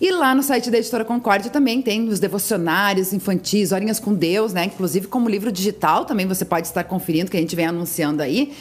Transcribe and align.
e 0.00 0.10
lá 0.10 0.34
no 0.34 0.42
site 0.42 0.70
da 0.70 0.78
Editora 0.78 1.04
Concórdia 1.04 1.50
também 1.50 1.82
tem 1.82 2.08
os 2.08 2.18
devocionários 2.18 3.12
infantis, 3.12 3.72
Horinhas 3.72 4.00
com 4.00 4.14
Deus, 4.14 4.54
né? 4.54 4.64
Inclusive 4.64 5.06
como 5.06 5.28
livro 5.28 5.52
digital 5.52 6.06
também 6.06 6.26
você 6.26 6.46
pode 6.46 6.66
estar 6.66 6.84
conferindo, 6.84 7.30
que 7.30 7.36
a 7.36 7.40
gente 7.40 7.54
vem 7.54 7.66
anunciando 7.66 8.22
aí 8.22 8.54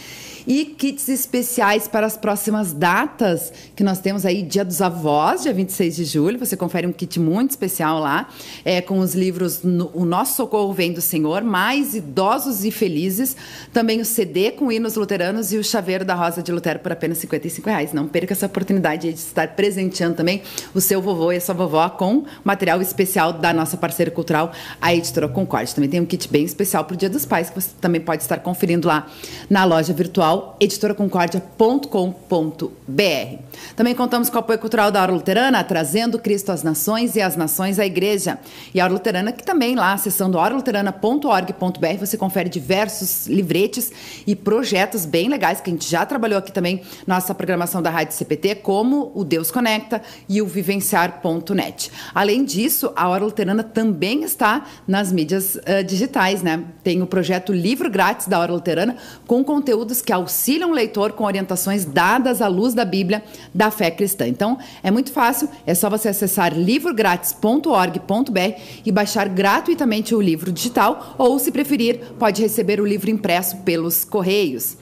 e 0.46 0.66
kits 0.66 1.10
especiais 1.10 1.88
para 1.88 2.06
as 2.06 2.18
próximas 2.18 2.74
datas, 2.74 3.52
que 3.76 3.84
nós 3.84 4.00
temos 4.00 4.26
aí 4.26 4.42
Dia 4.42 4.64
dos 4.64 4.82
Avós, 4.82 5.44
dia 5.44 5.54
26 5.54 5.96
de 5.96 6.06
julho. 6.06 6.40
Você 6.40 6.56
confere 6.56 6.88
um 6.88 6.92
kit 6.92 7.20
muito 7.20 7.52
especial 7.52 8.00
lá, 8.00 8.30
é, 8.64 8.82
com 8.82 9.00
os 9.00 9.14
livros 9.14 9.62
O 9.94 10.06
Nosso 10.06 10.36
Socorro 10.36 10.74
Vem 10.74 10.94
do 10.94 11.02
Senhor, 11.02 11.44
Mais 11.44 11.96
Idosos 11.96 12.64
e 12.64 12.72
Felizes. 12.72 13.36
Também 13.74 14.00
o 14.00 14.06
CD 14.06 14.52
com 14.52 14.72
hinos 14.72 14.96
luteranos 14.96 15.52
e 15.52 15.58
o 15.58 15.64
chaveiro 15.64 16.06
da 16.06 16.16
Rosa 16.16 16.42
de 16.42 16.52
Lutero 16.52 16.80
por 16.80 16.92
apenas 16.92 17.18
55 17.20 17.70
reais. 17.70 17.94
Não 17.94 18.08
perca 18.08 18.34
essa 18.34 18.46
oportunidade 18.46 19.12
de 19.12 19.20
estar 19.20 19.50
presenteando 19.50 20.16
também 20.16 20.42
o 20.74 20.82
seu 20.82 21.02
vovô 21.02 21.32
e 21.32 21.38
a 21.38 21.42
sua 21.42 21.56
vovó 21.56 21.90
com 21.90 22.24
material 22.44 22.82
especial 22.82 23.34
da 23.34 23.54
nossa 23.54 23.78
parceira 23.78 24.12
cultural, 24.12 24.52
a 24.82 24.94
Editora 24.94 25.28
Concorde. 25.28 25.74
Também 25.74 25.90
tem 25.90 26.00
um 26.00 26.06
kit 26.06 26.30
bem 26.30 26.44
especial 26.44 26.86
para 26.86 26.94
o 26.94 26.98
Dia 26.98 27.10
dos 27.10 27.26
Pais, 27.26 27.50
que 27.50 27.60
você 27.60 27.70
também 27.82 28.02
pode 28.02 28.22
estar 28.22 28.38
conferindo 28.40 28.88
lá 28.88 29.08
na 29.50 29.66
loja 29.66 29.94
virtual 29.94 30.29
cultural 30.30 30.58
editoraconcordia.com.br. 30.60 33.50
Também 33.76 33.96
contamos 33.96 34.30
com 34.30 34.38
o 34.38 34.40
apoio 34.40 34.60
cultural 34.60 34.92
da 34.92 35.02
Hora 35.02 35.12
Luterana, 35.12 35.64
trazendo 35.64 36.20
Cristo 36.20 36.52
às 36.52 36.64
nações 36.64 37.16
e 37.16 37.22
as 37.22 37.36
nações 37.36 37.80
à 37.80 37.86
igreja. 37.86 38.38
E 38.74 38.80
a 38.80 38.84
Hora 38.84 38.94
Luterana, 38.94 39.32
que 39.32 39.44
também 39.44 39.76
lá, 39.76 39.94
acessando 39.94 40.38
horaluterana.org.br, 40.38 41.98
você 42.00 42.18
confere 42.18 42.50
diversos 42.50 43.28
livretes 43.28 43.92
e 44.28 44.36
projetos 44.36 45.06
bem 45.06 45.30
legais 45.30 45.62
que 45.62 45.70
a 45.70 45.74
gente 45.74 45.90
já 45.90 46.06
trabalhou 46.06 46.40
aqui 46.40 46.52
também 46.52 46.82
nossa 47.08 47.34
programação 47.34 47.82
da 47.82 47.90
Rádio 47.90 48.14
CPT, 48.14 48.56
como 48.56 49.12
o 49.16 49.24
Deus 49.24 49.52
Conecta 49.52 50.02
e 50.28 50.42
o 50.42 50.46
Vivenciar.net. 50.46 51.92
Além 52.14 52.44
disso, 52.44 52.92
a 52.96 53.08
Hora 53.08 53.24
Luterana 53.24 53.64
também 53.64 54.24
está 54.24 54.66
nas 54.88 55.12
mídias 55.12 55.56
uh, 55.56 55.84
digitais, 55.86 56.42
né? 56.42 56.64
Tem 56.84 57.02
o 57.02 57.08
projeto 57.08 57.54
Livro 57.54 57.90
Grátis 57.90 58.28
da 58.28 58.40
Hora 58.40 58.52
Luterana, 58.52 58.98
com 59.26 59.44
conteúdos 59.44 60.02
que 60.02 60.12
auxiliam 60.20 60.70
o 60.70 60.74
leitor 60.74 61.14
com 61.14 61.24
orientações 61.24 61.86
dadas 61.86 62.42
à 62.42 62.48
luz 62.48 62.74
da 62.74 62.86
Bíblia 62.86 63.24
da 63.54 63.72
fé 63.72 63.90
cristã. 63.92 64.28
Então, 64.28 64.58
é 64.84 64.92
muito 64.92 65.12
fácil, 65.12 65.50
é 65.66 65.74
só 65.74 65.90
você 65.90 66.10
acessar 66.10 66.58
livrográtis.org.br 66.58 68.62
e 68.86 68.92
baixar 68.92 69.28
gratuitamente 69.28 70.14
o 70.14 70.22
livro 70.22 70.52
digital 70.52 71.16
ou, 71.18 71.40
se 71.40 71.52
preferir, 71.52 72.00
pode 72.20 72.42
receber 72.42 72.80
o 72.80 72.86
livro 72.86 73.10
impresso 73.10 73.58
pelos 73.58 74.06
correios. 74.06 74.78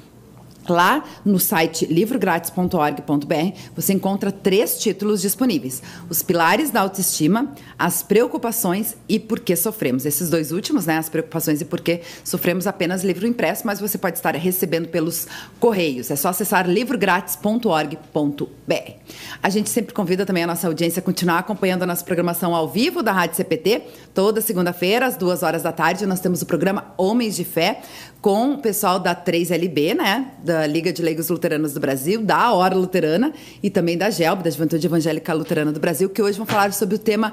Lá 0.67 1.03
no 1.23 1.39
site 1.39 1.85
livrográtis.org.br 1.85 3.57
você 3.75 3.93
encontra 3.93 4.31
três 4.31 4.79
títulos 4.79 5.21
disponíveis: 5.21 5.81
Os 6.09 6.21
Pilares 6.21 6.71
da 6.71 6.81
Autoestima, 6.81 7.53
As 7.77 8.03
Preocupações 8.03 8.95
e 9.07 9.19
Por 9.19 9.39
que 9.39 9.55
Sofremos. 9.55 10.05
Esses 10.05 10.29
dois 10.29 10.51
últimos, 10.51 10.85
né? 10.85 10.97
As 10.97 11.09
Preocupações 11.09 11.61
e 11.61 11.65
Por 11.65 11.81
que 11.81 12.01
Sofremos, 12.23 12.67
apenas 12.67 13.03
livro 13.03 13.25
impresso, 13.25 13.65
mas 13.65 13.79
você 13.79 13.97
pode 13.97 14.17
estar 14.17 14.35
recebendo 14.35 14.89
pelos 14.89 15.27
correios. 15.59 16.11
É 16.11 16.15
só 16.15 16.29
acessar 16.29 16.69
livrográtis.org.br. 16.69 18.91
A 19.41 19.49
gente 19.49 19.69
sempre 19.69 19.93
convida 19.93 20.25
também 20.25 20.43
a 20.43 20.47
nossa 20.47 20.67
audiência 20.67 20.99
a 20.99 21.03
continuar 21.03 21.39
acompanhando 21.39 21.83
a 21.83 21.85
nossa 21.85 22.03
programação 22.03 22.53
ao 22.53 22.67
vivo 22.67 23.01
da 23.01 23.11
Rádio 23.11 23.35
CPT. 23.35 23.83
Toda 24.13 24.41
segunda-feira, 24.41 25.05
às 25.05 25.15
duas 25.15 25.43
horas 25.43 25.63
da 25.63 25.71
tarde, 25.71 26.05
nós 26.05 26.19
temos 26.19 26.41
o 26.41 26.45
programa 26.45 26.93
Homens 26.97 27.35
de 27.35 27.43
Fé 27.43 27.81
com 28.27 28.55
o 28.55 28.57
pessoal 28.57 28.99
da 28.99 29.15
3LB, 29.15 29.95
né? 29.95 30.31
Da 30.43 30.67
Liga 30.67 30.91
de 30.91 31.01
Leigos 31.01 31.29
Luteranos 31.29 31.71
do 31.71 31.79
Brasil, 31.79 32.21
da 32.21 32.51
Hora 32.51 32.75
Luterana 32.75 33.31
e 33.63 33.69
também 33.69 33.97
da 33.97 34.09
GELB, 34.09 34.43
da 34.43 34.49
Juventude 34.49 34.85
Evangélica 34.85 35.33
Luterana 35.33 35.71
do 35.71 35.79
Brasil, 35.79 36.09
que 36.09 36.21
hoje 36.21 36.37
vão 36.37 36.45
falar 36.45 36.73
sobre 36.73 36.95
o 36.95 36.99
tema 36.99 37.31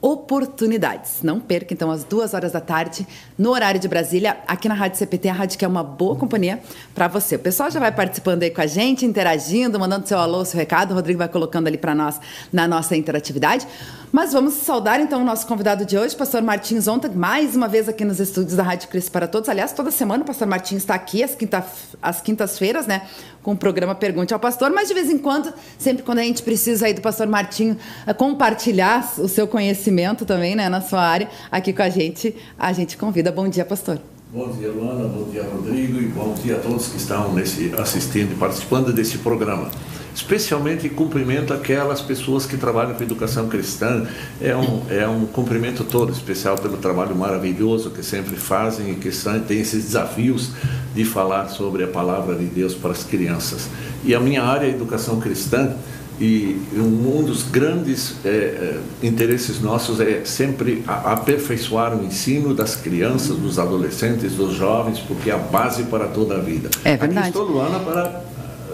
oportunidades. 0.00 1.22
Não 1.24 1.40
perca, 1.40 1.74
então, 1.74 1.90
às 1.90 2.04
duas 2.04 2.32
horas 2.32 2.52
da 2.52 2.60
tarde, 2.60 3.04
no 3.36 3.50
horário 3.50 3.80
de 3.80 3.88
Brasília, 3.88 4.36
aqui 4.46 4.68
na 4.68 4.74
Rádio 4.74 4.98
CPT, 4.98 5.28
a 5.28 5.32
rádio 5.32 5.58
que 5.58 5.64
é 5.64 5.68
uma 5.68 5.82
boa 5.82 6.14
companhia 6.14 6.60
para 6.94 7.08
você. 7.08 7.34
O 7.34 7.40
pessoal 7.40 7.68
já 7.68 7.80
vai 7.80 7.90
participando 7.90 8.44
aí 8.44 8.50
com 8.50 8.60
a 8.60 8.66
gente, 8.66 9.04
interagindo, 9.04 9.80
mandando 9.80 10.06
seu 10.06 10.18
alô, 10.18 10.44
seu 10.44 10.60
recado. 10.60 10.92
O 10.92 10.94
Rodrigo 10.94 11.18
vai 11.18 11.28
colocando 11.28 11.66
ali 11.66 11.76
para 11.76 11.92
nós 11.92 12.20
na 12.52 12.68
nossa 12.68 12.96
interatividade. 12.96 13.66
Mas 14.12 14.32
vamos 14.32 14.54
saudar 14.54 15.00
então 15.00 15.20
o 15.20 15.24
nosso 15.24 15.46
convidado 15.46 15.84
de 15.84 15.98
hoje, 15.98 16.14
pastor 16.14 16.40
Martins 16.40 16.86
Onta, 16.86 17.08
mais 17.08 17.56
uma 17.56 17.66
vez 17.66 17.88
aqui 17.88 18.04
nos 18.04 18.20
estúdios 18.20 18.56
da 18.56 18.62
Rádio 18.62 18.88
Cristo 18.88 19.10
para 19.10 19.26
Todos. 19.26 19.48
Aliás, 19.48 19.72
toda 19.72 19.90
semana 19.90 20.22
o 20.22 20.26
pastor 20.26 20.46
Martins 20.46 20.78
está 20.78 20.94
aqui 20.94 21.22
às, 21.22 21.34
quinta, 21.34 21.66
às 22.00 22.20
quintas-feiras, 22.20 22.86
né? 22.86 23.02
com 23.42 23.52
o 23.52 23.56
programa 23.56 23.94
Pergunte 23.94 24.34
ao 24.34 24.40
Pastor, 24.40 24.72
mas 24.72 24.88
de 24.88 24.94
vez 24.94 25.08
em 25.08 25.18
quando, 25.18 25.54
sempre 25.78 26.02
quando 26.02 26.18
a 26.18 26.22
gente 26.22 26.42
precisa 26.42 26.86
aí 26.86 26.92
do 26.92 27.00
pastor 27.00 27.28
Martinho 27.28 27.76
eh, 28.04 28.12
compartilhar 28.12 29.08
o 29.18 29.28
seu 29.28 29.46
conhecimento 29.46 30.24
também, 30.24 30.56
né, 30.56 30.68
na 30.68 30.80
sua 30.80 31.00
área, 31.00 31.28
aqui 31.48 31.72
com 31.72 31.82
a 31.82 31.88
gente, 31.88 32.34
a 32.58 32.72
gente 32.72 32.96
convida. 32.96 33.30
Bom 33.30 33.48
dia, 33.48 33.64
pastor. 33.64 34.00
Bom 34.32 34.50
dia, 34.50 34.70
Luana, 34.70 35.08
bom 35.08 35.30
dia, 35.30 35.44
Rodrigo, 35.44 36.00
e 36.00 36.06
bom 36.06 36.34
dia 36.34 36.56
a 36.56 36.58
todos 36.58 36.88
que 36.88 36.96
estão 36.96 37.32
nesse, 37.32 37.72
assistindo 37.78 38.32
e 38.32 38.34
participando 38.34 38.92
desse 38.92 39.18
programa 39.18 39.70
especialmente 40.16 40.88
cumprimento 40.88 41.52
aquelas 41.52 42.00
pessoas 42.00 42.46
que 42.46 42.56
trabalham 42.56 42.94
com 42.94 43.02
educação 43.02 43.48
cristã. 43.48 44.06
É 44.40 44.56
um, 44.56 44.82
é 44.88 45.06
um 45.06 45.26
cumprimento 45.26 45.84
todo 45.84 46.10
especial 46.10 46.56
pelo 46.56 46.78
trabalho 46.78 47.14
maravilhoso 47.14 47.90
que 47.90 48.02
sempre 48.02 48.34
fazem 48.34 48.92
e 48.92 48.94
que 48.94 49.10
têm 49.46 49.60
esses 49.60 49.84
desafios 49.84 50.52
de 50.94 51.04
falar 51.04 51.48
sobre 51.48 51.84
a 51.84 51.86
palavra 51.86 52.34
de 52.34 52.46
Deus 52.46 52.74
para 52.74 52.92
as 52.92 53.04
crianças. 53.04 53.68
E 54.02 54.14
a 54.14 54.20
minha 54.20 54.42
área 54.42 54.66
é 54.66 54.70
educação 54.70 55.20
cristã. 55.20 55.76
E 56.18 56.58
um 56.74 57.22
dos 57.22 57.42
grandes 57.42 58.16
é, 58.24 58.28
é, 58.28 58.80
interesses 59.02 59.60
nossos 59.60 60.00
é 60.00 60.24
sempre 60.24 60.82
aperfeiçoar 60.86 61.94
o 61.94 62.02
ensino 62.02 62.54
das 62.54 62.74
crianças, 62.74 63.36
dos 63.36 63.58
adolescentes, 63.58 64.32
dos 64.32 64.54
jovens, 64.54 64.98
porque 64.98 65.30
é 65.30 65.34
a 65.34 65.38
base 65.38 65.84
para 65.84 66.06
toda 66.06 66.36
a 66.36 66.38
vida. 66.38 66.70
É 66.84 66.96
verdade. 66.96 67.18
Aqui 67.18 67.28
estou, 67.28 67.44
Luana, 67.44 67.78
para 67.80 68.24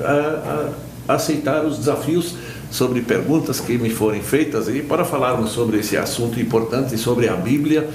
a, 0.00 0.72
a, 1.08 1.14
aceitar 1.14 1.64
os 1.64 1.78
desafios 1.78 2.36
sobre 2.70 3.00
perguntas 3.02 3.58
que 3.58 3.76
me 3.76 3.90
forem 3.90 4.22
feitas 4.22 4.68
e 4.68 4.80
para 4.80 5.04
falarmos 5.04 5.50
sobre 5.50 5.78
esse 5.78 5.96
assunto 5.96 6.40
importante 6.40 6.96
sobre 6.96 7.28
a 7.28 7.34
Bíblia 7.34 7.88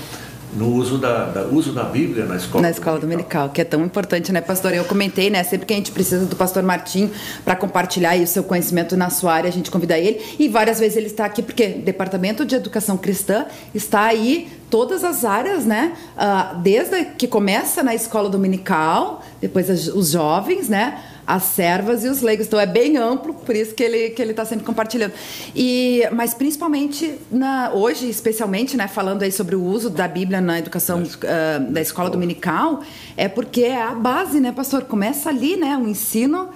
no 0.53 0.73
uso 0.73 0.97
da, 0.97 1.25
da, 1.25 1.43
uso 1.43 1.71
da 1.71 1.83
Bíblia 1.83 2.25
na 2.25 2.35
escola 2.37 2.61
na 2.61 2.71
escola 2.71 2.99
dominical. 2.99 3.43
dominical 3.43 3.49
que 3.49 3.61
é 3.61 3.63
tão 3.63 3.83
importante 3.83 4.31
né 4.31 4.41
pastor 4.41 4.73
eu 4.73 4.85
comentei 4.85 5.29
né 5.29 5.43
sempre 5.43 5.65
que 5.65 5.73
a 5.73 5.75
gente 5.75 5.91
precisa 5.91 6.25
do 6.25 6.35
pastor 6.35 6.63
Martim 6.63 7.11
para 7.43 7.55
compartilhar 7.55 8.17
o 8.17 8.27
seu 8.27 8.43
conhecimento 8.43 8.95
na 8.95 9.09
sua 9.09 9.33
área 9.33 9.49
a 9.49 9.51
gente 9.51 9.69
convida 9.69 9.97
ele 9.97 10.21
e 10.39 10.47
várias 10.47 10.79
vezes 10.79 10.97
ele 10.97 11.07
está 11.07 11.25
aqui 11.25 11.43
porque 11.43 11.77
o 11.79 11.81
departamento 11.81 12.45
de 12.45 12.55
educação 12.55 12.97
cristã 12.97 13.45
está 13.73 14.05
aí 14.05 14.49
todas 14.69 15.03
as 15.03 15.25
áreas 15.25 15.65
né 15.65 15.93
uh, 16.15 16.59
desde 16.59 17.03
que 17.17 17.27
começa 17.27 17.83
na 17.83 17.93
escola 17.93 18.29
dominical 18.29 19.23
depois 19.41 19.69
os 19.89 20.11
jovens 20.11 20.69
né 20.69 21.01
as 21.27 21.43
servas 21.43 22.05
e 22.05 22.07
os 22.07 22.21
leigos. 22.21 22.47
Então 22.47 22.57
é 22.57 22.65
bem 22.65 22.95
amplo, 22.95 23.33
por 23.33 23.53
isso 23.53 23.75
que 23.75 23.83
ele 23.83 24.11
que 24.11 24.21
ele 24.21 24.31
está 24.31 24.45
sempre 24.45 24.65
compartilhando. 24.65 25.11
E 25.53 26.03
mas 26.13 26.33
principalmente 26.33 27.15
na, 27.29 27.71
hoje, 27.73 28.09
especialmente, 28.09 28.77
né, 28.77 28.87
falando 28.87 29.23
aí 29.23 29.31
sobre 29.31 29.55
o 29.55 29.61
uso 29.61 29.89
da 29.89 30.07
Bíblia 30.07 30.39
na 30.39 30.57
educação 30.57 31.03
uh, 31.03 31.71
da 31.71 31.81
escola 31.81 32.09
dominical, 32.09 32.81
é 33.17 33.27
porque 33.27 33.63
é 33.63 33.81
a 33.81 33.93
base, 33.93 34.39
né, 34.39 34.53
pastor? 34.53 34.83
Começa 34.83 35.27
ali, 35.27 35.57
né, 35.57 35.77
o 35.77 35.87
ensino 35.87 36.49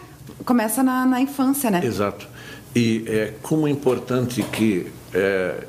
começa 0.46 0.82
na, 0.82 1.06
na 1.06 1.22
infância, 1.22 1.70
né? 1.70 1.82
Exato. 1.84 2.28
E 2.74 3.04
é 3.08 3.34
como 3.42 3.68
é 3.68 3.70
importante 3.70 4.42
que 4.42 4.88
é, 5.14 5.66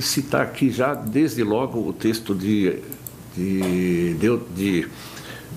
citar 0.00 0.40
aqui 0.40 0.70
já 0.70 0.94
desde 0.94 1.44
logo 1.44 1.86
o 1.86 1.92
texto 1.92 2.34
de 2.34 2.80
de, 3.36 4.14
de, 4.14 4.38
de 4.56 4.88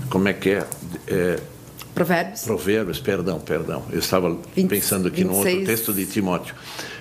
como 0.10 0.28
é 0.28 0.34
que 0.34 0.50
é, 0.50 0.68
é 1.08 1.40
Provérbios. 1.94 2.44
Provérbios, 2.44 3.00
perdão, 3.00 3.40
perdão. 3.40 3.84
Eu 3.92 4.00
estava 4.00 4.38
20, 4.56 4.68
pensando 4.70 5.08
aqui 5.08 5.24
26, 5.24 5.28
no 5.28 5.38
outro 5.38 5.66
texto 5.66 5.94
de 5.94 6.06
Timóteo. 6.06 6.56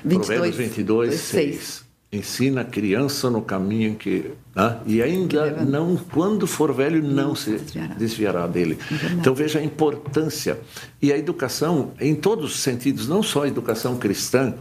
22, 0.05 0.27
Provérbios 0.27 0.57
22, 0.57 1.15
6. 1.15 1.21
6. 1.21 1.89
Ensina 2.11 2.63
a 2.63 2.65
criança 2.65 3.29
no 3.29 3.43
caminho 3.43 3.95
que. 3.95 4.31
Ah, 4.57 4.79
e 4.87 5.03
ainda 5.03 5.63
não, 5.63 5.95
quando 5.95 6.47
for 6.47 6.73
velho, 6.73 7.03
não, 7.03 7.35
se 7.35 7.51
desviará, 7.51 7.95
desviará 7.95 8.47
dele. 8.47 8.79
É 8.91 9.13
então 9.13 9.35
veja 9.35 9.59
a 9.59 9.63
importância. 9.63 10.59
E 11.03 11.13
a 11.13 11.19
educação, 11.19 11.93
em 12.01 12.15
todos 12.15 12.55
os 12.55 12.61
sentidos, 12.61 13.07
não 13.07 13.23
só 13.23 13.45
a 13.45 13.49
educação 13.49 13.99
cristã, 13.99 14.55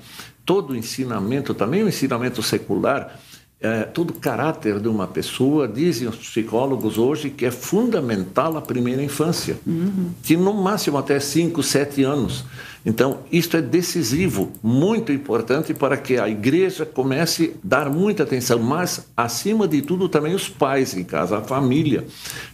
todo 0.46 0.72
o 0.72 0.76
ensinamento, 0.76 1.54
também 1.54 1.84
o 1.84 1.88
ensinamento 1.88 2.44
secular, 2.44 3.18
é, 3.60 3.84
todo 3.84 4.12
o 4.12 4.14
caráter 4.14 4.80
de 4.80 4.88
uma 4.88 5.08
pessoa, 5.08 5.68
dizem 5.68 6.08
os 6.08 6.16
psicólogos 6.16 6.98
hoje 6.98 7.30
que 7.30 7.46
é 7.46 7.52
fundamental 7.52 8.56
a 8.56 8.62
primeira 8.62 9.02
infância, 9.02 9.58
uhum. 9.66 10.12
que 10.22 10.38
no 10.38 10.54
máximo 10.54 10.98
até 10.98 11.20
5, 11.20 11.64
7 11.64 12.04
anos. 12.04 12.46
Então, 12.88 13.20
isto 13.30 13.58
é 13.58 13.62
decisivo, 13.62 14.50
muito 14.64 15.12
importante 15.12 15.74
para 15.74 15.98
que 15.98 16.18
a 16.18 16.30
igreja 16.30 16.86
comece 16.86 17.54
a 17.56 17.58
dar 17.62 17.90
muita 17.90 18.24
atenção, 18.24 18.60
mas, 18.60 19.10
acima 19.16 19.68
de 19.68 19.82
tudo, 19.82 20.08
também 20.08 20.34
os 20.34 20.48
pais 20.48 20.96
em 20.96 21.04
casa, 21.04 21.40
a 21.40 21.42
família. 21.42 22.06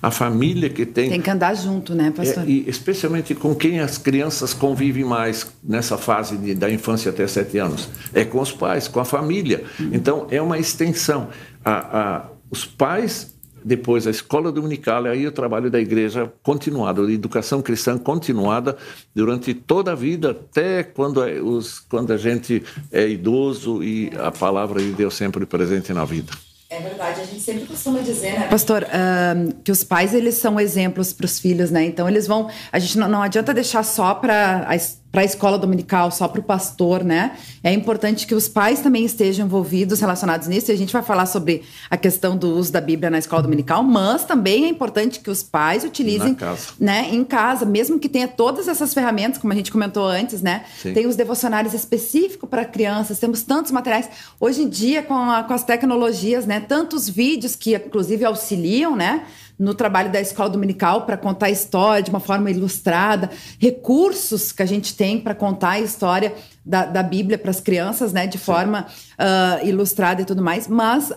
A 0.02 0.10
família 0.10 0.72
que 0.72 0.88
tem. 0.88 1.12
Tem 1.12 1.22
que 1.22 1.30
andar 1.30 1.54
junto, 1.54 1.94
né, 1.94 2.10
pastor? 2.10 2.46
É, 2.46 2.48
e 2.48 2.68
especialmente 2.68 3.36
com 3.36 3.54
quem 3.54 3.80
as 3.80 4.00
crianças 4.00 4.56
convivem 4.56 5.04
mais 5.04 5.46
nessa 5.64 6.00
fase 6.00 6.36
de, 6.36 6.56
da 6.56 6.68
infância 6.68 7.12
até 7.12 7.28
sete 7.28 7.60
anos. 7.60 7.88
É 8.12 8.26
com 8.26 8.42
os 8.42 8.52
pais, 8.52 8.88
com 8.88 9.00
a 9.00 9.06
família. 9.06 9.64
Uhum. 9.80 9.92
Então, 9.94 10.28
é 10.32 10.42
uma 10.42 10.58
extensão. 10.58 11.30
A, 11.64 12.00
a, 12.00 12.26
os 12.50 12.66
pais 12.66 13.33
depois 13.64 14.08
a 14.08 14.12
escola 14.12 14.52
dominical, 14.52 15.06
e 15.06 15.10
aí 15.10 15.28
o 15.28 15.32
trabalho 15.32 15.70
da 15.70 15.80
igreja 15.80 16.32
continuado, 16.42 17.08
de 17.08 17.14
educação 17.14 17.62
cristã 17.62 17.98
continuada 17.98 18.78
durante 19.16 19.54
toda 19.54 19.92
a 19.92 19.96
vida, 19.96 20.32
até 20.32 20.84
quando, 20.84 21.24
é, 21.24 21.42
os, 21.42 21.80
quando 21.80 22.12
a 22.12 22.18
gente 22.18 22.64
é 22.92 23.08
idoso 23.08 23.84
e 23.84 24.12
a 24.20 24.32
palavra 24.32 24.82
de 24.82 24.92
Deus 24.92 25.14
sempre 25.14 25.46
presente 25.46 25.94
na 25.94 26.06
vida. 26.06 26.32
É 26.70 26.80
verdade, 26.80 27.22
a 27.22 27.26
gente 27.26 27.40
sempre 27.40 27.66
costuma 27.68 28.00
dizer, 28.00 28.34
né, 28.34 28.48
pastor, 28.48 28.84
uh, 28.84 29.54
que 29.64 29.72
os 29.72 29.84
pais 29.84 30.12
eles 30.12 30.36
são 30.36 30.60
exemplos 30.60 31.14
para 31.14 31.26
os 31.26 31.38
filhos, 31.38 31.70
né? 31.70 31.86
Então 31.86 32.10
eles 32.10 32.26
vão, 32.26 32.50
a 32.72 32.80
gente 32.80 32.98
não, 32.98 33.08
não 33.08 33.22
adianta 33.22 33.54
deixar 33.54 33.84
só 33.84 34.16
para 34.16 34.66
para 35.14 35.22
a 35.22 35.26
escola 35.26 35.60
dominical, 35.60 36.10
só 36.10 36.28
para 36.28 36.40
o 36.40 36.44
pastor, 36.44 37.04
né? 37.04 37.38
É 37.64 37.72
importante 37.72 38.26
que 38.26 38.34
os 38.34 38.48
pais 38.48 38.80
também 38.80 39.06
estejam 39.06 39.46
envolvidos, 39.46 40.00
relacionados 40.00 40.48
nisso. 40.48 40.72
E 40.72 40.74
a 40.74 40.76
gente 40.78 40.92
vai 40.92 41.04
falar 41.04 41.28
sobre 41.28 41.62
a 41.88 41.96
questão 41.96 42.36
do 42.36 42.50
uso 42.50 42.72
da 42.72 42.82
Bíblia 42.82 43.12
na 43.12 43.20
escola 43.20 43.44
dominical, 43.44 43.84
mas 43.84 44.26
também 44.26 44.66
é 44.66 44.68
importante 44.68 45.20
que 45.20 45.30
os 45.30 45.44
pais 45.44 45.84
utilizem, 45.84 46.36
né, 46.80 47.10
em 47.12 47.24
casa, 47.24 47.64
mesmo 47.64 48.00
que 48.00 48.10
tenha 48.10 48.28
todas 48.28 48.68
essas 48.68 48.92
ferramentas, 48.92 49.40
como 49.40 49.54
a 49.54 49.56
gente 49.56 49.72
comentou 49.72 50.04
antes, 50.04 50.42
né? 50.42 50.64
Sim. 50.82 50.94
Tem 50.96 51.06
os 51.06 51.16
devocionários 51.16 51.76
específicos 51.76 52.50
para 52.50 52.66
crianças, 52.66 53.20
temos 53.20 53.44
tantos 53.44 53.72
materiais. 53.72 54.10
Hoje 54.40 54.64
em 54.64 54.68
dia, 54.68 55.04
com, 55.04 55.14
a, 55.14 55.44
com 55.44 55.54
as 55.54 55.64
tecnologias, 55.64 56.48
né? 56.48 56.60
Tantos 56.60 57.08
vídeos 57.08 57.56
que, 57.56 57.76
inclusive, 57.76 58.26
auxiliam, 58.26 58.96
né? 58.96 59.26
No 59.58 59.74
trabalho 59.74 60.12
da 60.12 60.20
escola 60.20 60.50
dominical 60.50 61.06
para 61.06 61.18
contar 61.18 61.48
a 61.48 61.52
história 61.52 62.04
de 62.04 62.10
uma 62.10 62.20
forma 62.20 62.50
ilustrada, 62.50 63.30
recursos 63.60 64.52
que 64.52 64.64
a 64.64 64.66
gente 64.66 64.96
tem 64.96 65.20
para 65.20 65.36
contar 65.36 65.72
a 65.72 65.80
história 65.80 66.34
da, 66.66 66.86
da 66.86 67.04
Bíblia 67.04 67.38
para 67.38 67.52
as 67.52 67.60
crianças, 67.60 68.14
né, 68.14 68.28
de 68.28 68.38
forma 68.38 68.88
uh, 69.20 69.68
ilustrada 69.68 70.22
e 70.22 70.26
tudo 70.26 70.42
mais, 70.42 70.68
mas 70.68 71.12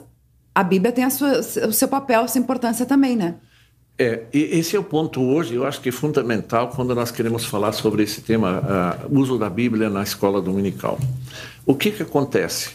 a 0.54 0.62
Bíblia 0.62 0.92
tem 0.92 1.04
a 1.04 1.10
sua, 1.10 1.40
o 1.40 1.72
seu 1.72 1.88
papel, 1.88 2.22
a 2.22 2.28
sua 2.28 2.40
importância 2.40 2.86
também, 2.86 3.16
né? 3.16 3.34
É, 3.98 4.24
esse 4.30 4.76
é 4.76 4.78
o 4.78 4.84
ponto 4.84 5.22
hoje, 5.22 5.54
eu 5.54 5.66
acho 5.66 5.80
que 5.80 5.88
é 5.88 5.92
fundamental 5.92 6.68
quando 6.68 6.94
nós 6.94 7.10
queremos 7.10 7.46
falar 7.46 7.72
sobre 7.72 8.02
esse 8.02 8.20
tema, 8.20 8.60
uh, 9.08 9.18
uso 9.18 9.38
da 9.38 9.48
Bíblia 9.48 9.88
na 9.88 10.02
escola 10.02 10.40
dominical. 10.40 10.98
O 11.64 11.74
que, 11.74 11.90
que 11.90 12.02
acontece? 12.02 12.70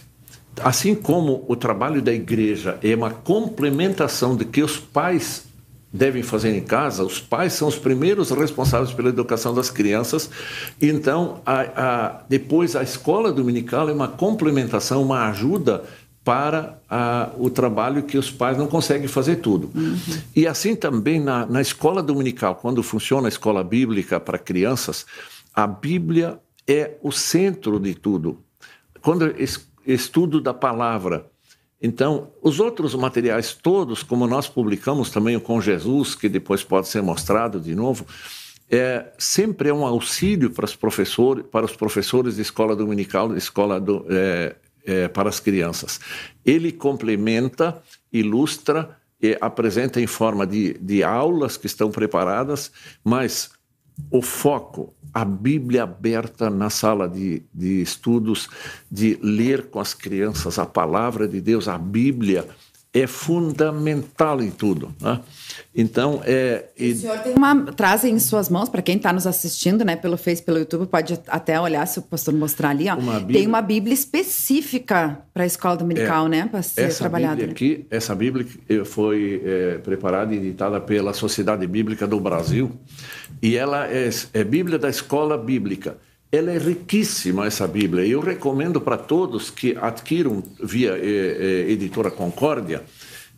Assim 0.60 0.96
como 0.96 1.44
o 1.48 1.54
trabalho 1.54 2.02
da 2.02 2.12
igreja 2.12 2.76
é 2.82 2.94
uma 2.94 3.10
complementação 3.10 4.36
de 4.36 4.44
que 4.44 4.62
os 4.62 4.76
pais 4.76 5.44
devem 5.92 6.22
fazer 6.22 6.56
em 6.56 6.62
casa, 6.62 7.04
os 7.04 7.20
pais 7.20 7.52
são 7.52 7.68
os 7.68 7.76
primeiros 7.76 8.30
responsáveis 8.30 8.92
pela 8.92 9.10
educação 9.10 9.52
das 9.52 9.68
crianças. 9.68 10.30
Então, 10.80 11.42
a, 11.44 11.60
a, 11.60 12.22
depois 12.28 12.74
a 12.74 12.82
escola 12.82 13.30
dominical 13.30 13.88
é 13.88 13.92
uma 13.92 14.08
complementação, 14.08 15.02
uma 15.02 15.28
ajuda 15.28 15.84
para 16.24 16.78
a, 16.88 17.30
o 17.36 17.50
trabalho 17.50 18.04
que 18.04 18.16
os 18.16 18.30
pais 18.30 18.56
não 18.56 18.66
conseguem 18.66 19.08
fazer 19.08 19.36
tudo. 19.36 19.70
Uhum. 19.74 19.98
E 20.34 20.46
assim 20.46 20.74
também 20.74 21.20
na, 21.20 21.44
na 21.44 21.60
escola 21.60 22.02
dominical, 22.02 22.54
quando 22.54 22.82
funciona 22.82 23.26
a 23.26 23.28
escola 23.28 23.62
bíblica 23.62 24.18
para 24.18 24.38
crianças, 24.38 25.04
a 25.52 25.66
Bíblia 25.66 26.38
é 26.66 26.92
o 27.02 27.10
centro 27.10 27.78
de 27.78 27.94
tudo. 27.94 28.38
Quando 29.02 29.26
es, 29.38 29.68
estudo 29.84 30.40
da 30.40 30.54
palavra, 30.54 31.26
então, 31.82 32.30
os 32.40 32.60
outros 32.60 32.94
materiais 32.94 33.52
todos, 33.52 34.04
como 34.04 34.26
nós 34.26 34.48
publicamos 34.48 35.10
também 35.10 35.34
o 35.34 35.40
Com 35.40 35.60
Jesus, 35.60 36.14
que 36.14 36.28
depois 36.28 36.62
pode 36.62 36.86
ser 36.86 37.02
mostrado 37.02 37.58
de 37.58 37.74
novo, 37.74 38.06
é, 38.70 39.12
sempre 39.18 39.68
é 39.68 39.74
um 39.74 39.84
auxílio 39.84 40.50
para 40.50 40.64
os 40.64 40.76
professores, 40.76 41.44
para 41.50 41.66
os 41.66 41.74
professores 41.74 42.36
de 42.36 42.42
escola 42.42 42.76
dominical, 42.76 43.28
de 43.28 43.36
escola 43.36 43.80
do, 43.80 44.06
é, 44.08 44.54
é, 44.86 45.08
para 45.08 45.28
as 45.28 45.40
crianças. 45.40 46.00
Ele 46.44 46.70
complementa, 46.70 47.82
ilustra, 48.12 48.96
apresenta 49.40 50.00
em 50.00 50.06
forma 50.06 50.46
de, 50.46 50.74
de 50.74 51.02
aulas 51.02 51.56
que 51.56 51.66
estão 51.66 51.90
preparadas, 51.90 52.72
mas 53.04 53.50
o 54.10 54.22
foco 54.22 54.94
a 55.12 55.24
Bíblia 55.24 55.82
aberta 55.82 56.48
na 56.48 56.70
sala 56.70 57.08
de, 57.08 57.42
de 57.52 57.82
estudos, 57.82 58.48
de 58.90 59.18
ler 59.22 59.66
com 59.66 59.78
as 59.78 59.92
crianças 59.92 60.58
a 60.58 60.64
palavra 60.64 61.28
de 61.28 61.40
Deus, 61.40 61.68
a 61.68 61.76
Bíblia 61.76 62.48
é 62.94 63.06
fundamental 63.06 64.42
em 64.42 64.50
tudo. 64.50 64.94
Né? 65.00 65.20
Então, 65.74 66.20
é. 66.26 66.66
E... 66.78 66.92
O 66.92 66.96
senhor 66.96 67.18
tem 67.20 67.34
uma. 67.34 67.72
Traz 67.72 68.04
em 68.04 68.18
suas 68.18 68.50
mãos, 68.50 68.68
para 68.68 68.82
quem 68.82 68.96
está 68.96 69.12
nos 69.12 69.26
assistindo, 69.26 69.82
né, 69.82 69.96
pelo 69.96 70.18
Face, 70.18 70.42
pelo 70.42 70.58
YouTube, 70.58 70.86
pode 70.86 71.18
até 71.26 71.58
olhar, 71.58 71.86
se 71.86 71.98
o 71.98 72.02
pastor 72.02 72.34
mostrar 72.34 72.68
ali, 72.68 72.90
ó. 72.90 72.94
Uma 72.94 73.18
Bíblia... 73.18 73.38
Tem 73.38 73.46
uma 73.46 73.62
Bíblia 73.62 73.94
específica 73.94 75.22
para 75.32 75.44
a 75.44 75.46
escola 75.46 75.76
dominical, 75.76 76.26
é, 76.26 76.28
né? 76.28 76.48
Para 76.50 76.62
ser 76.62 76.82
essa 76.82 76.98
trabalhada. 76.98 77.36
Bíblia 77.36 77.52
aqui, 77.52 77.86
essa 77.90 78.14
Bíblia 78.14 78.46
foi 78.84 79.42
é, 79.42 79.78
preparada 79.78 80.34
e 80.34 80.36
editada 80.36 80.78
pela 80.78 81.14
Sociedade 81.14 81.66
Bíblica 81.66 82.06
do 82.06 82.20
Brasil. 82.20 82.72
E 83.42 83.56
ela 83.56 83.88
é, 83.88 84.08
é 84.32 84.44
Bíblia 84.44 84.78
da 84.78 84.88
Escola 84.88 85.36
Bíblica. 85.36 85.98
Ela 86.30 86.52
é 86.52 86.58
riquíssima, 86.58 87.46
essa 87.46 87.66
Bíblia. 87.66 88.06
Eu 88.06 88.20
recomendo 88.20 88.80
para 88.80 88.96
todos 88.96 89.50
que 89.50 89.76
adquiram 89.78 90.42
via 90.62 90.92
eh, 90.92 91.66
eh, 91.68 91.72
Editora 91.72 92.10
Concórdia 92.10 92.82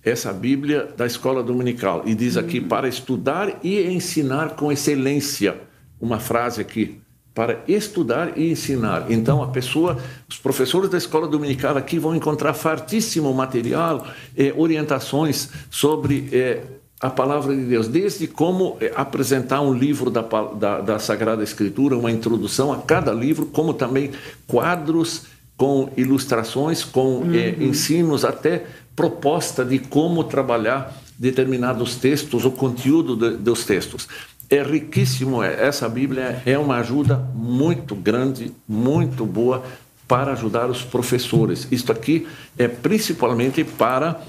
essa 0.04 0.32
Bíblia 0.32 0.88
da 0.96 1.06
Escola 1.06 1.42
Dominical. 1.42 2.02
E 2.04 2.14
diz 2.14 2.36
aqui, 2.36 2.60
para 2.60 2.86
estudar 2.86 3.60
e 3.62 3.82
ensinar 3.82 4.50
com 4.50 4.70
excelência. 4.70 5.56
Uma 5.98 6.20
frase 6.20 6.60
aqui, 6.60 7.00
para 7.32 7.64
estudar 7.66 8.36
e 8.36 8.50
ensinar. 8.50 9.10
Então, 9.10 9.42
a 9.42 9.48
pessoa, 9.48 9.98
os 10.28 10.36
professores 10.36 10.90
da 10.90 10.98
escola 10.98 11.26
dominical 11.26 11.76
aqui 11.76 11.98
vão 11.98 12.14
encontrar 12.14 12.52
fartíssimo 12.52 13.32
material, 13.32 14.06
eh, 14.36 14.52
orientações 14.54 15.48
sobre 15.70 16.28
eh, 16.30 16.62
a 17.04 17.10
palavra 17.10 17.54
de 17.54 17.64
Deus, 17.64 17.86
desde 17.86 18.26
como 18.26 18.78
eh, 18.80 18.90
apresentar 18.96 19.60
um 19.60 19.74
livro 19.74 20.10
da, 20.10 20.22
da, 20.22 20.80
da, 20.80 20.98
Sagrada 20.98 21.44
Escritura, 21.44 21.98
uma 21.98 22.10
introdução 22.10 22.72
a 22.72 22.78
cada 22.78 23.12
livro, 23.12 23.44
como 23.44 23.74
também 23.74 24.10
quadros 24.46 25.24
com 25.54 25.90
ilustrações, 25.98 26.82
com 26.82 27.16
uhum. 27.18 27.34
eh, 27.34 27.56
ensinos, 27.60 28.24
até 28.24 28.64
proposta 28.96 29.66
de 29.66 29.78
como 29.78 30.24
trabalhar 30.24 30.98
determinados 31.18 31.96
textos, 31.96 32.46
o 32.46 32.50
conteúdo 32.50 33.14
de, 33.14 33.36
dos 33.36 33.66
textos. 33.66 34.08
É 34.48 34.62
riquíssimo, 34.62 35.42
é, 35.42 35.62
essa 35.62 35.86
Bíblia 35.90 36.42
é 36.46 36.56
uma 36.56 36.78
ajuda 36.78 37.16
muito 37.34 37.94
grande, 37.94 38.50
muito 38.66 39.26
boa 39.26 39.62
para 40.08 40.32
ajudar 40.32 40.70
os 40.70 40.82
professores. 40.82 41.68
Isto 41.70 41.92
aqui 41.92 42.26
é 42.56 42.66
principalmente 42.66 43.62
para 43.62 44.22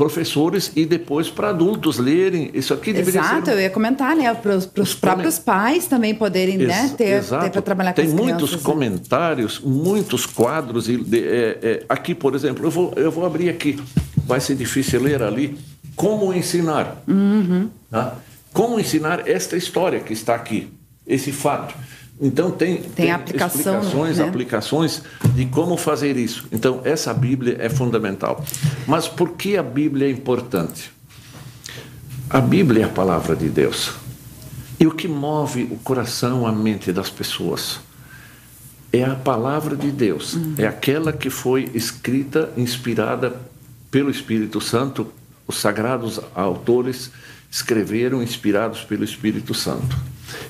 professores 0.00 0.72
e 0.74 0.86
depois 0.86 1.28
para 1.28 1.50
adultos 1.50 1.98
lerem. 1.98 2.50
Isso 2.54 2.72
aqui 2.72 2.90
deveria 2.90 3.20
Exato, 3.20 3.44
ser... 3.44 3.52
eu 3.52 3.60
ia 3.60 3.68
comentar, 3.68 4.16
né? 4.16 4.32
Para 4.32 4.56
os 4.56 4.94
próprios 4.94 5.38
pais 5.38 5.86
também 5.86 6.14
poderem 6.14 6.56
né, 6.56 6.64
Ex 6.64 6.90
né, 6.90 6.96
ter, 6.96 7.22
ter 7.22 7.50
para 7.50 7.60
trabalhar 7.60 7.92
Tem 7.92 8.08
com 8.08 8.16
Tem 8.16 8.24
muitos 8.24 8.48
crianças, 8.48 8.66
comentários, 8.66 9.60
muitos 9.60 10.24
quadros. 10.24 10.88
E, 10.88 10.96
de, 10.96 11.18
é, 11.18 11.58
é, 11.62 11.84
aqui, 11.86 12.14
por 12.14 12.34
exemplo, 12.34 12.64
eu 12.64 12.70
vou, 12.70 12.94
eu 12.96 13.10
vou 13.10 13.26
abrir 13.26 13.50
aqui. 13.50 13.78
Vai 14.26 14.40
ser 14.40 14.54
difícil 14.54 15.02
ler 15.02 15.22
ali. 15.22 15.58
Como 15.94 16.32
ensinar. 16.32 17.02
Uhum. 17.06 17.68
Tá? 17.90 18.16
Como 18.54 18.80
ensinar 18.80 19.28
esta 19.28 19.54
história 19.54 20.00
que 20.00 20.14
está 20.14 20.34
aqui, 20.34 20.72
esse 21.06 21.30
fato. 21.30 21.74
Então 22.20 22.50
tem, 22.50 22.76
tem, 22.76 22.90
tem 22.90 23.10
aplicação, 23.12 23.78
explicações, 23.78 24.18
né? 24.18 24.28
aplicações 24.28 25.02
de 25.34 25.46
como 25.46 25.76
fazer 25.76 26.16
isso. 26.16 26.46
Então 26.52 26.82
essa 26.84 27.14
Bíblia 27.14 27.56
é 27.58 27.68
fundamental. 27.70 28.44
Mas 28.86 29.08
por 29.08 29.30
que 29.30 29.56
a 29.56 29.62
Bíblia 29.62 30.06
é 30.06 30.10
importante? 30.10 30.92
A 32.28 32.40
Bíblia 32.40 32.82
é 32.82 32.86
a 32.86 32.90
palavra 32.90 33.34
de 33.34 33.48
Deus. 33.48 33.92
E 34.78 34.86
o 34.86 34.92
que 34.92 35.08
move 35.08 35.64
o 35.70 35.76
coração, 35.76 36.46
a 36.46 36.52
mente 36.52 36.92
das 36.92 37.08
pessoas 37.08 37.80
é 38.92 39.04
a 39.04 39.14
palavra 39.14 39.76
de 39.76 39.90
Deus. 39.90 40.34
Uhum. 40.34 40.54
É 40.58 40.66
aquela 40.66 41.12
que 41.12 41.30
foi 41.30 41.70
escrita, 41.74 42.52
inspirada 42.56 43.36
pelo 43.90 44.10
Espírito 44.10 44.60
Santo. 44.60 45.06
Os 45.46 45.58
sagrados 45.58 46.20
autores 46.34 47.10
escreveram 47.50 48.22
inspirados 48.22 48.82
pelo 48.84 49.04
Espírito 49.04 49.54
Santo. 49.54 49.96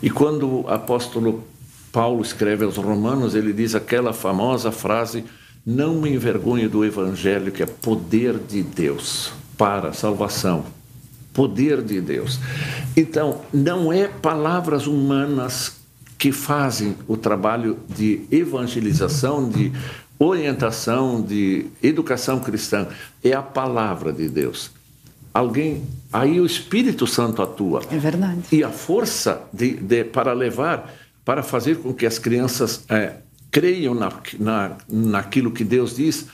E 0.03 0.11
quando 0.11 0.63
o 0.63 0.69
apóstolo 0.69 1.45
Paulo 1.93 2.23
escreve 2.23 2.65
aos 2.65 2.77
Romanos, 2.77 3.35
ele 3.35 3.53
diz 3.53 3.75
aquela 3.75 4.13
famosa 4.13 4.71
frase: 4.71 5.25
Não 5.65 5.95
me 5.95 6.11
envergonhe 6.11 6.69
do 6.69 6.85
Evangelho, 6.85 7.53
que 7.53 7.63
é 7.63 7.67
poder 7.67 8.39
de 8.39 8.63
Deus 8.63 9.33
para 9.57 9.89
a 9.89 9.93
salvação. 9.93 10.65
Poder 11.33 11.83
de 11.83 12.01
Deus. 12.01 12.39
Então, 12.97 13.43
não 13.53 13.93
é 13.93 14.09
palavras 14.09 14.87
humanas 14.87 15.81
que 16.19 16.33
fazem 16.33 16.97
o 17.09 17.17
trabalho 17.17 17.79
de 17.89 18.27
evangelização, 18.31 19.49
de 19.49 19.73
orientação, 20.19 21.23
de 21.23 21.67
educação 21.83 22.41
cristã. 22.41 22.89
É 23.25 23.33
a 23.33 23.43
palavra 23.43 24.13
de 24.13 24.29
Deus. 24.29 24.71
Alguém, 25.33 25.85
aí 26.13 26.41
o 26.41 26.45
Espírito 26.45 27.07
Santo 27.07 27.41
atua. 27.41 27.83
É 27.91 27.97
verdade. 27.97 28.43
E 28.53 28.63
a 28.65 28.71
força 28.71 29.43
de, 29.53 29.75
de 29.75 30.05
para 30.05 30.33
levar 30.33 30.93
para 31.31 31.45
fazer 31.45 31.77
com 31.77 31.95
que 31.95 32.05
as 32.05 32.19
crianças 32.19 32.83
é, 32.89 33.13
creiam 33.53 33.95
na, 33.95 34.13
na, 34.37 34.77
naquilo 34.89 35.53
que 35.53 35.63
Deus 35.63 35.95
diz, 35.95 36.27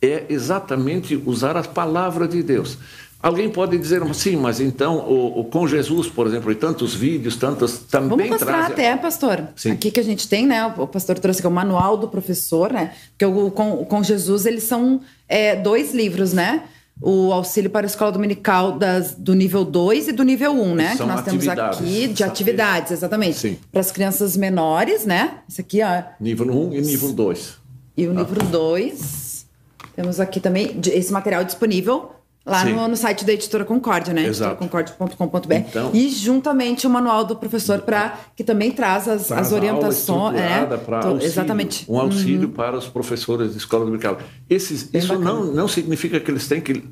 é 0.00 0.24
exatamente 0.30 1.22
usar 1.26 1.54
as 1.54 1.66
palavras 1.66 2.30
de 2.30 2.42
Deus. 2.42 2.78
Alguém 3.22 3.50
pode 3.50 3.76
dizer, 3.76 4.02
sim, 4.14 4.36
mas 4.36 4.58
então 4.58 5.00
o, 5.00 5.40
o, 5.40 5.44
com 5.44 5.68
Jesus, 5.68 6.08
por 6.08 6.26
exemplo, 6.26 6.50
e 6.50 6.54
tantos 6.54 6.94
vídeos, 6.94 7.36
tantas 7.36 7.76
também 7.76 8.08
Vamos 8.08 8.30
mostrar 8.30 8.68
trazem... 8.68 8.72
até, 8.72 8.96
pastor. 8.96 9.48
Sim. 9.54 9.72
Aqui 9.72 9.90
que 9.90 10.00
a 10.00 10.04
gente 10.04 10.26
tem, 10.26 10.46
né? 10.46 10.64
O 10.78 10.86
pastor 10.86 11.18
trouxe 11.18 11.40
aqui 11.40 11.46
o 11.46 11.50
manual 11.50 11.98
do 11.98 12.08
professor, 12.08 12.72
né? 12.72 12.94
Porque 13.10 13.26
o, 13.26 13.50
com, 13.50 13.84
com 13.84 14.02
Jesus 14.02 14.46
eles 14.46 14.62
são 14.62 15.02
é, 15.28 15.56
dois 15.56 15.92
livros, 15.92 16.32
né? 16.32 16.62
O 17.00 17.32
auxílio 17.32 17.70
para 17.70 17.86
a 17.86 17.88
escola 17.88 18.10
dominical 18.10 18.72
das, 18.72 19.14
do 19.14 19.34
nível 19.34 19.64
2 19.64 20.08
e 20.08 20.12
do 20.12 20.24
nível 20.24 20.52
1, 20.52 20.62
um, 20.62 20.74
né? 20.74 20.96
São 20.96 21.06
que 21.06 21.12
nós 21.12 21.24
temos 21.24 21.48
aqui 21.48 22.08
de 22.08 22.24
atividades, 22.24 22.92
exatamente. 22.92 23.38
Sim. 23.38 23.58
Para 23.70 23.80
as 23.80 23.92
crianças 23.92 24.36
menores, 24.36 25.06
né? 25.06 25.38
Esse 25.48 25.60
aqui, 25.60 25.80
ó. 25.82 26.02
Nível 26.20 26.46
1 26.46 26.68
um 26.68 26.72
e 26.72 26.80
nível 26.80 27.12
2. 27.12 27.56
E 27.96 28.06
o 28.06 28.10
ah. 28.10 28.14
nível 28.14 28.42
2. 28.50 29.46
Temos 29.94 30.20
aqui 30.20 30.40
também 30.40 30.78
esse 30.86 31.12
material 31.12 31.44
disponível 31.44 32.12
Lá 32.48 32.64
no, 32.64 32.88
no, 32.88 32.96
site 32.96 33.24
da 33.24 33.32
Editora 33.32 33.64
Concórdia, 33.64 34.14
né? 34.14 34.26
editoraconcórdia.com.br. 34.26 35.54
Então, 35.54 35.90
e 35.92 36.08
juntamente 36.08 36.86
o 36.86 36.90
manual 36.90 37.24
do 37.24 37.36
professor 37.36 37.80
para 37.80 38.18
que 38.34 38.42
também 38.42 38.70
traz 38.70 39.06
as, 39.06 39.30
as 39.30 39.52
orientações. 39.52 40.40
É, 40.40 40.60
auxílio, 40.60 41.22
exatamente. 41.22 41.84
Um 41.88 41.98
auxílio 41.98 42.48
uhum. 42.48 42.54
para 42.54 42.76
os 42.76 42.86
professores 42.86 43.52
de 43.52 43.58
escola 43.58 43.84
dominical. 43.84 44.18
Esses, 44.48 44.88
isso 44.92 45.18
não, 45.18 45.44
não 45.44 45.68
significa 45.68 46.18
que 46.18 46.30
eles 46.30 46.48
têm 46.48 46.60
que 46.60 46.82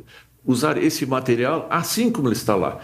usar 0.47 0.79
esse 0.79 1.05
material 1.05 1.67
assim 1.69 2.11
como 2.11 2.29
ele 2.29 2.37
está 2.37 2.55
lá 2.55 2.79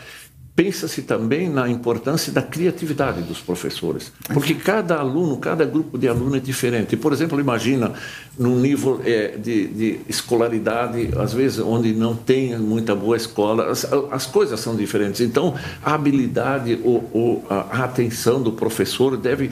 pensa-se 0.54 1.02
também 1.02 1.48
na 1.48 1.68
importância 1.68 2.30
da 2.30 2.42
criatividade 2.42 3.22
dos 3.22 3.40
professores, 3.40 4.12
porque 4.34 4.54
cada 4.54 4.98
aluno, 4.98 5.38
cada 5.38 5.64
grupo 5.64 5.96
de 5.96 6.06
aluno 6.06 6.36
é 6.36 6.40
diferente. 6.40 6.94
Por 6.94 7.12
exemplo, 7.12 7.40
imagina 7.40 7.92
num 8.38 8.58
nível 8.58 9.00
é, 9.04 9.36
de, 9.38 9.66
de, 9.68 10.00
escolaridade, 10.08 11.08
às 11.16 11.32
vezes 11.32 11.58
onde 11.58 11.94
não 11.94 12.14
tem 12.14 12.58
muita 12.58 12.94
boa 12.94 13.16
escola, 13.16 13.70
as, 13.70 13.86
as 14.10 14.26
coisas 14.26 14.60
são 14.60 14.76
diferentes. 14.76 15.22
Então, 15.22 15.54
a 15.82 15.94
habilidade 15.94 16.78
ou, 16.84 17.08
ou 17.12 17.46
a 17.48 17.84
atenção 17.84 18.42
do 18.42 18.52
professor 18.52 19.16
deve 19.16 19.50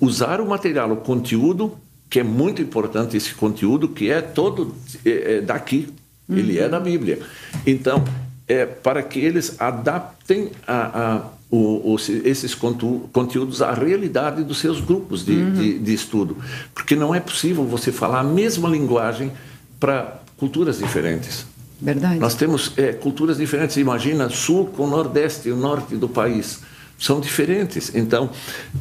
usar 0.00 0.40
o 0.40 0.48
material, 0.48 0.90
o 0.90 0.96
conteúdo 0.96 1.76
que 2.08 2.18
é 2.18 2.24
muito 2.24 2.60
importante 2.60 3.16
esse 3.16 3.32
conteúdo 3.34 3.88
que 3.88 4.10
é 4.10 4.20
todo 4.20 4.74
é, 5.06 5.36
é 5.36 5.40
daqui, 5.40 5.88
ele 6.28 6.58
é 6.58 6.64
uhum. 6.64 6.70
da 6.70 6.80
Bíblia. 6.80 7.20
Então 7.64 8.02
é, 8.50 8.66
para 8.66 9.00
que 9.00 9.20
eles 9.20 9.60
adaptem 9.60 10.50
a, 10.66 10.74
a, 10.74 11.22
o, 11.48 11.94
os, 11.94 12.08
esses 12.08 12.52
conteúdos 12.52 13.62
à 13.62 13.72
realidade 13.72 14.42
dos 14.42 14.58
seus 14.58 14.80
grupos 14.80 15.24
de, 15.24 15.34
uhum. 15.34 15.52
de, 15.52 15.78
de, 15.78 15.94
estudo. 15.94 16.36
Porque 16.74 16.96
não 16.96 17.14
é 17.14 17.20
possível 17.20 17.64
você 17.64 17.92
falar 17.92 18.20
a 18.20 18.24
mesma 18.24 18.68
linguagem 18.68 19.30
para 19.78 20.20
culturas 20.36 20.78
diferentes. 20.78 21.46
Verdade. 21.80 22.18
Nós 22.18 22.34
temos 22.34 22.72
é, 22.76 22.92
culturas 22.92 23.36
diferentes. 23.36 23.76
Imagina 23.76 24.28
sul 24.28 24.66
com 24.66 24.84
nordeste 24.88 25.48
e 25.48 25.52
o 25.52 25.56
norte 25.56 25.94
do 25.94 26.08
país. 26.08 26.60
São 26.98 27.20
diferentes. 27.20 27.94
Então, 27.94 28.30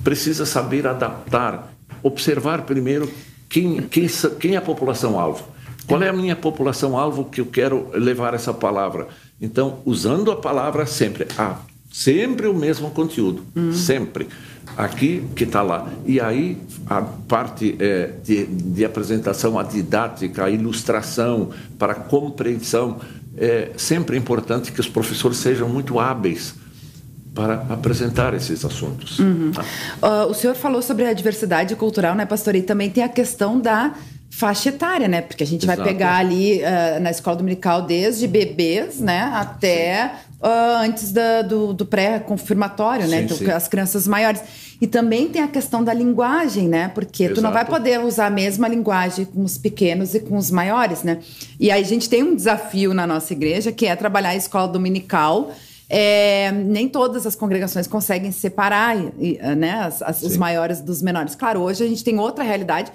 precisa 0.04 0.48
saber 0.48 0.88
adaptar, 0.88 1.72
observar 2.02 2.64
primeiro 2.64 3.08
quem, 3.48 3.84
quem, 3.84 4.08
quem 4.40 4.56
é 4.56 4.58
a 4.58 4.62
população-alvo. 4.62 5.44
Qual 5.86 6.02
é 6.02 6.10
a 6.10 6.14
minha 6.14 6.36
população-alvo 6.36 7.26
que 7.26 7.42
eu 7.42 7.46
quero 7.46 7.88
levar 7.94 8.34
essa 8.34 8.54
palavra? 8.54 9.08
Então, 9.42 9.80
usando 9.86 10.32
a 10.32 10.36
palavra 10.36 10.86
sempre, 10.86 11.28
ah, 11.38 11.60
sempre 11.92 12.48
o 12.48 12.54
mesmo 12.54 12.92
conteúdo, 12.92 13.44
uhum. 13.56 13.74
sempre. 13.74 14.28
Aqui 14.78 15.24
que 15.36 15.46
está 15.46 15.62
lá. 15.62 15.92
E 16.06 16.20
aí 16.22 16.58
a 16.86 17.02
parte 17.02 17.76
é, 17.80 18.12
de, 18.24 18.46
de, 18.46 18.86
apresentação, 18.86 19.58
a 19.58 19.64
didática, 19.64 20.46
a 20.46 20.50
ilustração, 20.50 21.50
para 21.78 21.94
a 21.94 21.96
compreensão, 21.96 23.00
é 23.36 23.72
sempre 23.78 24.18
importante 24.18 24.72
que 24.72 24.80
os 24.80 24.88
professores 24.88 25.38
sejam 25.38 25.68
muito 25.68 26.00
hábeis 26.00 26.54
para 27.34 27.66
apresentar 27.70 28.34
esses 28.34 28.64
assuntos. 28.66 29.20
Uhum. 29.20 29.52
Tá? 29.52 29.64
Uh, 30.02 30.30
o 30.30 30.34
senhor 30.34 30.56
falou 30.56 30.82
sobre 30.82 31.06
a 31.06 31.14
diversidade 31.14 31.76
cultural, 31.76 32.16
né, 32.16 32.26
pastor? 32.26 32.56
E 32.56 32.62
também 32.62 32.90
tem 32.90 33.04
a 33.04 33.10
questão 33.10 33.60
da 33.60 33.94
faixa 34.30 34.70
etária, 34.70 35.08
né? 35.08 35.22
Porque 35.22 35.44
a 35.44 35.48
gente 35.48 35.66
Exato. 35.66 35.82
vai 35.82 35.92
pegar 35.92 36.18
ali 36.18 36.62
uh, 36.62 37.00
na 37.02 37.10
escola 37.10 37.38
dominical 37.38 37.82
desde 37.82 38.28
bebês, 38.28 39.00
né, 39.00 39.30
até 39.34 40.12
uh, 40.42 40.78
antes 40.82 41.12
da, 41.12 41.42
do, 41.42 41.74
do 41.74 41.86
pré-confirmatório, 41.86 43.08
né? 43.08 43.24
Então, 43.24 43.36
sim. 43.36 43.50
as 43.50 43.68
crianças 43.68 44.08
maiores. 44.08 44.42
E 44.80 44.88
também 44.88 45.28
tem 45.28 45.42
a 45.42 45.48
questão 45.48 45.84
da 45.84 45.94
linguagem, 45.94 46.68
né? 46.70 46.90
Porque 46.90 47.24
Exato. 47.24 47.42
tu 47.42 47.44
não 47.44 47.52
vai 47.52 47.66
poder 47.66 48.00
usar 48.00 48.28
a 48.28 48.30
mesma 48.30 48.68
linguagem 48.68 49.26
com 49.26 49.44
os 49.44 49.58
pequenos 49.58 50.14
e 50.14 50.20
com 50.20 50.38
os 50.38 50.50
maiores, 50.52 51.04
né? 51.04 51.20
E 51.60 51.70
aí 51.70 51.82
a 51.82 51.86
gente 51.86 52.08
tem 52.08 52.24
um 52.24 52.36
desafio 52.36 52.94
na 52.94 53.06
nossa 53.06 53.34
igreja 53.34 53.72
que 53.72 53.86
é 53.88 53.96
trabalhar 53.96 54.30
a 54.30 54.36
escola 54.36 54.68
dominical. 54.68 55.52
É, 55.92 56.52
nem 56.52 56.88
todas 56.88 57.26
as 57.26 57.36
congregações 57.36 57.88
conseguem 57.88 58.32
separar 58.32 58.96
né, 58.96 59.72
as, 59.82 60.04
as, 60.04 60.22
os 60.22 60.38
maiores 60.38 60.82
dos 60.82 61.02
menores. 61.02 61.34
Claro, 61.34 61.62
hoje 61.62 61.84
a 61.84 61.88
gente 61.88 62.04
tem 62.04 62.20
outra 62.20 62.44
realidade 62.44 62.92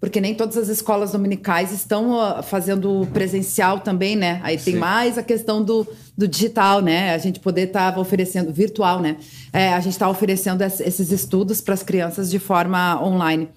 porque 0.00 0.20
nem 0.20 0.34
todas 0.34 0.56
as 0.56 0.68
escolas 0.68 1.12
dominicais 1.12 1.72
estão 1.72 2.42
fazendo 2.42 3.08
presencial 3.12 3.80
também, 3.80 4.14
né? 4.14 4.40
Aí 4.42 4.58
tem 4.58 4.74
Sim. 4.74 4.80
mais 4.80 5.16
a 5.16 5.22
questão 5.22 5.62
do, 5.62 5.86
do 6.16 6.28
digital, 6.28 6.82
né? 6.82 7.14
A 7.14 7.18
gente 7.18 7.40
poder 7.40 7.68
estar 7.68 7.92
tá 7.92 8.00
oferecendo, 8.00 8.52
virtual, 8.52 9.00
né? 9.00 9.16
É, 9.52 9.72
a 9.72 9.80
gente 9.80 9.94
está 9.94 10.08
oferecendo 10.08 10.62
esses 10.62 11.10
estudos 11.10 11.60
para 11.60 11.74
as 11.74 11.82
crianças 11.82 12.30
de 12.30 12.38
forma 12.38 13.02
online. 13.02 13.48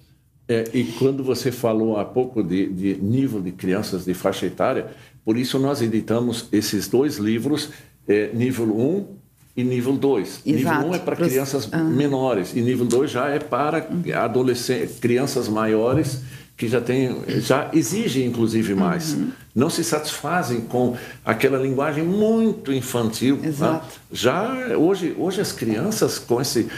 É, 0.48 0.64
e 0.74 0.84
quando 0.98 1.22
você 1.22 1.52
falou 1.52 1.98
há 1.98 2.04
pouco 2.04 2.42
de, 2.42 2.66
de, 2.66 2.94
nível 3.00 3.40
de 3.40 3.52
crianças 3.52 4.04
de 4.04 4.14
faixa 4.14 4.46
etária, 4.46 4.88
por 5.24 5.36
isso 5.36 5.58
nós 5.58 5.80
editamos 5.80 6.48
esses 6.50 6.88
dois 6.88 7.18
livros, 7.18 7.68
é, 8.08 8.30
nível 8.34 8.64
1 8.64 9.06
e 9.56 9.62
nível 9.62 9.96
2. 9.96 10.40
Nível 10.44 10.72
1 10.72 10.88
um 10.88 10.94
é 10.94 10.98
para 10.98 11.14
crianças 11.14 11.68
ah. 11.70 11.78
menores 11.78 12.56
e 12.56 12.60
nível 12.60 12.84
2 12.86 13.10
já 13.10 13.28
é 13.28 13.38
para 13.38 13.86
adolescentes, 14.16 14.98
crianças 14.98 15.48
maiores 15.48 16.22
que 16.60 16.68
já 16.68 16.78
tem, 16.78 17.16
já 17.40 17.70
exigem 17.72 18.26
inclusive 18.26 18.74
mais. 18.74 19.14
Uhum. 19.14 19.30
Não 19.54 19.70
se 19.70 19.82
satisfazem 19.82 20.60
com 20.60 20.94
aquela 21.24 21.56
linguagem 21.56 22.04
muito 22.04 22.70
infantil. 22.70 23.36
Né? 23.38 23.48
Exato. 23.48 23.98
Já 24.12 24.76
hoje, 24.76 25.16
hoje 25.18 25.40
as 25.40 25.52
crianças 25.52 26.18
com 26.18 26.38
esse 26.38 26.68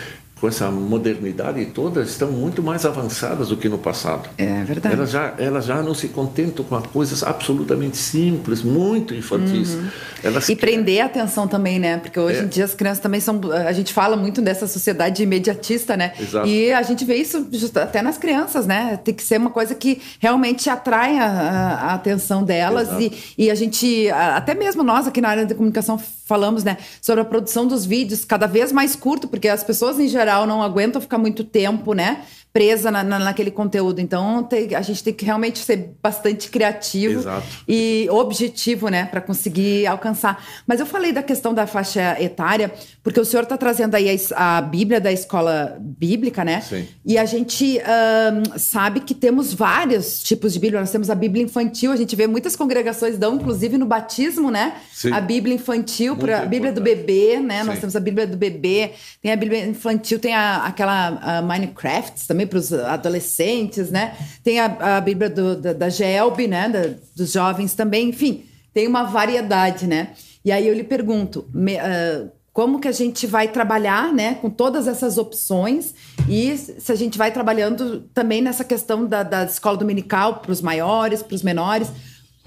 com 0.42 0.49
essa 0.49 0.68
modernidade 0.72 1.64
toda, 1.66 2.02
estão 2.02 2.32
muito 2.32 2.64
mais 2.64 2.84
avançadas 2.84 3.50
do 3.50 3.56
que 3.56 3.68
no 3.68 3.78
passado. 3.78 4.28
É 4.37 4.64
verdade. 4.64 4.96
Elas 4.96 5.11
já, 5.12 5.34
elas 5.38 5.64
já 5.64 5.80
não 5.80 5.94
se 5.94 6.08
contentam 6.08 6.64
com 6.64 6.82
coisas 6.82 7.22
absolutamente 7.22 7.96
simples, 7.96 8.61
muito 8.61 9.14
infantis. 9.14 9.75
Uhum. 9.75 9.87
Elas 10.20 10.49
e 10.49 10.56
prender 10.56 11.00
a 11.00 11.04
atenção 11.04 11.46
também, 11.46 11.78
né? 11.78 11.99
Porque 11.99 12.18
hoje 12.18 12.40
é. 12.40 12.42
em 12.42 12.49
dia 12.49 12.64
as 12.64 12.75
crianças 12.75 12.99
também 12.99 13.20
são. 13.20 13.40
A 13.52 13.72
gente 13.72 13.92
fala 13.92 14.16
muito 14.16 14.42
dessa 14.42 14.66
sociedade 14.66 15.22
imediatista, 15.22 15.96
né? 15.96 16.12
Exato. 16.18 16.49
E 16.49 16.72
a 16.72 16.82
gente 16.82 17.04
vê 17.04 17.14
isso 17.14 17.46
até 17.76 18.02
nas 18.02 18.18
crianças, 18.18 18.66
né? 18.66 18.99
Tem 19.04 19.14
que 19.14 19.22
ser 19.22 19.38
uma 19.38 19.50
coisa 19.50 19.76
que 19.76 20.02
realmente 20.18 20.68
atrai 20.68 21.20
a, 21.20 21.25
a 21.25 21.94
atenção 21.94 22.42
delas. 22.42 22.88
E, 23.00 23.12
e 23.38 23.49
a 23.49 23.54
gente, 23.54 24.11
até 24.11 24.54
mesmo 24.56 24.82
nós 24.82 25.06
aqui 25.06 25.20
na 25.20 25.28
área 25.28 25.46
de 25.46 25.54
comunicação, 25.54 26.00
falamos, 26.32 26.64
né? 26.64 26.78
Sobre 27.02 27.20
a 27.20 27.24
produção 27.26 27.66
dos 27.66 27.84
vídeos 27.84 28.24
cada 28.24 28.46
vez 28.46 28.72
mais 28.72 28.96
curto, 28.96 29.28
porque 29.28 29.48
as 29.48 29.62
pessoas 29.62 30.00
em 30.00 30.08
geral 30.08 30.46
não 30.46 30.62
aguentam 30.62 30.98
ficar 30.98 31.18
muito 31.18 31.44
tempo, 31.44 31.92
né? 31.92 32.22
Presa 32.52 32.90
na, 32.90 33.02
na, 33.02 33.18
naquele 33.18 33.50
conteúdo. 33.50 34.00
Então, 34.00 34.42
tem, 34.42 34.75
a 34.75 34.82
gente 34.82 35.02
tem 35.02 35.14
que 35.14 35.25
realmente 35.25 35.59
ser 35.59 35.94
bastante 36.02 36.50
criativo 36.50 37.21
Exato. 37.21 37.47
e 37.66 38.06
objetivo, 38.11 38.88
né, 38.88 39.06
para 39.06 39.21
conseguir 39.21 39.87
alcançar. 39.87 40.44
Mas 40.66 40.78
eu 40.78 40.87
falei 40.87 41.12
da 41.12 41.23
questão 41.23 41.54
da 41.54 41.66
faixa 41.66 42.16
etária, 42.21 42.71
porque 43.02 43.18
o 43.18 43.25
senhor 43.25 43.44
está 43.44 43.56
trazendo 43.56 43.94
aí 43.94 44.09
a, 44.35 44.59
a, 44.59 44.62
Bíblia 44.62 45.00
da 45.00 45.11
escola 45.11 45.76
bíblica, 45.80 46.44
né? 46.44 46.61
Sim. 46.61 46.87
E 47.04 47.16
a 47.16 47.25
gente 47.25 47.80
um, 47.80 48.59
sabe 48.59 49.00
que 49.00 49.14
temos 49.14 49.54
vários 49.54 50.23
tipos 50.23 50.52
de 50.52 50.59
Bíblia. 50.59 50.80
Nós 50.80 50.90
temos 50.90 51.09
a 51.09 51.14
Bíblia 51.14 51.42
infantil, 51.42 51.90
a 51.90 51.97
gente 51.97 52.14
vê 52.14 52.26
muitas 52.26 52.54
congregações 52.54 53.16
dão, 53.16 53.37
inclusive 53.37 53.78
no 53.78 53.87
batismo, 53.87 54.50
né? 54.50 54.75
Sim. 54.92 55.12
A 55.12 55.21
Bíblia 55.21 55.54
infantil, 55.54 56.16
para 56.16 56.42
a 56.42 56.47
Bíblia 56.47 56.71
do 56.71 56.80
bebê, 56.80 57.40
né? 57.40 57.61
Sim. 57.61 57.66
Nós 57.66 57.78
temos 57.78 57.97
a 57.97 58.00
Bíblia 58.00 58.26
do 58.26 58.37
bebê, 58.37 58.92
tem 59.21 59.32
a 59.32 59.37
Bíblia 59.37 59.66
infantil, 59.66 60.18
tem 60.18 60.35
a, 60.35 60.64
aquela 60.64 61.38
a 61.38 61.42
Minecraft 61.42 62.26
também 62.26 62.41
também 62.42 62.46
para 62.46 62.58
os 62.58 62.72
adolescentes, 62.72 63.90
né? 63.90 64.16
Tem 64.42 64.61
a, 64.61 64.96
a 64.96 65.00
Bíblia 65.00 65.30
do, 65.30 65.56
da, 65.56 65.72
da 65.72 65.88
Gelb, 65.88 66.46
né? 66.46 66.68
Da, 66.68 66.94
dos 67.16 67.32
jovens 67.32 67.75
também, 67.75 68.11
enfim, 68.11 68.44
tem 68.75 68.86
uma 68.86 69.04
variedade, 69.04 69.86
né? 69.86 70.10
E 70.45 70.50
aí 70.50 70.67
eu 70.67 70.75
lhe 70.75 70.84
pergunto, 70.84 71.49
me, 71.52 71.76
uh, 71.76 72.30
como 72.52 72.80
que 72.80 72.88
a 72.88 72.93
gente 72.93 73.26
vai 73.26 73.49
trabalhar, 73.49 74.12
né, 74.12 74.34
com 74.34 74.50
todas 74.50 74.86
essas 74.86 75.17
opções 75.17 75.95
e 76.28 76.56
se 76.56 76.90
a 76.90 76.95
gente 76.95 77.17
vai 77.17 77.32
trabalhando 77.32 78.00
também 78.12 78.43
nessa 78.43 78.64
questão 78.64 79.06
da, 79.06 79.23
da 79.23 79.45
escola 79.45 79.76
dominical 79.76 80.40
para 80.40 80.50
os 80.50 80.60
maiores, 80.60 81.23
para 81.23 81.34
os 81.34 81.43
menores, 81.43 81.90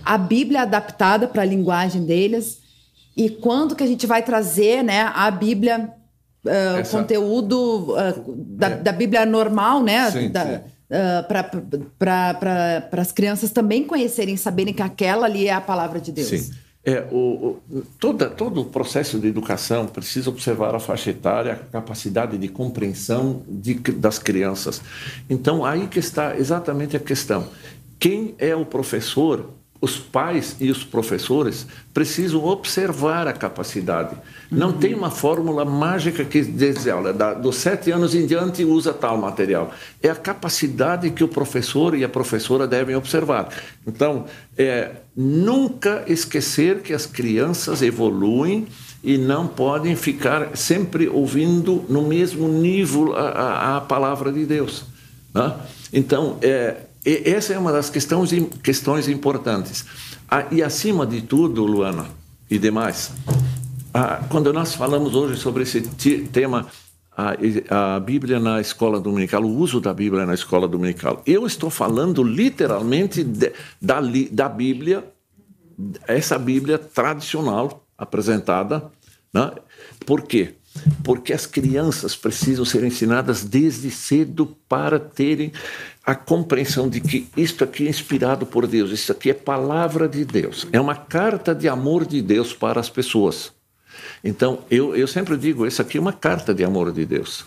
a 0.03 0.17
Bíblia 0.17 0.61
adaptada 0.63 1.27
para 1.27 1.41
a 1.41 1.45
linguagem 1.45 2.05
deles 2.05 2.59
e 3.15 3.29
quando 3.29 3.75
que 3.75 3.83
a 3.83 3.87
gente 3.87 4.05
vai 4.05 4.21
trazer, 4.21 4.83
né, 4.83 5.09
a 5.15 5.31
Bíblia 5.31 5.89
uh, 6.45 6.77
Essa... 6.79 6.97
conteúdo 6.97 7.93
uh, 7.93 8.35
da, 8.35 8.67
é. 8.67 8.75
da, 8.77 8.91
Bíblia 8.91 9.25
normal, 9.25 9.83
né? 9.83 10.09
Sim, 10.11 10.29
da, 10.29 10.45
sim. 10.45 10.55
Uh, 10.55 11.87
para 11.97 13.01
as 13.01 13.11
crianças 13.11 13.51
também 13.51 13.83
conhecerem, 13.83 14.37
saberem 14.37 14.73
que 14.73 14.81
aquela 14.81 15.25
ali 15.25 15.47
é 15.47 15.53
a 15.53 15.61
palavra 15.61 15.99
de 15.99 16.11
Deus. 16.11 16.27
Sim. 16.27 16.51
É, 16.87 17.03
o, 17.11 17.59
o, 17.67 17.83
toda, 17.99 18.29
todo 18.29 18.61
o 18.61 18.65
processo 18.65 19.17
de 19.17 19.27
educação 19.27 19.87
precisa 19.87 20.29
observar 20.29 20.75
a 20.75 20.79
faixa 20.79 21.09
etária, 21.09 21.53
a 21.53 21.55
capacidade 21.55 22.37
de 22.37 22.47
compreensão 22.47 23.41
de, 23.47 23.73
das 23.73 24.19
crianças. 24.19 24.79
Então, 25.27 25.65
aí 25.65 25.87
que 25.87 25.97
está 25.97 26.37
exatamente 26.37 26.95
a 26.95 26.99
questão. 26.99 27.47
Quem 27.97 28.35
é 28.37 28.55
o 28.55 28.63
professor 28.63 29.49
os 29.81 29.97
pais 29.97 30.55
e 30.59 30.71
os 30.71 30.83
professores 30.83 31.67
precisam 31.93 32.43
observar 32.45 33.27
a 33.27 33.33
capacidade. 33.33 34.15
Não 34.49 34.69
uhum. 34.69 34.77
tem 34.77 34.93
uma 34.93 35.11
fórmula 35.11 35.65
mágica 35.65 36.23
que 36.23 36.41
diz, 36.41 36.87
olha, 36.87 37.13
dos 37.35 37.57
sete 37.57 37.91
anos 37.91 38.15
em 38.15 38.25
diante 38.25 38.63
usa 38.63 38.93
tal 38.93 39.17
material. 39.17 39.71
É 40.01 40.09
a 40.09 40.15
capacidade 40.15 41.11
que 41.11 41.23
o 41.23 41.27
professor 41.27 41.95
e 41.95 42.03
a 42.03 42.09
professora 42.09 42.65
devem 42.65 42.95
observar. 42.95 43.49
Então, 43.85 44.25
é, 44.57 44.91
nunca 45.15 46.03
esquecer 46.07 46.81
que 46.81 46.93
as 46.93 47.05
crianças 47.05 47.81
evoluem 47.81 48.67
e 49.03 49.17
não 49.17 49.45
podem 49.45 49.95
ficar 49.95 50.55
sempre 50.55 51.07
ouvindo 51.07 51.85
no 51.87 52.01
mesmo 52.01 52.47
nível 52.47 53.13
a, 53.15 53.29
a, 53.29 53.77
a 53.77 53.81
palavra 53.81 54.31
de 54.31 54.45
Deus. 54.45 54.85
Né? 55.33 55.53
Então, 55.93 56.37
é, 56.41 56.77
e 57.05 57.29
essa 57.29 57.53
é 57.53 57.59
uma 57.59 57.71
das 57.71 57.89
questões, 57.89 58.31
questões 58.63 59.07
importantes. 59.07 59.85
Ah, 60.29 60.47
e 60.51 60.63
acima 60.63 61.05
de 61.05 61.21
tudo, 61.21 61.63
Luana 61.63 62.07
e 62.49 62.57
demais, 62.57 63.11
ah, 63.93 64.23
quando 64.29 64.51
nós 64.51 64.73
falamos 64.73 65.15
hoje 65.15 65.39
sobre 65.39 65.63
esse 65.63 65.81
tema, 66.31 66.67
a, 67.15 67.35
a, 67.95 67.99
Bíblia 67.99 68.39
na 68.39 68.59
escola 68.59 68.99
dominical, 68.99 69.43
o 69.43 69.57
uso 69.57 69.79
da 69.79 69.93
Bíblia 69.93 70.25
na 70.25 70.33
escola 70.33 70.67
dominical, 70.67 71.21
eu 71.25 71.45
estou 71.45 71.69
falando 71.69 72.23
literalmente 72.23 73.23
de, 73.23 73.53
da, 73.81 74.01
da 74.31 74.49
Bíblia, 74.49 75.03
essa 76.07 76.37
Bíblia 76.37 76.77
tradicional 76.77 77.85
apresentada. 77.97 78.91
Né? 79.33 79.51
Por 80.05 80.23
quê? 80.23 80.55
Porque 81.03 81.31
as 81.31 81.45
crianças 81.45 82.15
precisam 82.15 82.65
ser 82.65 82.83
ensinadas 82.83 83.43
desde 83.43 83.89
cedo 83.89 84.57
para 84.67 84.99
terem 84.99 85.53
a 86.05 86.13
compreensão 86.13 86.87
de 86.87 87.01
que 87.01 87.27
isto 87.35 87.63
aqui 87.63 87.87
é 87.87 87.89
inspirado 87.89 88.45
por 88.45 88.67
Deus, 88.67 88.91
isso 88.91 89.11
aqui 89.11 89.31
é 89.31 89.33
palavra 89.33 90.07
de 90.07 90.23
Deus, 90.23 90.67
é 90.71 90.79
uma 90.79 90.95
carta 90.95 91.55
de 91.55 91.67
amor 91.67 92.05
de 92.05 92.21
Deus 92.21 92.53
para 92.53 92.79
as 92.79 92.89
pessoas. 92.89 93.51
Então, 94.23 94.59
eu, 94.69 94.95
eu 94.95 95.07
sempre 95.07 95.35
digo, 95.37 95.65
isso 95.65 95.81
aqui 95.81 95.97
é 95.97 96.01
uma 96.01 96.13
carta 96.13 96.53
de 96.53 96.63
amor 96.63 96.91
de 96.91 97.05
Deus. 97.05 97.45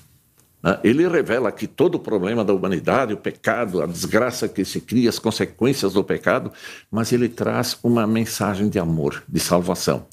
Né? 0.63 0.79
Ele 0.83 1.07
revela 1.07 1.53
que 1.53 1.67
todo 1.67 1.97
o 1.97 2.01
problema 2.01 2.45
da 2.45 2.53
humanidade, 2.53 3.13
o 3.13 3.17
pecado, 3.17 3.81
a 3.81 3.87
desgraça 3.87 4.49
que 4.49 4.65
se 4.65 4.81
cria, 4.81 5.09
as 5.09 5.19
consequências 5.19 5.93
do 5.93 6.03
pecado, 6.03 6.53
mas 6.91 7.13
ele 7.13 7.29
traz 7.29 7.79
uma 7.83 8.07
mensagem 8.07 8.69
de 8.69 8.79
amor, 8.79 9.23
de 9.29 9.39
salvação 9.39 10.07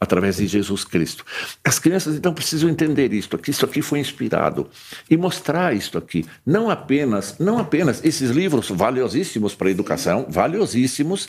através 0.00 0.36
de 0.36 0.46
Jesus 0.46 0.84
Cristo. 0.84 1.24
As 1.64 1.78
crianças 1.78 2.16
então 2.16 2.32
precisam 2.32 2.68
entender 2.70 3.12
isto 3.12 3.36
aqui, 3.36 3.50
isso 3.50 3.64
aqui 3.64 3.82
foi 3.82 3.98
inspirado. 3.98 4.68
E 5.10 5.16
mostrar 5.16 5.74
isto 5.74 5.98
aqui, 5.98 6.24
não 6.46 6.70
apenas, 6.70 7.36
não 7.38 7.58
apenas 7.58 8.04
esses 8.04 8.30
livros 8.30 8.68
valiosíssimos 8.70 9.54
para 9.54 9.68
a 9.68 9.70
educação, 9.70 10.26
valiosíssimos, 10.28 11.28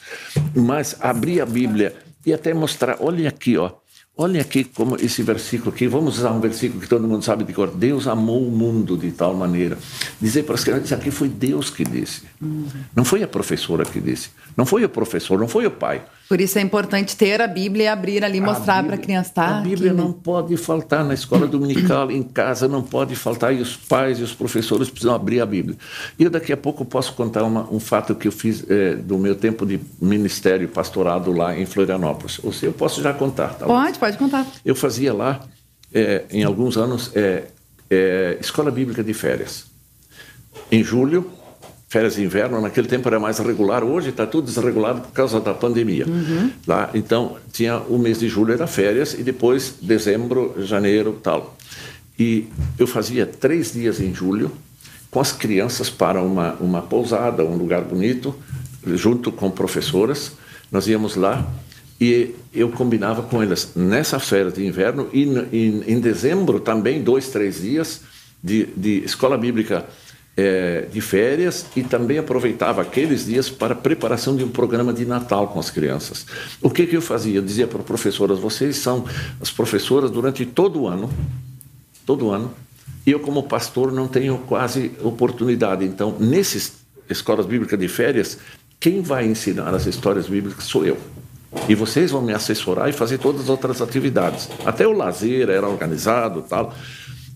mas 0.55 0.95
abrir 0.99 1.41
a 1.41 1.45
Bíblia 1.45 1.95
e 2.25 2.33
até 2.33 2.53
mostrar, 2.53 2.97
olha 2.99 3.29
aqui, 3.29 3.57
ó, 3.57 3.71
Olha 4.21 4.41
aqui 4.41 4.65
como 4.65 4.97
esse 4.97 5.23
versículo 5.23 5.73
aqui, 5.73 5.87
vamos 5.87 6.17
usar 6.17 6.31
um 6.31 6.41
versículo 6.41 6.81
que 6.81 6.89
todo 6.89 7.07
mundo 7.07 7.23
sabe 7.23 7.45
de 7.45 7.53
cor. 7.53 7.71
Deus 7.71 8.05
amou 8.05 8.45
o 8.45 8.51
mundo 8.51 8.97
de 8.97 9.11
tal 9.11 9.33
maneira. 9.33 9.77
Dizer 10.19 10.43
para 10.43 10.55
as 10.55 10.63
crianças, 10.65 10.91
aqui 10.91 11.09
foi 11.09 11.29
Deus 11.29 11.69
que 11.69 11.85
disse. 11.85 12.23
Uhum. 12.41 12.67
Não 12.93 13.05
foi 13.05 13.23
a 13.23 13.27
professora 13.29 13.85
que 13.85 14.01
disse. 14.01 14.29
Não 14.57 14.65
foi 14.65 14.83
o 14.83 14.89
professor, 14.89 15.39
não 15.39 15.47
foi 15.47 15.65
o 15.65 15.71
pai. 15.71 16.01
Por 16.29 16.39
isso 16.39 16.59
é 16.59 16.61
importante 16.61 17.17
ter 17.17 17.41
a 17.41 17.47
Bíblia 17.47 17.85
e 17.85 17.87
abrir 17.87 18.23
ali, 18.23 18.39
mostrar 18.39 18.83
para 18.83 18.93
a 18.93 18.97
criança. 18.99 19.31
Tá, 19.33 19.57
a 19.57 19.61
Bíblia 19.61 19.91
aqui, 19.91 19.99
né? 19.99 20.03
não 20.03 20.13
pode 20.13 20.55
faltar 20.57 21.03
na 21.03 21.15
escola 21.15 21.47
dominical, 21.47 22.11
em 22.11 22.21
casa 22.21 22.67
não 22.67 22.83
pode 22.83 23.15
faltar, 23.15 23.51
e 23.51 23.59
os 23.59 23.75
pais 23.75 24.19
e 24.19 24.21
os 24.21 24.31
professores 24.31 24.91
precisam 24.91 25.15
abrir 25.15 25.41
a 25.41 25.45
Bíblia. 25.45 25.75
E 26.19 26.23
eu 26.23 26.29
daqui 26.29 26.53
a 26.53 26.57
pouco 26.57 26.85
posso 26.85 27.13
contar 27.13 27.43
uma, 27.43 27.67
um 27.71 27.79
fato 27.79 28.13
que 28.13 28.27
eu 28.27 28.31
fiz 28.31 28.63
é, 28.69 28.93
do 28.93 29.17
meu 29.17 29.33
tempo 29.33 29.65
de 29.65 29.79
ministério 29.99 30.67
pastorado 30.67 31.31
lá 31.31 31.57
em 31.57 31.65
Florianópolis. 31.65 32.39
Ou 32.43 32.53
seja, 32.53 32.67
eu 32.67 32.73
posso 32.73 33.01
já 33.01 33.11
contar. 33.11 33.55
Tá 33.55 33.65
pode, 33.65 33.97
pode 33.97 34.08
contar. 34.17 34.45
Eu 34.65 34.75
fazia 34.75 35.13
lá, 35.13 35.41
é, 35.93 36.25
em 36.31 36.43
alguns 36.43 36.77
anos, 36.77 37.11
é, 37.15 37.43
é 37.89 38.37
escola 38.39 38.71
bíblica 38.71 39.03
de 39.03 39.13
férias. 39.13 39.65
Em 40.71 40.83
julho, 40.83 41.31
férias 41.89 42.15
de 42.15 42.23
inverno, 42.23 42.61
naquele 42.61 42.87
tempo 42.87 43.07
era 43.07 43.19
mais 43.19 43.39
regular, 43.39 43.83
hoje 43.83 44.09
está 44.09 44.25
tudo 44.25 44.45
desregulado 44.45 45.01
por 45.01 45.11
causa 45.11 45.39
da 45.39 45.53
pandemia. 45.53 46.05
Uhum. 46.07 46.51
Lá, 46.67 46.89
então, 46.93 47.37
tinha 47.51 47.77
o 47.77 47.97
mês 47.97 48.19
de 48.19 48.29
julho 48.29 48.53
era 48.53 48.67
férias 48.67 49.13
e 49.13 49.23
depois 49.23 49.75
dezembro, 49.81 50.55
janeiro, 50.59 51.19
tal. 51.23 51.57
E 52.17 52.47
eu 52.77 52.85
fazia 52.85 53.25
três 53.25 53.73
dias 53.73 53.99
em 53.99 54.13
julho 54.13 54.51
com 55.09 55.19
as 55.19 55.31
crianças 55.31 55.89
para 55.89 56.21
uma, 56.21 56.53
uma 56.59 56.81
pousada, 56.81 57.43
um 57.43 57.55
lugar 57.55 57.81
bonito, 57.81 58.35
junto 58.85 59.31
com 59.31 59.49
professoras. 59.49 60.33
Nós 60.71 60.87
íamos 60.87 61.15
lá 61.15 61.47
e 61.99 62.33
eu 62.53 62.69
combinava 62.69 63.21
com 63.23 63.43
elas 63.43 63.73
nessa 63.75 64.19
férias 64.19 64.53
de 64.53 64.65
inverno 64.65 65.09
e 65.11 65.23
em, 65.23 65.83
em 65.93 65.99
dezembro 65.99 66.59
também, 66.59 67.01
dois, 67.01 67.27
três 67.27 67.61
dias 67.61 68.01
de, 68.41 68.67
de 68.77 69.03
escola 69.03 69.37
bíblica 69.37 69.85
é, 70.37 70.87
de 70.91 71.01
férias 71.01 71.65
e 71.75 71.83
também 71.83 72.17
aproveitava 72.17 72.81
aqueles 72.81 73.25
dias 73.25 73.49
para 73.49 73.73
a 73.73 73.77
preparação 73.77 74.37
de 74.37 74.43
um 74.43 74.49
programa 74.49 74.93
de 74.93 75.05
Natal 75.05 75.49
com 75.49 75.59
as 75.59 75.69
crianças. 75.69 76.25
O 76.61 76.69
que, 76.69 76.87
que 76.87 76.95
eu 76.95 77.01
fazia? 77.01 77.35
Eu 77.35 77.41
dizia 77.41 77.67
para 77.67 77.79
professoras: 77.79 78.39
vocês 78.39 78.77
são 78.77 79.03
as 79.41 79.51
professoras 79.51 80.09
durante 80.09 80.45
todo 80.45 80.83
o 80.83 80.87
ano, 80.87 81.09
todo 82.05 82.31
ano, 82.31 82.53
e 83.05 83.11
eu, 83.11 83.19
como 83.19 83.43
pastor, 83.43 83.91
não 83.91 84.07
tenho 84.07 84.37
quase 84.39 84.91
oportunidade. 85.03 85.83
Então, 85.83 86.15
nessas 86.17 86.73
escolas 87.09 87.45
bíblicas 87.45 87.77
de 87.77 87.87
férias, 87.89 88.37
quem 88.79 89.01
vai 89.01 89.25
ensinar 89.25 89.73
as 89.75 89.85
histórias 89.87 90.27
bíblicas 90.27 90.63
sou 90.63 90.85
eu. 90.85 90.97
E 91.67 91.75
vocês 91.75 92.11
vão 92.11 92.21
me 92.21 92.33
assessorar 92.33 92.89
e 92.89 92.93
fazer 92.93 93.17
todas 93.17 93.41
as 93.41 93.49
outras 93.49 93.81
atividades. 93.81 94.49
Até 94.65 94.87
o 94.87 94.91
lazer 94.91 95.49
era 95.49 95.67
organizado 95.67 96.43
tal. 96.43 96.73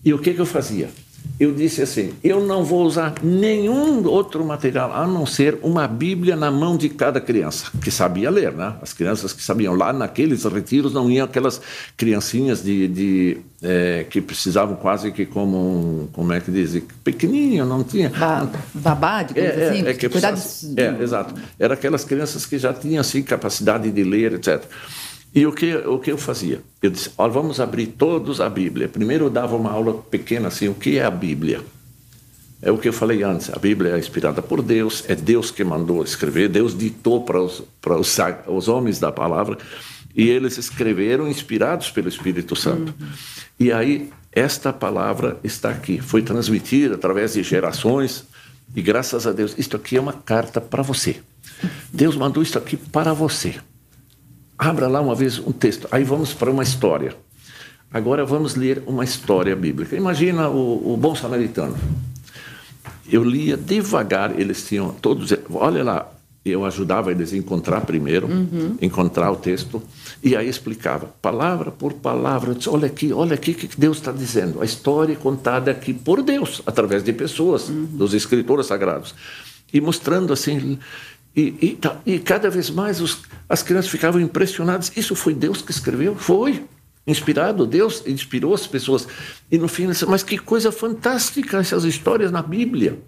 E 0.04 0.12
o 0.12 0.18
que, 0.18 0.34
que 0.34 0.40
eu 0.40 0.46
fazia? 0.46 0.90
Eu 1.38 1.52
disse 1.52 1.82
assim: 1.82 2.14
eu 2.22 2.40
não 2.40 2.64
vou 2.64 2.84
usar 2.84 3.14
nenhum 3.22 4.06
outro 4.06 4.44
material 4.44 4.92
a 4.92 5.06
não 5.06 5.26
ser 5.26 5.58
uma 5.62 5.88
Bíblia 5.88 6.36
na 6.36 6.50
mão 6.50 6.76
de 6.76 6.88
cada 6.88 7.20
criança 7.20 7.70
que 7.82 7.90
sabia 7.90 8.30
ler, 8.30 8.52
né? 8.52 8.74
As 8.80 8.92
crianças 8.92 9.32
que 9.32 9.42
sabiam 9.42 9.74
lá 9.74 9.92
naqueles 9.92 10.44
retiros 10.44 10.92
não 10.92 11.10
iam 11.10 11.24
aquelas 11.24 11.60
criancinhas 11.96 12.62
de, 12.62 12.86
de 12.88 13.38
é, 13.62 14.06
que 14.08 14.20
precisavam 14.20 14.76
quase 14.76 15.10
que 15.10 15.26
como 15.26 15.56
um, 15.56 16.08
como 16.12 16.32
é 16.32 16.40
que 16.40 16.50
diz, 16.50 16.80
pequenininho, 17.02 17.64
não 17.64 17.82
tinha 17.82 18.10
ba 18.10 18.48
babá, 18.72 19.22
digamos 19.22 19.50
é, 19.50 19.68
assim, 19.68 19.86
é, 19.86 19.90
é 19.90 19.94
que 19.94 20.08
cuidado. 20.08 20.40
É, 20.76 21.02
exato. 21.02 21.34
Era 21.58 21.74
aquelas 21.74 22.04
crianças 22.04 22.46
que 22.46 22.58
já 22.58 22.72
tinham 22.72 23.00
assim 23.00 23.22
capacidade 23.22 23.90
de 23.90 24.04
ler, 24.04 24.34
etc. 24.34 24.62
E 25.34 25.44
o 25.46 25.52
que, 25.52 25.74
o 25.74 25.98
que 25.98 26.12
eu 26.12 26.16
fazia? 26.16 26.62
Eu 26.80 26.90
disse, 26.90 27.10
olha, 27.18 27.32
vamos 27.32 27.58
abrir 27.58 27.88
todos 27.88 28.40
a 28.40 28.48
Bíblia. 28.48 28.88
Primeiro 28.88 29.24
eu 29.24 29.30
dava 29.30 29.56
uma 29.56 29.70
aula 29.70 29.94
pequena 29.94 30.48
assim, 30.48 30.68
o 30.68 30.74
que 30.74 30.96
é 30.98 31.04
a 31.04 31.10
Bíblia? 31.10 31.60
É 32.62 32.70
o 32.70 32.78
que 32.78 32.88
eu 32.88 32.92
falei 32.92 33.22
antes, 33.22 33.50
a 33.50 33.58
Bíblia 33.58 33.94
é 33.94 33.98
inspirada 33.98 34.40
por 34.40 34.62
Deus, 34.62 35.04
é 35.06 35.14
Deus 35.14 35.50
que 35.50 35.62
mandou 35.62 36.02
escrever, 36.02 36.48
Deus 36.48 36.76
ditou 36.76 37.22
para 37.22 37.38
os, 37.42 37.62
para 37.78 37.98
os, 37.98 38.16
os 38.46 38.68
homens 38.68 38.98
da 38.98 39.12
palavra, 39.12 39.58
e 40.16 40.30
eles 40.30 40.56
escreveram 40.56 41.28
inspirados 41.28 41.90
pelo 41.90 42.08
Espírito 42.08 42.56
Santo. 42.56 42.94
Uhum. 42.98 43.08
E 43.60 43.70
aí, 43.70 44.10
esta 44.32 44.72
palavra 44.72 45.38
está 45.44 45.68
aqui, 45.68 46.00
foi 46.00 46.22
transmitida 46.22 46.94
através 46.94 47.34
de 47.34 47.42
gerações, 47.42 48.24
e 48.74 48.80
graças 48.80 49.26
a 49.26 49.32
Deus, 49.32 49.54
isto 49.58 49.76
aqui 49.76 49.98
é 49.98 50.00
uma 50.00 50.14
carta 50.14 50.58
para 50.58 50.82
você. 50.82 51.16
Deus 51.92 52.16
mandou 52.16 52.42
isto 52.42 52.56
aqui 52.56 52.78
para 52.78 53.12
você. 53.12 53.56
Abra 54.58 54.88
lá 54.88 55.00
uma 55.00 55.14
vez 55.14 55.38
um 55.38 55.52
texto. 55.52 55.88
Aí 55.90 56.04
vamos 56.04 56.32
para 56.32 56.50
uma 56.50 56.62
história. 56.62 57.16
Agora 57.92 58.24
vamos 58.24 58.54
ler 58.56 58.82
uma 58.86 59.04
história 59.04 59.54
bíblica. 59.54 59.96
Imagina 59.96 60.48
o, 60.48 60.94
o 60.94 60.96
bom 60.96 61.14
samaritano. 61.14 61.76
Eu 63.10 63.22
lia 63.22 63.56
devagar, 63.56 64.38
eles 64.38 64.66
tinham 64.66 64.90
todos. 64.90 65.32
Olha 65.50 65.84
lá, 65.84 66.12
eu 66.44 66.64
ajudava 66.64 67.10
eles 67.10 67.32
a 67.32 67.36
encontrar 67.36 67.80
primeiro, 67.82 68.26
uhum. 68.26 68.76
encontrar 68.80 69.30
o 69.30 69.36
texto, 69.36 69.82
e 70.22 70.36
aí 70.36 70.48
explicava, 70.48 71.06
palavra 71.22 71.70
por 71.70 71.94
palavra. 71.94 72.50
Eu 72.50 72.54
disse, 72.54 72.68
olha 72.68 72.86
aqui, 72.86 73.12
olha 73.12 73.34
aqui 73.34 73.52
o 73.52 73.54
que 73.54 73.68
Deus 73.78 73.96
está 73.96 74.12
dizendo. 74.12 74.60
A 74.60 74.64
história 74.64 75.16
contada 75.16 75.70
aqui 75.70 75.94
por 75.94 76.22
Deus, 76.22 76.62
através 76.66 77.02
de 77.02 77.12
pessoas, 77.12 77.68
uhum. 77.68 77.86
dos 77.92 78.12
escritores 78.12 78.66
sagrados. 78.66 79.14
E 79.72 79.80
mostrando 79.80 80.32
assim. 80.32 80.78
E, 81.36 81.54
e, 81.60 81.68
tá, 81.76 82.00
e 82.06 82.18
cada 82.18 82.48
vez 82.48 82.70
mais 82.70 83.00
os, 83.00 83.22
as 83.48 83.62
crianças 83.62 83.90
ficavam 83.90 84.20
impressionadas. 84.20 84.92
Isso 84.96 85.16
foi 85.16 85.34
Deus 85.34 85.62
que 85.62 85.70
escreveu? 85.70 86.14
Foi. 86.14 86.64
Inspirado, 87.06 87.66
Deus 87.66 88.02
inspirou 88.06 88.54
as 88.54 88.66
pessoas. 88.66 89.06
E 89.50 89.58
no 89.58 89.68
fim, 89.68 89.88
mas 90.08 90.22
que 90.22 90.38
coisa 90.38 90.72
fantástica 90.72 91.58
essas 91.58 91.84
histórias 91.84 92.30
na 92.30 92.40
Bíblia. 92.40 92.98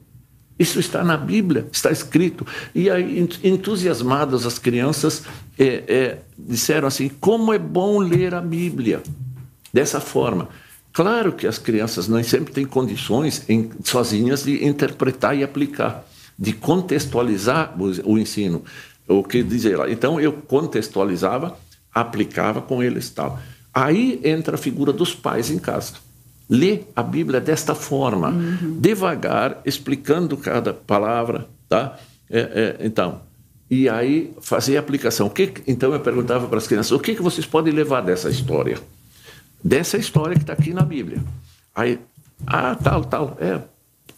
Isso 0.59 0.81
está 0.81 1.05
na 1.05 1.17
Bíblia, 1.17 1.67
está 1.71 1.91
escrito. 1.91 2.47
E 2.75 2.91
aí, 2.91 3.27
entusiasmadas, 3.45 4.45
as 4.45 4.59
crianças 4.59 5.23
é, 5.59 5.85
é, 5.87 6.19
disseram 6.39 6.89
assim: 6.89 7.09
como 7.21 7.53
é 7.53 7.59
bom 7.59 7.99
ler 7.99 8.35
a 8.35 8.41
Bíblia. 8.41 9.03
Dessa 9.73 10.01
forma. 10.01 10.49
Claro 10.93 11.33
que 11.33 11.47
as 11.47 11.59
crianças 11.59 12.09
nem 12.09 12.23
sempre 12.23 12.55
têm 12.55 12.65
condições 12.65 13.45
em, 13.49 13.71
sozinhas 13.85 14.45
de 14.45 14.65
interpretar 14.65 15.37
e 15.37 15.45
aplicar 15.45 16.07
de 16.39 16.53
contextualizar 16.53 17.75
o 18.05 18.19
ensino. 18.19 18.63
O 19.09 19.23
que 19.23 19.43
dizer 19.43 19.77
lá. 19.79 19.91
Então 19.91 20.21
eu 20.21 20.33
contextualizava, 20.33 21.57
aplicava 21.95 22.61
com 22.61 22.83
eles 22.83 23.09
tal. 23.11 23.39
Aí 23.73 24.21
entra 24.25 24.57
a 24.57 24.59
figura 24.59 24.93
dos 24.93 25.15
pais 25.15 25.51
em 25.51 25.59
casa. 25.59 25.95
Lê 26.49 26.81
a 26.95 27.03
Bíblia 27.03 27.41
desta 27.41 27.75
forma, 27.75 28.31
uhum. 28.31 28.79
devagar, 28.81 29.61
explicando 29.65 30.37
cada 30.37 30.73
palavra, 30.73 31.49
tá? 31.69 31.99
É, 32.31 32.41
é, 32.81 32.87
então, 32.87 33.21
e 33.71 33.89
aí 33.89 34.33
fazer 34.41 34.77
a 34.77 34.81
aplicação. 34.81 35.27
O 35.27 35.31
que, 35.31 35.53
então 35.67 35.93
eu 35.93 36.01
perguntava 36.01 36.47
para 36.47 36.59
as 36.59 36.67
crianças: 36.67 36.93
o 36.93 37.01
que, 37.01 37.15
que 37.15 37.23
vocês 37.23 37.47
podem 37.47 37.73
levar 37.73 38.01
dessa 38.01 38.29
história? 38.29 38.79
Dessa 39.63 39.99
história 39.99 40.37
que 40.37 40.43
está 40.43 40.53
aqui 40.53 40.73
na 40.73 40.83
Bíblia. 40.83 41.21
Aí, 41.75 41.99
ah, 42.47 42.77
tal, 42.77 43.05
tal, 43.05 43.37
é, 43.41 43.61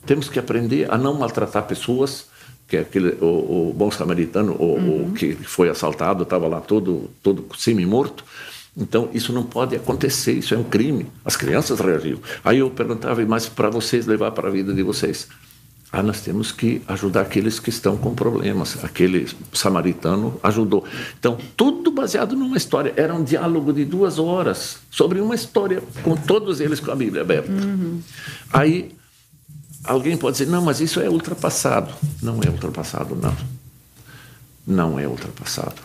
temos 0.06 0.28
que 0.28 0.38
aprender 0.38 0.90
a 0.90 0.96
não 0.96 1.14
maltratar 1.14 1.64
pessoas, 1.64 2.26
que 2.66 2.76
é 2.76 2.80
aquele, 2.80 3.16
o, 3.20 3.70
o 3.70 3.74
bom 3.74 3.90
samaritano, 3.90 4.54
o, 4.58 4.64
uhum. 4.64 5.06
o, 5.06 5.12
que 5.12 5.34
foi 5.34 5.68
assaltado, 5.68 6.22
estava 6.22 6.46
lá 6.46 6.60
todo, 6.60 7.10
todo 7.22 7.46
semi-morto. 7.56 8.24
Então, 8.76 9.08
isso 9.12 9.32
não 9.32 9.42
pode 9.42 9.74
acontecer, 9.74 10.34
isso 10.34 10.54
é 10.54 10.58
um 10.58 10.64
crime. 10.64 11.06
As 11.24 11.36
crianças 11.36 11.80
reagiam. 11.80 12.20
Aí 12.44 12.58
eu 12.58 12.70
perguntava, 12.70 13.24
mas 13.26 13.48
para 13.48 13.70
vocês 13.70 14.06
levar 14.06 14.30
para 14.30 14.48
a 14.48 14.50
vida 14.50 14.72
de 14.72 14.82
vocês? 14.82 15.28
Ah, 15.90 16.02
nós 16.02 16.20
temos 16.20 16.52
que 16.52 16.82
ajudar 16.86 17.22
aqueles 17.22 17.58
que 17.58 17.70
estão 17.70 17.96
com 17.96 18.14
problemas. 18.14 18.84
Aquele 18.84 19.26
samaritano 19.54 20.38
ajudou. 20.42 20.84
Então, 21.18 21.38
tudo 21.56 21.90
baseado 21.90 22.36
numa 22.36 22.58
história. 22.58 22.92
Era 22.94 23.14
um 23.14 23.24
diálogo 23.24 23.72
de 23.72 23.86
duas 23.86 24.18
horas 24.18 24.78
sobre 24.90 25.18
uma 25.18 25.34
história, 25.34 25.82
com 26.04 26.14
todos 26.14 26.60
eles 26.60 26.78
com 26.78 26.92
a 26.92 26.94
Bíblia 26.94 27.22
aberta. 27.22 27.50
Uhum. 27.50 28.02
Aí 28.52 28.97
Alguém 29.88 30.16
pode 30.16 30.36
dizer, 30.36 30.50
não, 30.50 30.62
mas 30.62 30.80
isso 30.80 31.00
é 31.00 31.08
ultrapassado. 31.08 31.92
Não 32.22 32.40
é 32.42 32.48
ultrapassado, 32.50 33.16
não. 33.16 33.34
Não 34.66 34.98
é 34.98 35.08
ultrapassado. 35.08 35.76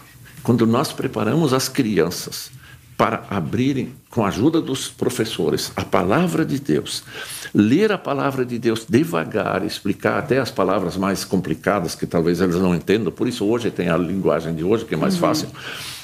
Quando 0.44 0.68
nós 0.68 0.92
preparamos 0.92 1.54
as 1.54 1.70
crianças 1.70 2.52
para 2.98 3.26
abrirem, 3.30 3.94
com 4.10 4.24
a 4.24 4.28
ajuda 4.28 4.62
dos 4.62 4.90
professores, 4.90 5.72
a 5.76 5.84
palavra 5.84 6.46
de 6.46 6.60
Deus, 6.60 7.04
ler 7.54 7.92
a 7.92 7.98
palavra 7.98 8.46
de 8.46 8.60
Deus 8.60 8.86
devagar, 8.88 9.66
explicar 9.66 10.20
até 10.20 10.38
as 10.38 10.52
palavras 10.52 10.98
mais 10.98 11.24
complicadas 11.24 11.96
que 11.96 12.06
talvez 12.06 12.42
eles 12.42 12.58
não 12.58 12.76
entendam, 12.76 13.12
por 13.12 13.28
isso 13.28 13.46
hoje 13.46 13.72
tem 13.72 13.90
a 13.90 13.98
linguagem 13.98 14.54
de 14.54 14.64
hoje 14.64 14.86
que 14.86 14.94
é 14.94 14.98
mais 14.98 15.16
uhum. 15.16 15.22
fácil. 15.22 15.48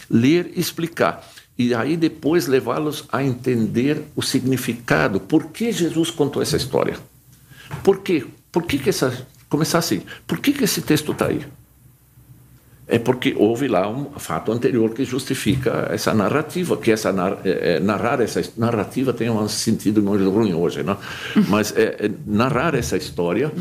Ler 0.09 0.53
e 0.55 0.59
explicar. 0.59 1.21
E 1.57 1.75
aí 1.75 1.97
depois 1.97 2.47
levá-los 2.47 3.03
a 3.11 3.21
entender 3.21 4.05
o 4.15 4.21
significado. 4.21 5.19
Por 5.19 5.47
que 5.47 5.73
Jesus 5.73 6.09
contou 6.09 6.41
essa 6.41 6.55
história? 6.55 6.97
Por 7.83 7.99
quê? 7.99 8.25
Por 8.51 8.63
que, 8.63 8.77
que 8.77 8.89
essa. 8.89 9.27
Começar 9.47 9.79
assim. 9.79 10.03
Por 10.27 10.39
que, 10.39 10.53
que 10.53 10.63
esse 10.63 10.81
texto 10.81 11.11
está 11.11 11.27
aí? 11.27 11.45
é 12.89 12.97
porque 12.97 13.35
houve 13.37 13.67
lá 13.67 13.87
um 13.87 14.05
fato 14.17 14.51
anterior 14.51 14.89
que 14.95 15.05
justifica 15.05 15.87
essa 15.91 16.11
narrativa, 16.11 16.75
que 16.75 16.91
essa 16.91 17.13
é, 17.45 17.75
é, 17.75 17.79
narrar 17.79 18.19
essa 18.19 18.41
narrativa 18.57 19.13
tem 19.13 19.29
um 19.29 19.47
sentido 19.47 20.01
muito 20.01 20.27
ruim 20.29 20.55
hoje, 20.55 20.81
não? 20.81 20.97
Mas 21.47 21.71
é, 21.77 22.05
é 22.05 22.11
narrar 22.25 22.73
essa 22.73 22.97
história 22.97 23.51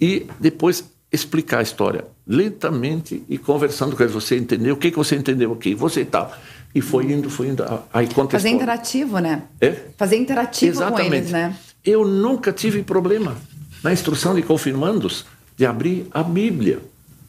e 0.00 0.26
depois 0.40 0.84
explicar 1.12 1.60
a 1.60 1.62
história 1.62 2.04
lentamente 2.26 3.22
e 3.28 3.38
conversando 3.38 3.96
com 3.96 4.06
você 4.08 4.36
entendeu 4.36 4.74
o 4.74 4.76
que 4.76 4.90
que 4.90 4.96
você 4.96 5.14
entendeu 5.14 5.52
aqui, 5.52 5.74
você 5.74 6.00
e 6.00 6.06
tal. 6.06 6.34
E 6.74 6.80
foi 6.80 7.04
indo, 7.04 7.30
foi 7.30 7.48
indo, 7.48 7.64
aí 7.92 8.08
conta 8.08 8.32
Fazer 8.32 8.48
interativo, 8.48 9.18
né? 9.18 9.42
É? 9.60 9.76
Fazer 9.96 10.16
interativo 10.16 10.78
Exatamente. 10.78 11.08
com 11.08 11.14
eles, 11.14 11.30
né? 11.30 11.56
Eu 11.84 12.04
nunca 12.04 12.52
tive 12.52 12.82
problema 12.82 13.36
na 13.82 13.92
instrução 13.92 14.34
de 14.34 14.42
confirmandos 14.42 15.24
de 15.56 15.66
abrir 15.66 16.06
a 16.12 16.22
Bíblia 16.22 16.80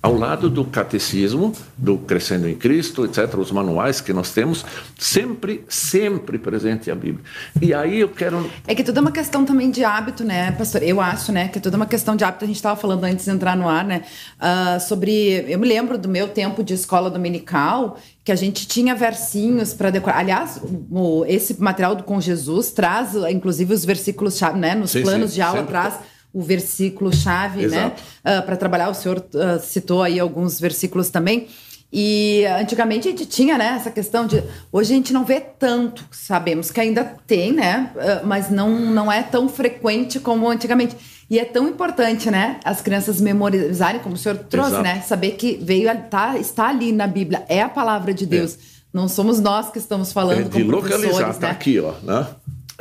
ao 0.03 0.13
lado 0.17 0.49
do 0.49 0.65
catecismo, 0.65 1.53
do 1.77 1.97
Crescendo 1.97 2.49
em 2.49 2.55
Cristo, 2.55 3.05
etc., 3.05 3.35
os 3.37 3.53
manuais 3.53 4.01
que 4.01 4.11
nós 4.11 4.31
temos, 4.31 4.65
sempre, 4.99 5.63
sempre 5.69 6.37
presente 6.37 6.91
a 6.91 6.95
Bíblia. 6.95 7.23
E 7.61 7.73
aí 7.73 8.01
eu 8.01 8.09
quero. 8.09 8.51
É 8.67 8.75
que 8.75 8.83
tudo 8.83 8.97
é 8.97 9.01
uma 9.01 9.13
questão 9.13 9.45
também 9.45 9.71
de 9.71 9.81
hábito, 9.85 10.25
né, 10.25 10.51
pastor? 10.51 10.83
Eu 10.83 10.99
acho, 10.99 11.31
né, 11.31 11.47
que 11.47 11.57
é 11.57 11.61
tudo 11.61 11.75
uma 11.75 11.85
questão 11.85 12.17
de 12.17 12.25
hábito. 12.25 12.43
A 12.43 12.47
gente 12.47 12.57
estava 12.57 12.77
falando 12.77 13.05
antes 13.05 13.23
de 13.23 13.31
entrar 13.31 13.55
no 13.55 13.69
ar, 13.69 13.85
né, 13.85 14.01
uh, 14.41 14.77
sobre. 14.81 15.45
Eu 15.47 15.57
me 15.57 15.65
lembro 15.65 15.97
do 15.97 16.09
meu 16.09 16.27
tempo 16.27 16.65
de 16.65 16.73
escola 16.73 17.09
dominical, 17.09 17.97
que 18.25 18.31
a 18.33 18.35
gente 18.35 18.67
tinha 18.67 18.93
versinhos 18.93 19.73
para 19.73 19.89
decorar. 19.89 20.17
Aliás, 20.17 20.59
o, 20.91 21.23
esse 21.29 21.61
material 21.61 21.95
do 21.95 22.03
Com 22.03 22.19
Jesus 22.19 22.71
traz, 22.71 23.15
inclusive, 23.31 23.73
os 23.73 23.85
versículos, 23.85 24.41
né, 24.57 24.75
nos 24.75 24.91
sim, 24.91 25.01
planos 25.01 25.29
sim, 25.29 25.35
de 25.35 25.41
aula, 25.41 25.59
sempre. 25.59 25.71
traz 25.71 25.93
o 26.33 26.41
versículo 26.41 27.13
chave, 27.13 27.67
né? 27.67 27.87
Uh, 27.87 27.91
ah, 28.23 28.41
para 28.41 28.55
trabalhar. 28.55 28.89
O 28.89 28.93
senhor 28.93 29.19
uh, 29.19 29.59
citou 29.61 30.01
aí 30.01 30.19
alguns 30.19 30.59
versículos 30.59 31.09
também. 31.09 31.47
E 31.95 32.43
antigamente 32.59 33.07
a 33.07 33.11
gente 33.11 33.27
tinha, 33.27 33.55
né, 33.55 33.75
essa 33.77 33.91
questão 33.91 34.25
de. 34.25 34.43
Hoje 34.71 34.93
a 34.93 34.95
gente 34.95 35.13
não 35.13 35.23
vê 35.23 35.39
tanto, 35.39 36.03
sabemos 36.09 36.71
que 36.71 36.81
ainda 36.81 37.03
tem, 37.27 37.53
né? 37.53 37.91
Uh, 37.95 38.25
mas 38.25 38.49
não, 38.49 38.71
não 38.79 39.11
é 39.11 39.21
tão 39.21 39.47
frequente 39.47 40.19
como 40.19 40.49
antigamente. 40.49 40.97
E 41.29 41.37
é 41.37 41.45
tão 41.45 41.67
importante, 41.67 42.31
né? 42.31 42.59
As 42.63 42.81
crianças 42.81 43.21
memorizarem, 43.21 44.01
como 44.01 44.15
o 44.15 44.17
senhor 44.17 44.37
trouxe, 44.39 44.71
Exato. 44.71 44.83
né? 44.83 45.01
Saber 45.01 45.31
que 45.31 45.59
veio, 45.61 45.87
tá, 46.09 46.35
está 46.37 46.69
ali 46.69 46.91
na 46.91 47.05
Bíblia, 47.05 47.45
é 47.47 47.61
a 47.61 47.69
palavra 47.69 48.11
de 48.11 48.25
Deus. 48.25 48.55
É. 48.55 48.57
Não 48.91 49.07
somos 49.07 49.39
nós 49.39 49.71
que 49.71 49.79
estamos 49.79 50.11
falando 50.11 50.41
é 50.41 50.43
de 50.43 50.63
localizar, 50.63 51.33
tá 51.33 51.47
né? 51.47 51.51
aqui, 51.51 51.79
ó, 51.79 51.93
né? 52.03 52.27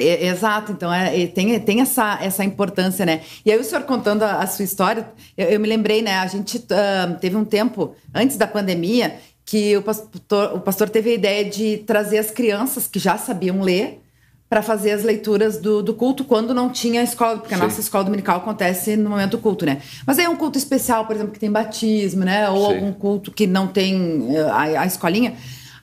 É, 0.09 0.27
exato, 0.27 0.73
então 0.73 0.93
é, 0.93 1.27
tem, 1.27 1.59
tem 1.61 1.81
essa, 1.81 2.19
essa 2.21 2.45
importância, 2.45 3.07
né? 3.07 3.21
E 3.45 3.53
aí 3.53 3.59
o 3.59 3.65
senhor 3.65 3.85
contando 3.85 4.23
a, 4.23 4.43
a 4.43 4.47
sua 4.47 4.65
história, 4.65 5.09
eu, 5.37 5.47
eu, 5.49 5.61
me 5.61 5.69
lembrei, 5.69 6.03
né? 6.03 6.17
A 6.19 6.27
gente 6.27 6.59
uh, 6.59 7.19
teve 7.21 7.37
um 7.37 7.45
tempo, 7.45 7.95
antes 8.15 8.37
da 8.37 8.47
pandemia, 8.47 9.17
que 9.45 9.77
o 9.77 9.83
pastor, 9.83 10.55
o 10.55 10.61
pastor 10.61 10.89
teve 10.89 11.11
a 11.11 11.15
ideia 11.15 11.45
de 11.45 11.79
trazer 11.79 12.19
as 12.19 12.31
crianças 12.31 12.87
que 12.87 12.99
já 12.99 13.19
sabiam 13.19 13.61
ler 13.61 14.03
para 14.49 14.61
fazer 14.61 14.91
as 14.91 15.03
leituras 15.03 15.57
do, 15.57 15.83
do, 15.83 15.95
culto 15.95 16.25
quando 16.25 16.53
não 16.53 16.69
tinha 16.69 17.03
escola, 17.03 17.39
porque 17.39 17.55
Sim. 17.55 17.61
a 17.63 17.65
nossa 17.65 17.81
escola 17.81 18.05
dominical 18.05 18.37
acontece 18.37 18.99
no 18.99 19.09
momento 19.09 19.31
do 19.31 19.39
culto, 19.39 19.65
né? 19.65 19.81
Mas 20.07 20.19
aí 20.19 20.27
é 20.27 20.29
um 20.29 20.37
culto 20.37 20.59
especial, 20.59 21.07
por 21.07 21.17
exemplo, 21.17 21.33
que 21.33 21.39
tem 21.41 21.51
batismo, 21.51 22.23
né? 22.23 22.51
Ou 22.51 22.69
Sim. 22.69 22.75
algum 22.75 22.93
culto 22.93 23.31
que 23.31 23.47
não 23.47 23.67
tem 23.67 24.21
uh, 24.21 24.49
a, 24.51 24.63
a 24.83 24.87
escolinha. 24.87 25.35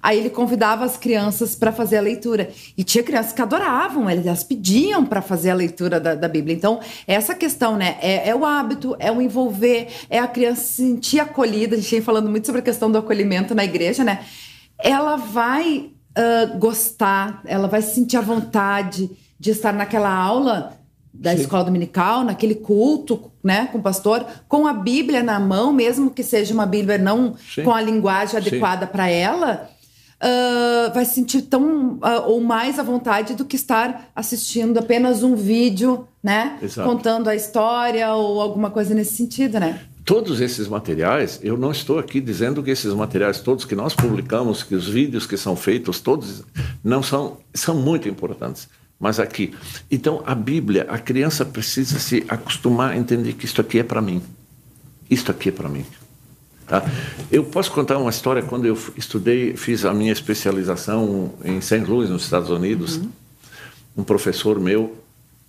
Aí 0.01 0.17
ele 0.17 0.29
convidava 0.29 0.85
as 0.85 0.95
crianças 0.95 1.55
para 1.55 1.73
fazer 1.73 1.97
a 1.97 2.01
leitura. 2.01 2.49
E 2.77 2.83
tinha 2.83 3.03
crianças 3.03 3.33
que 3.33 3.41
adoravam, 3.41 4.09
elas 4.09 4.43
pediam 4.43 5.05
para 5.05 5.21
fazer 5.21 5.49
a 5.49 5.53
leitura 5.53 5.99
da, 5.99 6.15
da, 6.15 6.27
Bíblia. 6.27 6.55
Então, 6.55 6.79
essa 7.05 7.35
questão, 7.35 7.75
né? 7.75 7.97
É, 8.01 8.29
é, 8.29 8.35
o 8.35 8.45
hábito, 8.45 8.95
é 8.97 9.11
o 9.11 9.21
envolver, 9.21 9.89
é 10.09 10.17
a 10.19 10.27
criança 10.27 10.61
se 10.61 10.73
sentir 10.73 11.19
acolhida. 11.19 11.75
A 11.75 11.79
gente 11.79 11.91
vem 11.91 12.01
falando 12.01 12.29
muito 12.29 12.45
sobre 12.45 12.61
a 12.61 12.63
questão 12.63 12.89
do 12.89 12.97
acolhimento 12.97 13.53
na 13.53 13.65
igreja, 13.65 14.03
né? 14.03 14.23
Ela 14.81 15.17
vai 15.17 15.91
uh, 16.17 16.57
gostar, 16.57 17.41
ela 17.45 17.67
vai 17.67 17.81
se 17.81 17.95
sentir 17.95 18.15
à 18.15 18.21
vontade 18.21 19.09
de 19.37 19.51
estar 19.51 19.73
naquela 19.73 20.13
aula 20.13 20.79
da 21.13 21.35
Sim. 21.35 21.41
escola 21.41 21.65
dominical, 21.65 22.23
naquele 22.23 22.55
culto, 22.55 23.29
né, 23.43 23.67
com 23.71 23.79
o 23.79 23.81
pastor, 23.81 24.25
com 24.47 24.65
a 24.65 24.71
Bíblia 24.71 25.21
na 25.21 25.39
mão, 25.39 25.73
mesmo 25.73 26.11
que 26.11 26.23
seja 26.23 26.53
uma 26.53 26.65
Bíblia 26.65 26.97
não 26.97 27.35
Sim. 27.53 27.63
com 27.63 27.71
a 27.71 27.81
linguagem 27.81 28.37
adequada 28.37 28.87
para 28.87 29.09
ela 29.09 29.69
uh, 30.21 30.93
vai 30.93 31.05
se 31.05 31.15
sentir 31.15 31.43
tão 31.43 31.93
uh, 31.95 32.27
ou 32.27 32.41
mais 32.41 32.77
à 32.77 32.83
vontade 32.83 33.35
do 33.35 33.45
que 33.45 33.55
estar 33.55 34.09
assistindo 34.15 34.77
apenas 34.77 35.23
um 35.23 35.35
vídeo, 35.35 36.07
né? 36.23 36.57
Exato. 36.61 36.87
Contando 36.87 37.29
a 37.29 37.35
história 37.35 38.13
ou 38.13 38.41
alguma 38.41 38.69
coisa 38.69 38.93
nesse 38.93 39.15
sentido, 39.15 39.59
né? 39.59 39.81
Todos 40.05 40.41
esses 40.41 40.67
materiais, 40.67 41.39
eu 41.43 41.55
não 41.57 41.71
estou 41.71 41.99
aqui 41.99 42.19
dizendo 42.19 42.63
que 42.63 42.71
esses 42.71 42.93
materiais 42.93 43.41
todos 43.41 43.63
que 43.63 43.75
nós 43.75 43.93
publicamos, 43.93 44.63
que 44.63 44.73
os 44.73 44.87
vídeos 44.87 45.27
que 45.27 45.37
são 45.37 45.55
feitos, 45.55 45.99
todos 45.99 46.43
não 46.83 47.03
são, 47.03 47.37
são 47.53 47.75
muito 47.75 48.09
importantes. 48.09 48.67
Mas 48.99 49.19
aqui, 49.19 49.53
então 49.89 50.21
a 50.25 50.35
Bíblia, 50.35 50.85
a 50.89 50.97
criança 50.97 51.45
precisa 51.45 51.99
se 51.99 52.25
acostumar 52.27 52.91
a 52.91 52.97
entender 52.97 53.33
que 53.33 53.45
isto 53.45 53.61
aqui 53.61 53.79
é 53.79 53.83
para 53.83 54.01
mim. 54.01 54.21
Isto 55.09 55.31
aqui 55.31 55.49
é 55.49 55.51
para 55.51 55.69
mim. 55.69 55.85
Tá? 56.69 56.85
Eu 57.31 57.43
posso 57.43 57.71
contar 57.71 57.97
uma 57.97 58.11
história 58.11 58.43
quando 58.43 58.65
eu 58.65 58.77
estudei, 58.95 59.55
fiz 59.55 59.85
a 59.85 59.93
minha 59.93 60.13
especialização 60.13 61.33
em 61.43 61.59
St. 61.59 61.79
Louis, 61.79 62.11
nos 62.11 62.23
Estados 62.23 62.51
Unidos. 62.51 62.97
Uhum. 62.97 63.09
Um 63.97 64.03
professor 64.03 64.59
meu, 64.59 64.95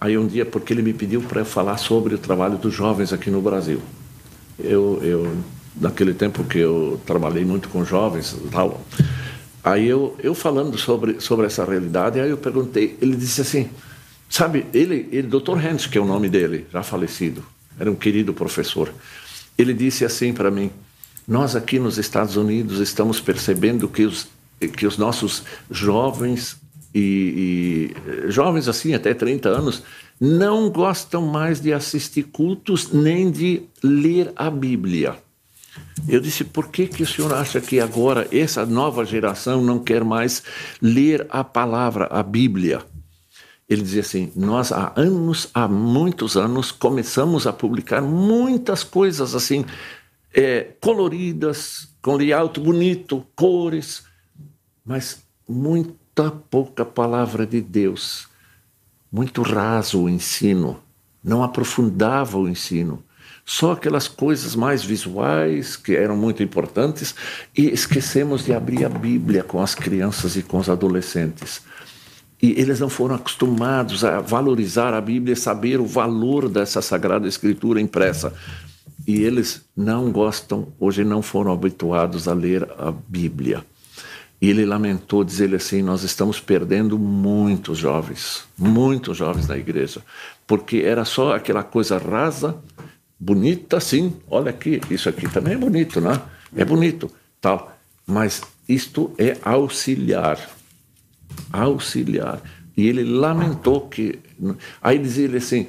aí 0.00 0.16
um 0.16 0.26
dia, 0.26 0.46
porque 0.46 0.72
ele 0.72 0.80
me 0.80 0.94
pediu 0.94 1.20
para 1.20 1.44
falar 1.44 1.76
sobre 1.76 2.14
o 2.14 2.18
trabalho 2.18 2.56
dos 2.56 2.72
jovens 2.72 3.12
aqui 3.12 3.30
no 3.30 3.42
Brasil. 3.42 3.82
Eu, 4.58 4.98
eu 5.02 5.36
naquele 5.76 6.14
tempo 6.14 6.42
que 6.42 6.58
eu 6.58 6.98
trabalhei 7.04 7.44
muito 7.44 7.68
com 7.68 7.84
jovens, 7.84 8.34
tal. 8.50 8.80
Aí 9.62 9.86
eu, 9.86 10.16
eu 10.22 10.34
falando 10.34 10.78
sobre 10.78 11.20
sobre 11.20 11.44
essa 11.44 11.66
realidade, 11.66 12.18
aí 12.18 12.30
eu 12.30 12.38
perguntei, 12.38 12.96
ele 13.00 13.14
disse 13.14 13.42
assim, 13.42 13.68
sabe, 14.26 14.64
ele, 14.72 15.06
ele 15.12 15.28
Dr. 15.28 15.58
Hans, 15.58 15.86
que 15.86 15.98
é 15.98 16.00
o 16.00 16.06
nome 16.06 16.30
dele, 16.30 16.66
já 16.72 16.82
falecido, 16.82 17.44
era 17.78 17.90
um 17.90 17.94
querido 17.94 18.32
professor. 18.32 18.90
Ele 19.58 19.74
disse 19.74 20.02
assim 20.02 20.32
para 20.32 20.50
mim: 20.50 20.70
nós 21.30 21.54
aqui 21.54 21.78
nos 21.78 21.96
Estados 21.96 22.36
Unidos 22.36 22.80
estamos 22.80 23.20
percebendo 23.20 23.88
que 23.88 24.02
os, 24.02 24.26
que 24.76 24.84
os 24.84 24.98
nossos 24.98 25.44
jovens 25.70 26.56
e, 26.92 27.94
e, 28.26 28.30
jovens 28.32 28.66
assim 28.66 28.94
até 28.94 29.14
30 29.14 29.48
anos 29.48 29.84
não 30.20 30.68
gostam 30.68 31.22
mais 31.22 31.60
de 31.60 31.72
assistir 31.72 32.24
cultos 32.24 32.92
nem 32.92 33.30
de 33.30 33.62
ler 33.80 34.32
a 34.34 34.50
Bíblia. 34.50 35.18
Eu 36.08 36.20
disse, 36.20 36.42
por 36.42 36.66
que, 36.66 36.88
que 36.88 37.04
o 37.04 37.06
senhor 37.06 37.32
acha 37.32 37.60
que 37.60 37.78
agora 37.78 38.26
essa 38.32 38.66
nova 38.66 39.04
geração 39.04 39.62
não 39.62 39.78
quer 39.78 40.02
mais 40.02 40.42
ler 40.82 41.24
a 41.30 41.44
palavra, 41.44 42.08
a 42.10 42.24
Bíblia? 42.24 42.82
Ele 43.70 43.82
dizia 43.82 44.00
assim: 44.00 44.32
Nós 44.34 44.72
há 44.72 44.92
anos, 44.96 45.48
há 45.54 45.68
muitos 45.68 46.36
anos, 46.36 46.72
começamos 46.72 47.46
a 47.46 47.52
publicar 47.52 48.02
muitas 48.02 48.82
coisas 48.82 49.32
assim, 49.32 49.64
é, 50.34 50.68
coloridas, 50.80 51.88
com 52.00 52.16
layout 52.16 52.58
bonito, 52.60 53.26
cores, 53.34 54.04
mas 54.84 55.22
muita 55.48 56.30
pouca 56.30 56.84
palavra 56.84 57.46
de 57.46 57.60
Deus. 57.60 58.28
Muito 59.10 59.42
raso 59.42 60.02
o 60.02 60.08
ensino, 60.08 60.80
não 61.22 61.42
aprofundava 61.42 62.38
o 62.38 62.48
ensino. 62.48 63.02
Só 63.44 63.72
aquelas 63.72 64.06
coisas 64.06 64.54
mais 64.54 64.84
visuais 64.84 65.76
que 65.76 65.96
eram 65.96 66.16
muito 66.16 66.42
importantes 66.42 67.14
e 67.56 67.68
esquecemos 67.68 68.44
de 68.44 68.52
abrir 68.52 68.84
a 68.84 68.88
Bíblia 68.88 69.42
com 69.42 69.60
as 69.60 69.74
crianças 69.74 70.36
e 70.36 70.42
com 70.42 70.58
os 70.58 70.68
adolescentes. 70.68 71.62
E 72.40 72.52
eles 72.52 72.78
não 72.78 72.88
foram 72.88 73.16
acostumados 73.16 74.04
a 74.04 74.20
valorizar 74.20 74.94
a 74.94 75.00
Bíblia 75.00 75.32
e 75.32 75.36
saber 75.36 75.80
o 75.80 75.86
valor 75.86 76.48
dessa 76.48 76.80
sagrada 76.80 77.26
escritura 77.26 77.80
impressa 77.80 78.32
e 79.10 79.24
eles 79.24 79.62
não 79.76 80.12
gostam, 80.12 80.68
hoje 80.78 81.02
não 81.02 81.20
foram 81.20 81.52
habituados 81.52 82.28
a 82.28 82.32
ler 82.32 82.62
a 82.78 82.92
Bíblia. 82.92 83.64
E 84.40 84.48
ele 84.48 84.64
lamentou, 84.64 85.24
dizer 85.24 85.54
assim: 85.54 85.82
Nós 85.82 86.02
estamos 86.02 86.38
perdendo 86.38 86.98
muitos 86.98 87.76
jovens, 87.76 88.44
muitos 88.56 89.16
jovens 89.16 89.48
na 89.48 89.58
igreja, 89.58 90.00
porque 90.46 90.78
era 90.78 91.04
só 91.04 91.34
aquela 91.34 91.62
coisa 91.62 91.98
rasa, 91.98 92.56
bonita, 93.18 93.80
sim, 93.80 94.14
olha 94.30 94.50
aqui, 94.50 94.80
isso 94.90 95.08
aqui 95.08 95.28
também 95.28 95.54
é 95.54 95.58
bonito, 95.58 96.00
né? 96.00 96.20
É 96.56 96.64
bonito, 96.64 97.10
tal. 97.40 97.76
Mas 98.06 98.42
isto 98.68 99.12
é 99.18 99.36
auxiliar. 99.42 100.38
Auxiliar. 101.52 102.40
E 102.76 102.88
ele 102.88 103.04
lamentou 103.04 103.88
que. 103.88 104.20
Aí 104.80 104.98
dizia 104.98 105.24
ele 105.24 105.38
assim: 105.38 105.66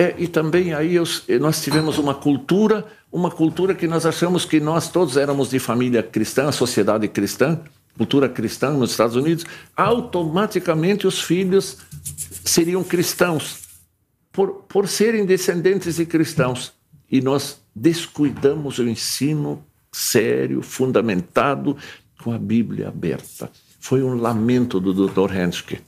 é, 0.00 0.14
e 0.16 0.26
também 0.26 0.72
aí 0.72 0.94
eu, 0.94 1.04
nós 1.38 1.62
tivemos 1.62 1.98
uma 1.98 2.14
cultura, 2.14 2.86
uma 3.12 3.30
cultura 3.30 3.74
que 3.74 3.86
nós 3.86 4.06
achamos 4.06 4.46
que 4.46 4.58
nós 4.58 4.88
todos 4.88 5.18
éramos 5.18 5.50
de 5.50 5.58
família 5.58 6.02
cristã, 6.02 6.50
sociedade 6.50 7.06
cristã, 7.06 7.60
cultura 7.98 8.26
cristã 8.26 8.70
nos 8.70 8.92
Estados 8.92 9.14
Unidos, 9.14 9.44
automaticamente 9.76 11.06
os 11.06 11.20
filhos 11.20 11.76
seriam 12.42 12.82
cristãos, 12.82 13.58
por, 14.32 14.64
por 14.66 14.88
serem 14.88 15.26
descendentes 15.26 15.96
de 15.96 16.06
cristãos. 16.06 16.72
E 17.12 17.20
nós 17.20 17.60
descuidamos 17.76 18.78
o 18.78 18.88
ensino 18.88 19.62
sério, 19.92 20.62
fundamentado, 20.62 21.76
com 22.24 22.32
a 22.32 22.38
Bíblia 22.38 22.88
aberta. 22.88 23.50
Foi 23.78 24.02
um 24.02 24.14
lamento 24.14 24.80
do 24.80 24.94
Dr. 24.94 25.36
Henschke 25.36 25.78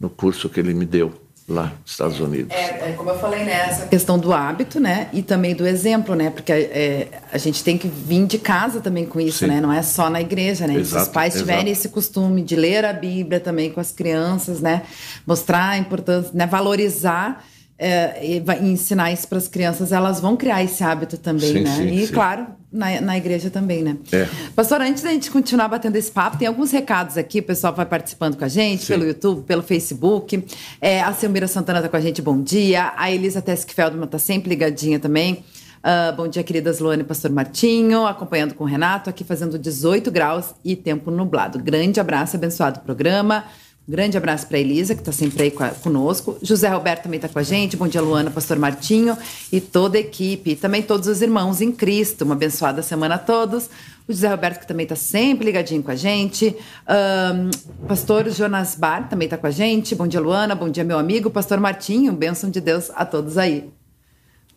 no 0.00 0.10
curso 0.10 0.48
que 0.48 0.58
ele 0.58 0.74
me 0.74 0.84
deu 0.84 1.25
lá 1.48 1.72
nos 1.82 1.92
Estados 1.92 2.18
Unidos. 2.18 2.50
É, 2.50 2.90
é, 2.90 2.94
como 2.96 3.10
eu 3.10 3.18
falei, 3.18 3.44
né, 3.44 3.68
essa 3.68 3.86
questão 3.86 4.18
do 4.18 4.32
hábito, 4.32 4.80
né, 4.80 5.08
e 5.12 5.22
também 5.22 5.54
do 5.54 5.66
exemplo, 5.66 6.14
né, 6.14 6.30
porque 6.30 6.50
é, 6.52 7.08
a 7.32 7.38
gente 7.38 7.62
tem 7.62 7.78
que 7.78 7.86
vir 7.86 8.26
de 8.26 8.38
casa 8.38 8.80
também 8.80 9.06
com 9.06 9.20
isso, 9.20 9.38
Sim. 9.38 9.46
né, 9.46 9.60
não 9.60 9.72
é 9.72 9.82
só 9.82 10.10
na 10.10 10.20
igreja, 10.20 10.66
né, 10.66 10.74
exato, 10.74 11.04
se 11.04 11.08
os 11.08 11.14
pais 11.14 11.34
tiverem 11.34 11.72
esse 11.72 11.88
costume 11.88 12.42
de 12.42 12.56
ler 12.56 12.84
a 12.84 12.92
Bíblia 12.92 13.38
também 13.38 13.70
com 13.70 13.80
as 13.80 13.92
crianças, 13.92 14.60
né, 14.60 14.82
mostrar 15.24 15.70
a 15.70 15.78
importância, 15.78 16.30
né, 16.34 16.46
valorizar 16.46 17.44
é, 17.78 18.40
ensinar 18.62 19.12
isso 19.12 19.28
para 19.28 19.38
as 19.38 19.48
crianças, 19.48 19.92
elas 19.92 20.18
vão 20.18 20.36
criar 20.36 20.64
esse 20.64 20.82
hábito 20.82 21.18
também, 21.18 21.52
sim, 21.52 21.60
né? 21.60 21.76
Sim, 21.76 21.88
e, 21.88 22.06
sim. 22.06 22.12
claro, 22.12 22.46
na, 22.72 23.00
na 23.02 23.18
igreja 23.18 23.50
também, 23.50 23.82
né? 23.82 23.96
É. 24.12 24.26
Pastor, 24.54 24.80
antes 24.80 25.02
da 25.02 25.10
gente 25.10 25.30
continuar 25.30 25.68
batendo 25.68 25.96
esse 25.96 26.10
papo, 26.10 26.38
tem 26.38 26.48
alguns 26.48 26.70
recados 26.70 27.18
aqui, 27.18 27.40
o 27.40 27.42
pessoal 27.42 27.74
vai 27.74 27.84
participando 27.84 28.36
com 28.36 28.44
a 28.44 28.48
gente, 28.48 28.86
pelo 28.86 29.04
YouTube, 29.04 29.42
pelo 29.42 29.62
Facebook. 29.62 30.42
É, 30.80 31.02
a 31.02 31.12
Selmira 31.12 31.46
Santana 31.46 31.80
está 31.80 31.88
com 31.88 31.96
a 31.96 32.00
gente, 32.00 32.22
bom 32.22 32.40
dia. 32.40 32.94
A 32.96 33.10
Elisa 33.10 33.42
Teskfeldman 33.42 34.06
está 34.06 34.18
sempre 34.18 34.48
ligadinha 34.48 34.98
também. 34.98 35.44
Uh, 35.86 36.16
bom 36.16 36.26
dia, 36.26 36.42
queridas 36.42 36.80
Luane 36.80 37.02
e 37.02 37.04
Pastor 37.04 37.30
Martinho, 37.30 38.06
acompanhando 38.06 38.54
com 38.54 38.64
o 38.64 38.66
Renato, 38.66 39.08
aqui 39.08 39.22
fazendo 39.22 39.56
18 39.56 40.10
graus 40.10 40.52
e 40.64 40.74
tempo 40.74 41.12
nublado. 41.12 41.60
Grande 41.60 42.00
abraço, 42.00 42.36
abençoado 42.36 42.80
programa. 42.80 43.44
Grande 43.88 44.16
abraço 44.16 44.48
para 44.48 44.58
Elisa, 44.58 44.96
que 44.96 45.00
está 45.00 45.12
sempre 45.12 45.44
aí 45.44 45.52
conosco. 45.80 46.36
José 46.42 46.68
Roberto 46.68 47.04
também 47.04 47.18
está 47.18 47.28
com 47.28 47.38
a 47.38 47.42
gente. 47.44 47.76
Bom 47.76 47.86
dia, 47.86 48.00
Luana, 48.00 48.32
Pastor 48.32 48.58
Martinho 48.58 49.16
e 49.52 49.60
toda 49.60 49.96
a 49.96 50.00
equipe. 50.00 50.50
E 50.50 50.56
também 50.56 50.82
todos 50.82 51.06
os 51.06 51.22
irmãos 51.22 51.60
em 51.60 51.70
Cristo. 51.70 52.24
Uma 52.24 52.34
abençoada 52.34 52.82
semana 52.82 53.14
a 53.14 53.18
todos. 53.18 53.70
O 54.08 54.12
José 54.12 54.28
Roberto, 54.28 54.58
que 54.58 54.66
também 54.66 54.82
está 54.82 54.96
sempre 54.96 55.44
ligadinho 55.44 55.84
com 55.84 55.92
a 55.92 55.96
gente. 55.96 56.56
Um, 56.88 57.86
Pastor 57.86 58.28
Jonas 58.28 58.74
Bar 58.74 59.08
também 59.08 59.26
está 59.26 59.38
com 59.38 59.46
a 59.46 59.52
gente. 59.52 59.94
Bom 59.94 60.08
dia, 60.08 60.20
Luana. 60.20 60.56
Bom 60.56 60.68
dia, 60.68 60.82
meu 60.82 60.98
amigo. 60.98 61.30
Pastor 61.30 61.60
Martinho, 61.60 62.12
bênção 62.12 62.50
de 62.50 62.60
Deus 62.60 62.90
a 62.92 63.04
todos 63.04 63.38
aí. 63.38 63.70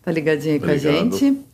Tá 0.04 0.12
ligadinho 0.12 0.56
aí 0.56 0.60
com 0.60 0.72
a 0.72 0.78
gente. 0.78 1.49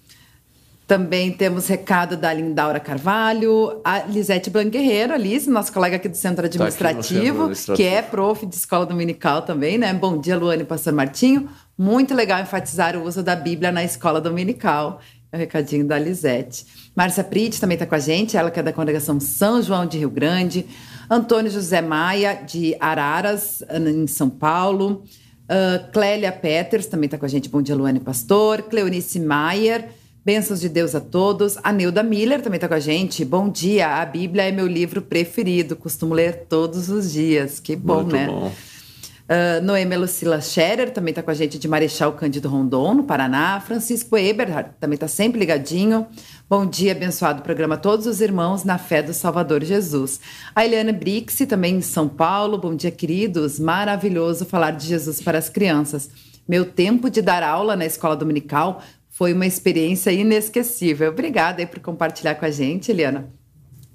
Também 0.88 1.32
temos 1.32 1.66
recado 1.68 2.16
da 2.16 2.32
Lindaura 2.32 2.80
Carvalho, 2.80 3.82
a 3.84 4.04
Lisete 4.04 4.52
Blanguerreiro, 4.52 5.14
Alice, 5.14 5.50
nossa 5.50 5.72
colega 5.72 5.96
aqui 5.96 6.08
do 6.08 6.16
Centro 6.16 6.46
Administrativo, 6.46 7.38
tá 7.38 7.44
administrativo, 7.46 7.76
que 7.76 7.84
é 7.84 8.04
prof 8.04 8.46
de 8.46 8.56
escola 8.56 8.86
dominical 8.86 9.42
também, 9.42 9.80
né? 9.80 9.92
Bom 9.96 10.20
dia, 10.20 10.38
Luane 10.38 10.62
e 10.62 10.66
Pastor 10.66 10.94
Martinho. 10.94 11.50
Muito 11.76 12.14
legal 12.14 12.40
enfatizar 12.40 12.96
o 12.96 13.04
uso 13.04 13.24
da 13.24 13.36
Bíblia 13.36 13.72
na 13.72 13.84
escola 13.84 14.22
dominical. 14.22 15.02
É 15.32 15.38
o 15.38 15.40
recadinho 15.40 15.88
da 15.88 15.98
Lisete. 15.98 16.68
Márcia 16.96 17.24
Prit 17.24 17.60
também 17.60 17.76
está 17.76 17.88
com 17.88 17.96
a 17.96 18.00
gente, 18.00 18.38
ela 18.38 18.52
que 18.52 18.60
é 18.60 18.64
da 18.64 18.72
congregação 18.72 19.20
São 19.20 19.64
João 19.64 19.88
de 19.88 19.98
Rio 19.98 20.12
Grande. 20.12 20.68
Antônio 21.10 21.50
José 21.50 21.82
Maia, 21.82 22.36
de 22.36 22.76
Araras, 22.80 23.64
em 23.72 24.06
São 24.06 24.30
Paulo. 24.30 25.04
Uh, 25.46 25.92
Clélia 25.92 26.32
Peters 26.32 26.86
também 26.86 27.08
está 27.08 27.18
com 27.18 27.26
a 27.26 27.28
gente. 27.28 27.50
Bom 27.50 27.64
dia, 27.64 27.76
Luane 27.76 28.00
Pastor. 28.00 28.62
Cleonice 28.62 29.20
Maier 29.20 29.90
Bênçãos 30.26 30.60
de 30.60 30.68
Deus 30.68 30.96
a 30.96 31.00
todos. 31.00 31.56
A 31.62 31.72
Neuda 31.72 32.02
Miller 32.02 32.42
também 32.42 32.58
está 32.58 32.68
com 32.68 32.74
a 32.74 32.80
gente. 32.80 33.24
Bom 33.24 33.48
dia. 33.48 34.02
A 34.02 34.06
Bíblia 34.08 34.46
é 34.46 34.52
meu 34.52 34.66
livro 34.66 35.00
preferido. 35.00 35.76
Costumo 35.76 36.16
ler 36.16 36.48
todos 36.50 36.90
os 36.90 37.14
dias. 37.14 37.60
Que 37.60 37.76
bom, 37.76 37.98
Muito 37.98 38.16
né? 38.16 38.26
Bom. 38.26 38.48
Uh, 38.48 39.64
Noemi 39.64 39.96
Lucila 39.96 40.42
Scherer 40.42 40.92
também 40.92 41.12
está 41.12 41.22
com 41.22 41.30
a 41.30 41.34
gente 41.36 41.60
de 41.60 41.68
Marechal 41.68 42.14
Cândido 42.14 42.50
Rondon, 42.50 42.96
no 42.96 43.04
Paraná. 43.04 43.60
Francisco 43.60 44.18
Eberhard 44.18 44.72
também 44.80 44.96
está 44.96 45.08
sempre 45.08 45.40
ligadinho. 45.40 46.08
Bom 46.50 46.66
dia, 46.66 46.94
abençoado 46.94 47.44
programa 47.44 47.78
todos 47.78 48.08
os 48.08 48.20
irmãos 48.20 48.64
na 48.64 48.80
fé 48.80 49.04
do 49.04 49.14
Salvador 49.14 49.64
Jesus. 49.64 50.20
A 50.56 50.66
Eliane 50.66 50.92
Brixi, 50.92 51.46
também 51.46 51.76
em 51.76 51.82
São 51.82 52.10
Paulo. 52.10 52.58
Bom 52.58 52.76
dia, 52.76 52.90
queridos. 52.90 53.60
Maravilhoso 53.60 54.44
falar 54.44 54.72
de 54.72 54.88
Jesus 54.88 55.22
para 55.22 55.38
as 55.38 55.50
crianças. 55.50 56.10
Meu 56.48 56.66
tempo 56.66 57.12
de 57.12 57.22
dar 57.22 57.44
aula 57.44 57.76
na 57.76 57.86
escola 57.86 58.16
dominical 58.16 58.82
foi 59.16 59.32
uma 59.32 59.46
experiência 59.46 60.12
inesquecível. 60.12 61.10
Obrigada 61.10 61.62
aí 61.62 61.66
por 61.66 61.80
compartilhar 61.80 62.36
com 62.36 62.44
a 62.44 62.52
gente, 62.52 62.92
Eliana. 62.92 63.30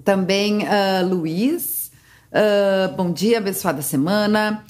Também 0.03 0.61
uh, 0.63 1.07
Luiz, 1.07 1.93
uh, 2.33 2.97
bom 2.97 3.13
dia, 3.13 3.37
abençoada 3.37 3.83
semana. 3.83 4.65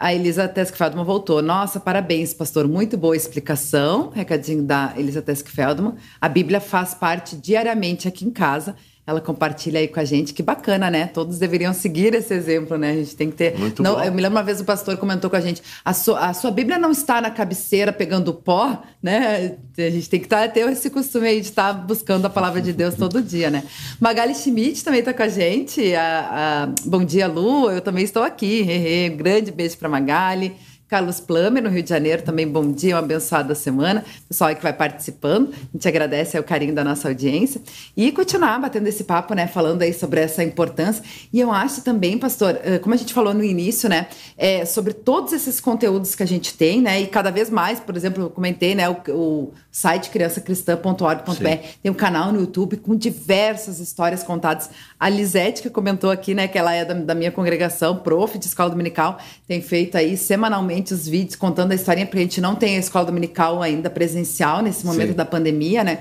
A 0.00 0.12
Elisa 0.12 0.48
Teskfeldman 0.48 1.04
voltou. 1.04 1.40
Nossa, 1.40 1.78
parabéns, 1.78 2.34
pastor. 2.34 2.66
Muito 2.66 2.98
boa 2.98 3.16
explicação. 3.16 4.10
Recadinho 4.10 4.64
da 4.64 4.92
Elisa 4.96 5.22
Teskfeldman. 5.22 5.94
A 6.20 6.28
Bíblia 6.28 6.60
faz 6.60 6.94
parte 6.94 7.36
diariamente 7.36 8.08
aqui 8.08 8.24
em 8.24 8.30
casa 8.32 8.74
ela 9.04 9.20
compartilha 9.20 9.80
aí 9.80 9.88
com 9.88 9.98
a 9.98 10.04
gente. 10.04 10.32
Que 10.32 10.42
bacana, 10.42 10.88
né? 10.88 11.06
Todos 11.06 11.38
deveriam 11.38 11.72
seguir 11.72 12.14
esse 12.14 12.32
exemplo, 12.32 12.78
né? 12.78 12.92
A 12.92 12.94
gente 12.94 13.16
tem 13.16 13.30
que 13.30 13.36
ter. 13.36 13.58
Muito 13.58 13.82
não, 13.82 13.96
bom. 13.96 14.02
Eu 14.02 14.12
me 14.12 14.22
lembro 14.22 14.38
uma 14.38 14.44
vez 14.44 14.60
o 14.60 14.64
pastor 14.64 14.96
comentou 14.96 15.28
com 15.28 15.34
a 15.34 15.40
gente: 15.40 15.60
a 15.84 15.92
sua, 15.92 16.28
a 16.28 16.32
sua 16.32 16.52
Bíblia 16.52 16.78
não 16.78 16.92
está 16.92 17.20
na 17.20 17.30
cabeceira 17.30 17.92
pegando 17.92 18.32
pó, 18.32 18.80
né? 19.02 19.56
A 19.76 19.90
gente 19.90 20.08
tem 20.08 20.20
que 20.20 20.28
tá, 20.28 20.46
ter 20.46 20.68
esse 20.70 20.88
costume 20.88 21.26
aí 21.26 21.40
de 21.40 21.48
estar 21.48 21.74
tá 21.74 21.80
buscando 21.80 22.26
a 22.26 22.30
palavra 22.30 22.60
de 22.60 22.72
Deus 22.72 22.94
todo 22.94 23.20
dia, 23.20 23.50
né? 23.50 23.64
Magali 24.00 24.34
Schmidt 24.34 24.84
também 24.84 25.00
está 25.00 25.12
com 25.12 25.22
a 25.22 25.28
gente. 25.28 25.94
A, 25.94 26.68
a, 26.68 26.88
bom 26.88 27.04
dia, 27.04 27.26
Lu. 27.26 27.70
Eu 27.70 27.80
também 27.80 28.04
estou 28.04 28.22
aqui. 28.22 29.10
Grande 29.16 29.50
beijo 29.50 29.76
para 29.78 29.88
Magali. 29.88 30.54
Carlos 30.92 31.20
Plummer, 31.20 31.62
no 31.62 31.70
Rio 31.70 31.82
de 31.82 31.88
Janeiro, 31.88 32.20
também 32.20 32.46
bom 32.46 32.70
dia, 32.70 32.96
uma 32.96 32.98
abençoada 32.98 33.54
semana. 33.54 34.04
Pessoal 34.28 34.50
aí 34.50 34.56
que 34.56 34.62
vai 34.62 34.74
participando, 34.74 35.48
a 35.50 35.72
gente 35.72 35.88
agradece 35.88 36.38
o 36.38 36.44
carinho 36.44 36.74
da 36.74 36.84
nossa 36.84 37.08
audiência. 37.08 37.62
E 37.96 38.12
continuar 38.12 38.60
batendo 38.60 38.86
esse 38.86 39.04
papo, 39.04 39.32
né, 39.32 39.46
falando 39.46 39.80
aí 39.80 39.94
sobre 39.94 40.20
essa 40.20 40.44
importância. 40.44 41.02
E 41.32 41.40
eu 41.40 41.50
acho 41.50 41.80
também, 41.80 42.18
pastor, 42.18 42.60
eh, 42.62 42.78
como 42.78 42.94
a 42.94 42.98
gente 42.98 43.14
falou 43.14 43.32
no 43.32 43.42
início, 43.42 43.88
né, 43.88 44.06
é, 44.36 44.66
sobre 44.66 44.92
todos 44.92 45.32
esses 45.32 45.60
conteúdos 45.60 46.14
que 46.14 46.22
a 46.22 46.26
gente 46.26 46.54
tem, 46.58 46.82
né, 46.82 47.00
e 47.00 47.06
cada 47.06 47.30
vez 47.30 47.48
mais, 47.48 47.80
por 47.80 47.96
exemplo, 47.96 48.24
eu 48.24 48.28
comentei, 48.28 48.74
né, 48.74 48.90
o, 48.90 48.96
o 49.12 49.54
site 49.70 50.10
criançacristã.org.br 50.10 51.66
tem 51.82 51.90
um 51.90 51.94
canal 51.94 52.30
no 52.32 52.40
YouTube 52.40 52.76
com 52.76 52.94
diversas 52.94 53.80
histórias 53.80 54.22
contadas. 54.22 54.68
A 55.00 55.08
Lisete, 55.08 55.62
que 55.62 55.70
comentou 55.70 56.10
aqui, 56.10 56.34
né, 56.34 56.46
que 56.46 56.58
ela 56.58 56.74
é 56.74 56.84
da, 56.84 56.92
da 56.92 57.14
minha 57.14 57.32
congregação, 57.32 57.96
prof 57.96 58.38
de 58.38 58.44
escola 58.44 58.68
dominical, 58.68 59.16
tem 59.48 59.62
feito 59.62 59.96
aí 59.96 60.18
semanalmente 60.18 60.81
os 60.90 61.06
vídeos 61.06 61.36
contando 61.36 61.72
a 61.72 61.74
historinha, 61.74 62.06
porque 62.06 62.18
a 62.18 62.22
gente 62.22 62.40
não 62.40 62.54
tem 62.54 62.76
a 62.76 62.78
escola 62.80 63.04
dominical 63.04 63.62
ainda 63.62 63.88
presencial 63.88 64.62
nesse 64.62 64.84
momento 64.84 65.10
Sim. 65.10 65.16
da 65.16 65.24
pandemia, 65.24 65.84
né? 65.84 65.98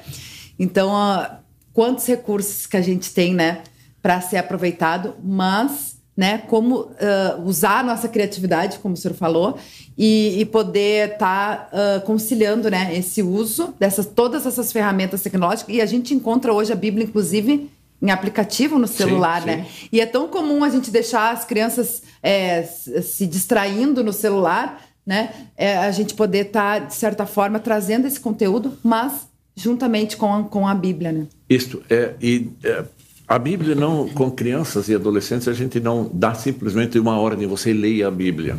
Então, 0.57 0.89
uh, 0.91 1.37
quantos 1.73 2.05
recursos 2.07 2.65
que 2.65 2.77
a 2.77 2.81
gente 2.81 3.13
tem, 3.13 3.33
né, 3.33 3.61
para 4.01 4.19
ser 4.21 4.37
aproveitado, 4.37 5.15
mas, 5.23 5.97
né, 6.15 6.39
como 6.39 6.81
uh, 6.81 7.41
usar 7.45 7.79
a 7.79 7.83
nossa 7.83 8.07
criatividade, 8.07 8.79
como 8.79 8.95
o 8.95 8.97
senhor 8.97 9.13
falou, 9.13 9.57
e, 9.97 10.39
e 10.39 10.45
poder 10.45 11.13
estar 11.13 11.69
tá, 11.69 11.97
uh, 11.97 12.01
conciliando, 12.01 12.69
né, 12.69 12.95
esse 12.95 13.21
uso 13.21 13.73
dessas 13.79 14.05
todas 14.05 14.45
essas 14.45 14.71
ferramentas 14.71 15.21
tecnológicas. 15.21 15.75
E 15.75 15.81
a 15.81 15.85
gente 15.85 16.13
encontra 16.13 16.53
hoje 16.53 16.73
a 16.73 16.75
Bíblia, 16.75 17.05
inclusive, 17.05 17.69
em 18.01 18.09
aplicativo 18.09 18.79
no 18.79 18.87
celular, 18.87 19.41
sim, 19.41 19.47
né? 19.47 19.65
Sim. 19.65 19.87
E 19.91 20.01
é 20.01 20.05
tão 20.05 20.27
comum 20.27 20.63
a 20.63 20.69
gente 20.69 20.89
deixar 20.89 21.31
as 21.31 21.45
crianças 21.45 22.01
é, 22.23 22.63
se 22.63 23.27
distraindo 23.27 24.03
no 24.03 24.11
celular, 24.11 24.81
né? 25.05 25.47
É, 25.55 25.77
a 25.77 25.91
gente 25.91 26.13
poder 26.13 26.47
estar, 26.47 26.81
tá, 26.81 26.85
de 26.87 26.95
certa 26.95 27.25
forma, 27.25 27.59
trazendo 27.59 28.07
esse 28.07 28.19
conteúdo, 28.19 28.77
mas 28.83 29.27
juntamente 29.55 30.17
com 30.17 30.33
a, 30.33 30.43
com 30.43 30.67
a 30.67 30.73
Bíblia, 30.73 31.11
né? 31.11 31.27
Isto 31.49 31.83
é, 31.89 32.15
e 32.21 32.49
é, 32.63 32.83
a 33.27 33.37
Bíblia 33.37 33.75
não, 33.75 34.09
com 34.09 34.31
crianças 34.31 34.89
e 34.89 34.95
adolescentes, 34.95 35.47
a 35.47 35.53
gente 35.53 35.79
não 35.79 36.09
dá 36.11 36.33
simplesmente 36.33 36.97
uma 36.99 37.19
ordem, 37.19 37.47
você 37.47 37.71
leia 37.71 38.07
a 38.07 38.11
Bíblia. 38.11 38.57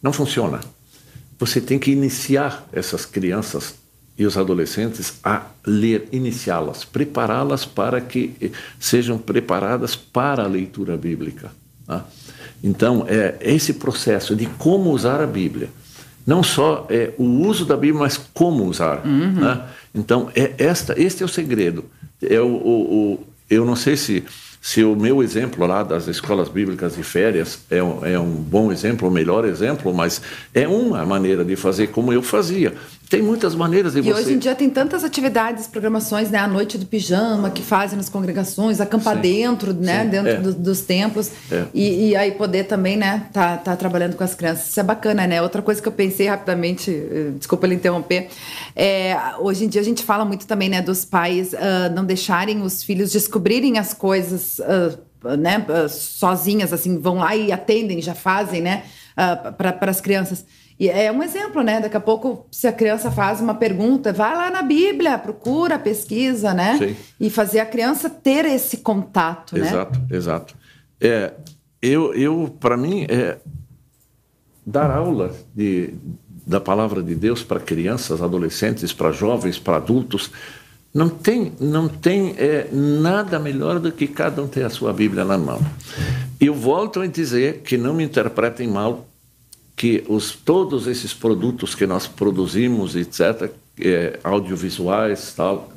Não 0.00 0.12
funciona. 0.12 0.60
Você 1.38 1.60
tem 1.60 1.78
que 1.78 1.90
iniciar 1.90 2.66
essas 2.72 3.04
crianças 3.04 3.74
e 4.18 4.26
os 4.26 4.36
adolescentes 4.36 5.14
a 5.22 5.46
ler, 5.64 6.08
iniciá-las, 6.10 6.84
prepará-las 6.84 7.64
para 7.64 8.00
que 8.00 8.52
sejam 8.80 9.16
preparadas 9.16 9.94
para 9.94 10.42
a 10.42 10.46
leitura 10.48 10.96
bíblica. 10.96 11.52
Tá? 11.86 12.04
Então, 12.62 13.06
é 13.08 13.36
esse 13.40 13.74
processo 13.74 14.34
de 14.34 14.46
como 14.46 14.90
usar 14.90 15.20
a 15.20 15.26
Bíblia. 15.26 15.70
Não 16.26 16.42
só 16.42 16.86
é 16.90 17.12
o 17.16 17.24
uso 17.24 17.64
da 17.64 17.76
Bíblia, 17.76 18.00
mas 18.00 18.18
como 18.34 18.64
usar. 18.64 19.06
Uhum. 19.06 19.34
Né? 19.34 19.62
Então, 19.94 20.28
é 20.34 20.52
esta, 20.58 21.00
este 21.00 21.22
é 21.22 21.26
o 21.26 21.28
segredo. 21.28 21.84
É 22.20 22.40
o, 22.40 22.48
o, 22.48 23.14
o, 23.14 23.26
eu 23.48 23.64
não 23.64 23.76
sei 23.76 23.96
se 23.96 24.24
se 24.60 24.82
o 24.82 24.96
meu 24.96 25.22
exemplo 25.22 25.66
lá 25.66 25.82
das 25.82 26.08
escolas 26.08 26.48
bíblicas 26.48 26.96
de 26.96 27.02
férias 27.02 27.60
é 27.70 27.82
um, 27.82 28.04
é 28.04 28.18
um 28.18 28.30
bom 28.30 28.72
exemplo, 28.72 29.08
o 29.08 29.10
melhor 29.10 29.44
exemplo, 29.44 29.94
mas 29.94 30.20
é 30.52 30.66
uma 30.66 31.06
maneira 31.06 31.44
de 31.44 31.54
fazer 31.56 31.88
como 31.88 32.12
eu 32.12 32.22
fazia. 32.22 32.74
Tem 33.08 33.22
muitas 33.22 33.54
maneiras 33.54 33.94
de 33.94 34.00
e 34.00 34.02
você... 34.02 34.10
E 34.10 34.12
hoje 34.12 34.32
em 34.34 34.38
dia 34.38 34.54
tem 34.54 34.68
tantas 34.68 35.02
atividades, 35.02 35.66
programações, 35.66 36.30
né? 36.30 36.38
A 36.38 36.46
noite 36.46 36.76
do 36.76 36.84
pijama 36.84 37.48
que 37.48 37.62
fazem 37.62 37.96
nas 37.96 38.08
congregações, 38.08 38.80
acampar 38.80 39.16
Sim. 39.16 39.22
dentro, 39.22 39.72
né? 39.72 40.04
Sim. 40.04 40.10
Dentro 40.10 40.30
é. 40.30 40.36
do, 40.40 40.52
dos 40.52 40.82
templos. 40.82 41.30
É. 41.50 41.64
E, 41.72 42.08
e, 42.08 42.16
aí 42.16 42.32
poder 42.32 42.64
também, 42.64 42.96
né? 42.96 43.26
Tá, 43.32 43.56
tá 43.56 43.74
trabalhando 43.76 44.14
com 44.14 44.24
as 44.24 44.34
crianças. 44.34 44.68
Isso 44.68 44.80
é 44.80 44.82
bacana, 44.82 45.26
né? 45.26 45.40
Outra 45.40 45.62
coisa 45.62 45.80
que 45.80 45.88
eu 45.88 45.92
pensei 45.92 46.28
rapidamente, 46.28 46.90
eh, 46.90 47.30
desculpa 47.38 47.66
ele 47.66 47.76
interromper, 47.76 48.28
é, 48.76 49.16
hoje 49.38 49.64
em 49.64 49.68
dia 49.68 49.80
a 49.80 49.84
gente 49.84 50.02
fala 50.02 50.24
muito 50.24 50.46
também, 50.46 50.68
né? 50.68 50.82
Dos 50.82 51.04
pais 51.04 51.54
uh, 51.54 51.94
não 51.94 52.04
deixarem 52.04 52.60
os 52.60 52.82
filhos 52.82 53.10
descobrirem 53.10 53.78
as 53.78 53.94
coisas... 53.94 54.58
Uh, 54.58 55.08
né, 55.36 55.66
sozinhas, 55.88 56.72
assim, 56.72 56.96
vão 57.00 57.16
lá 57.16 57.34
e 57.34 57.50
atendem, 57.50 58.00
já 58.00 58.14
fazem, 58.14 58.62
né, 58.62 58.84
uh, 59.14 59.52
para 59.52 59.90
as 59.90 60.00
crianças. 60.00 60.44
E 60.78 60.88
é 60.88 61.10
um 61.10 61.22
exemplo, 61.22 61.62
né? 61.62 61.80
Daqui 61.80 61.96
a 61.96 62.00
pouco, 62.00 62.46
se 62.52 62.68
a 62.68 62.72
criança 62.72 63.10
faz 63.10 63.40
uma 63.40 63.54
pergunta, 63.54 64.12
vai 64.12 64.34
lá 64.34 64.48
na 64.48 64.62
Bíblia, 64.62 65.18
procura, 65.18 65.78
pesquisa, 65.78 66.54
né? 66.54 66.78
Sim. 66.78 66.96
E 67.18 67.28
fazer 67.28 67.58
a 67.58 67.66
criança 67.66 68.08
ter 68.08 68.44
esse 68.44 68.76
contato, 68.76 69.56
exato, 69.56 69.98
né? 69.98 70.06
Exato, 70.06 70.14
exato. 70.14 70.54
É, 71.00 71.32
eu, 71.82 72.14
eu 72.14 72.54
para 72.60 72.76
mim, 72.76 73.06
é, 73.08 73.38
dar 74.64 74.90
aula 74.90 75.34
de, 75.52 75.94
da 76.46 76.60
palavra 76.60 77.02
de 77.02 77.14
Deus 77.14 77.42
para 77.42 77.58
crianças, 77.58 78.22
adolescentes, 78.22 78.92
para 78.92 79.10
jovens, 79.10 79.58
para 79.58 79.78
adultos, 79.78 80.30
não 80.94 81.08
tem, 81.08 81.52
não 81.58 81.88
tem 81.88 82.34
é, 82.38 82.68
nada 82.72 83.38
melhor 83.40 83.80
do 83.80 83.90
que 83.90 84.06
cada 84.06 84.42
um 84.42 84.46
ter 84.46 84.64
a 84.64 84.70
sua 84.70 84.92
Bíblia 84.92 85.24
na 85.24 85.36
mão. 85.36 85.60
Eu 86.40 86.54
volto 86.54 87.00
a 87.00 87.06
dizer 87.06 87.62
que 87.62 87.76
não 87.76 87.94
me 87.94 88.04
interpretem 88.04 88.68
mal 88.68 89.07
que 89.78 90.04
os, 90.08 90.32
todos 90.32 90.88
esses 90.88 91.14
produtos 91.14 91.72
que 91.76 91.86
nós 91.86 92.08
produzimos, 92.08 92.96
etc., 92.96 93.52
é, 93.80 94.18
audiovisuais, 94.24 95.32
tal, 95.36 95.72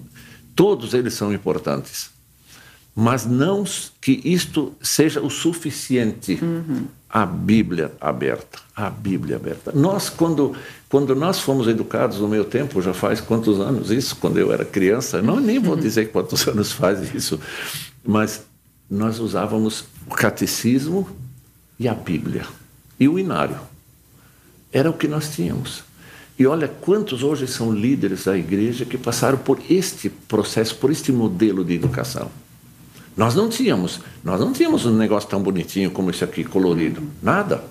todos 0.56 0.96
eles 0.96 1.14
são 1.14 1.32
importantes. 1.32 2.10
Mas 2.96 3.28
não 3.28 3.64
que 4.02 4.20
isto 4.26 4.74
seja 4.82 5.22
o 5.22 5.30
suficiente. 5.30 6.40
Uhum. 6.42 6.88
A 7.08 7.26
Bíblia 7.26 7.92
aberta, 8.02 8.60
a 8.76 8.90
Bíblia 8.90 9.36
aberta. 9.36 9.72
Nós, 9.74 10.10
quando, 10.10 10.56
quando 10.90 11.14
nós 11.14 11.40
fomos 11.40 11.68
educados 11.68 12.20
no 12.20 12.28
meu 12.28 12.44
tempo, 12.44 12.82
já 12.82 12.94
faz 12.94 13.22
quantos 13.22 13.60
anos 13.60 13.92
isso? 13.92 14.16
Quando 14.16 14.40
eu 14.40 14.52
era 14.52 14.66
criança, 14.66 15.22
não 15.22 15.40
nem 15.40 15.60
vou 15.60 15.76
uhum. 15.76 15.80
dizer 15.80 16.12
quantos 16.12 16.46
anos 16.48 16.72
faz 16.72 17.14
isso, 17.14 17.40
mas 18.04 18.44
nós 18.90 19.20
usávamos 19.20 19.86
o 20.08 20.16
catecismo 20.16 21.08
e 21.78 21.88
a 21.88 21.94
Bíblia 21.94 22.46
e 23.00 23.08
o 23.08 23.20
inário. 23.20 23.71
Era 24.72 24.90
o 24.90 24.94
que 24.94 25.08
nós 25.08 25.30
tínhamos. 25.34 25.84
E 26.40 26.48
olha 26.48 26.68
quantos 26.68 27.24
hoje 27.24 27.48
são 27.48 27.72
líderes 27.72 28.26
da 28.26 28.38
igreja 28.38 28.86
que 28.86 28.98
passaram 28.98 29.38
por 29.38 29.60
este 29.70 30.10
processo, 30.10 30.76
por 30.76 30.92
este 30.92 31.12
modelo 31.12 31.64
de 31.64 31.76
educação. 31.76 32.30
Nós 33.16 33.36
não 33.36 33.50
tínhamos, 33.50 34.00
nós 34.24 34.40
não 34.40 34.54
tínhamos 34.54 34.86
um 34.86 34.96
negócio 34.96 35.30
tão 35.30 35.42
bonitinho 35.44 35.92
como 35.92 36.10
esse 36.10 36.24
aqui, 36.24 36.44
colorido. 36.44 37.04
Nada. 37.22 37.64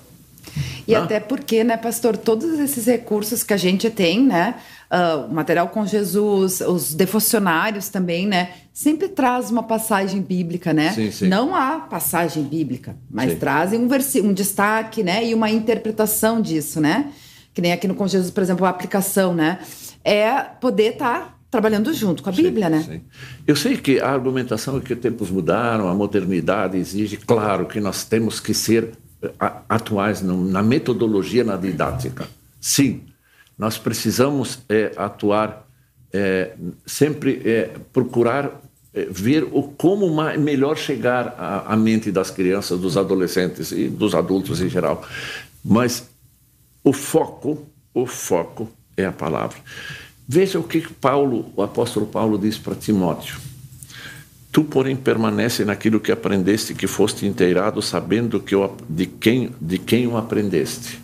E 0.87 0.93
não. 0.93 1.03
até 1.03 1.19
porque, 1.19 1.63
né, 1.63 1.77
pastor, 1.77 2.15
todos 2.17 2.59
esses 2.59 2.85
recursos 2.85 3.43
que 3.43 3.53
a 3.53 3.57
gente 3.57 3.89
tem, 3.89 4.25
né, 4.25 4.55
uh, 4.91 5.33
material 5.33 5.69
com 5.69 5.85
Jesus, 5.85 6.61
os 6.61 6.93
devocionários 6.93 7.89
também, 7.89 8.27
né, 8.27 8.53
sempre 8.73 9.09
traz 9.09 9.51
uma 9.51 9.63
passagem 9.63 10.21
bíblica, 10.21 10.73
né? 10.73 10.91
Sim, 10.91 11.11
sim. 11.11 11.27
Não 11.27 11.55
há 11.55 11.79
passagem 11.79 12.43
bíblica, 12.43 12.95
mas 13.09 13.31
sim. 13.31 13.37
trazem 13.37 13.79
um, 13.79 13.87
um 14.23 14.33
destaque, 14.33 15.03
né, 15.03 15.25
e 15.25 15.33
uma 15.33 15.49
interpretação 15.49 16.41
disso, 16.41 16.79
né? 16.79 17.11
Que 17.53 17.61
nem 17.61 17.73
aqui 17.73 17.87
no 17.87 17.95
Com 17.95 18.07
Jesus, 18.07 18.31
por 18.31 18.41
exemplo, 18.41 18.65
a 18.65 18.69
aplicação, 18.69 19.33
né? 19.33 19.59
É 20.03 20.39
poder 20.39 20.93
estar 20.93 21.19
tá 21.19 21.37
trabalhando 21.51 21.93
junto 21.93 22.23
com 22.23 22.29
a 22.29 22.31
Bíblia, 22.31 22.67
sim, 22.67 22.71
né? 22.71 22.83
Sim. 22.83 23.01
Eu 23.45 23.55
sei 23.57 23.75
que 23.75 23.99
a 23.99 24.09
argumentação 24.09 24.77
é 24.77 24.79
que 24.79 24.95
tempos 24.95 25.29
mudaram, 25.29 25.89
a 25.89 25.93
modernidade 25.93 26.77
exige, 26.77 27.17
claro, 27.17 27.65
que 27.65 27.79
nós 27.81 28.05
temos 28.05 28.39
que 28.39 28.53
ser 28.53 28.91
atuais 29.69 30.21
na 30.21 30.63
metodologia, 30.63 31.43
na 31.43 31.57
didática. 31.57 32.27
Sim, 32.59 33.01
nós 33.57 33.77
precisamos 33.77 34.59
é, 34.67 34.91
atuar 34.95 35.67
é, 36.13 36.53
sempre 36.85 37.41
é, 37.45 37.71
procurar 37.93 38.61
é, 38.93 39.05
ver 39.09 39.43
o 39.51 39.63
como 39.63 40.09
melhor 40.37 40.77
chegar 40.77 41.35
à, 41.37 41.73
à, 41.73 41.77
mente 41.77 42.11
das 42.11 42.29
crianças, 42.29 42.79
dos 42.79 42.97
adolescentes 42.97 43.71
e 43.71 43.87
dos 43.87 44.13
adultos 44.13 44.61
em 44.61 44.69
geral. 44.69 45.05
Mas 45.63 46.09
o 46.83 46.91
foco, 46.91 47.65
o 47.93 48.05
foco 48.05 48.69
é 48.97 49.05
a 49.05 49.11
palavra. 49.11 49.57
Veja 50.27 50.59
o 50.59 50.63
que 50.63 50.81
Paulo, 50.81 51.51
o 51.55 51.61
apóstolo 51.61 52.05
Paulo 52.05 52.37
diz 52.37 52.57
para 52.57 52.75
Timóteo. 52.75 53.37
Tu, 54.51 54.63
porém, 54.65 54.97
permanece 54.97 55.63
naquilo 55.63 55.99
que 55.99 56.11
aprendeste, 56.11 56.73
que 56.73 56.85
foste 56.85 57.25
inteirado, 57.25 57.81
sabendo 57.81 58.39
que 58.39 58.53
eu, 58.53 58.75
de, 58.89 59.05
quem, 59.05 59.51
de 59.61 59.77
quem 59.77 60.07
o 60.07 60.17
aprendeste. 60.17 60.99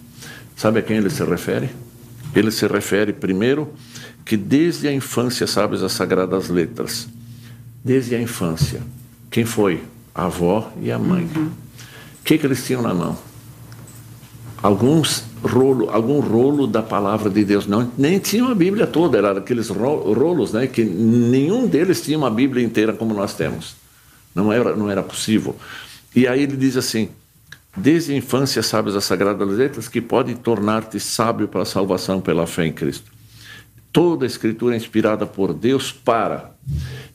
Sabe 0.56 0.80
a 0.80 0.82
quem 0.82 0.98
ele 0.98 1.10
se 1.10 1.24
refere? 1.24 1.70
Ele 2.36 2.52
se 2.52 2.68
refere, 2.68 3.14
primeiro, 3.14 3.74
que 4.28 4.38
desde 4.38 4.88
a 4.88 4.94
infância 4.94 5.48
sabes 5.48 5.82
as 5.82 5.94
sagradas 5.94 6.50
letras. 6.50 7.08
Desde 7.84 8.16
a 8.16 8.22
infância. 8.22 8.82
Quem 9.32 9.46
foi? 9.46 9.84
A 10.14 10.26
avó 10.26 10.72
e 10.82 10.92
a 10.92 11.00
mãe. 11.00 11.30
Uhum. 11.36 11.48
O 11.48 12.24
que, 12.24 12.38
que 12.38 12.46
eles 12.46 12.66
tinham 12.66 12.82
na 12.82 12.94
mão? 12.94 13.18
alguns 14.62 15.24
rolo, 15.44 15.90
algum 15.90 16.20
rolo 16.20 16.68
da 16.68 16.82
palavra 16.82 17.30
de 17.30 17.44
Deus. 17.44 17.68
Não, 17.68 17.92
nem 17.98 18.20
tinha 18.20 18.46
a 18.46 18.56
Bíblia 18.56 18.88
toda, 18.88 19.18
era 19.18 19.38
aqueles 19.38 19.70
rolos, 19.70 20.54
né, 20.54 20.68
que 20.68 20.84
nenhum 20.84 21.68
deles 21.68 22.02
tinha 22.02 22.18
uma 22.18 22.30
Bíblia 22.30 22.64
inteira 22.64 22.94
como 22.94 23.14
nós 23.14 23.34
temos. 23.34 23.76
Não 24.34 24.52
era, 24.52 24.76
não 24.76 24.90
era 24.90 25.02
possível. 25.02 25.56
E 26.16 26.28
aí 26.28 26.44
ele 26.44 26.56
diz 26.56 26.78
assim: 26.78 27.10
Desde 27.76 28.14
a 28.14 28.18
infância 28.18 28.62
sabes 28.62 28.96
as 28.96 29.04
sagradas 29.04 29.48
letras 29.48 29.88
que 29.88 30.02
podem 30.02 30.36
tornar-te 30.36 31.00
sábio 31.00 31.48
para 31.48 31.62
a 31.62 31.66
salvação 31.66 32.22
pela 32.22 32.46
fé 32.46 32.66
em 32.66 32.74
Cristo. 32.74 33.12
Toda 33.92 34.26
a 34.26 34.28
escritura 34.28 34.76
é 34.76 34.78
inspirada 34.78 35.26
por 35.26 35.54
Deus 35.54 35.92
para. 35.92 36.52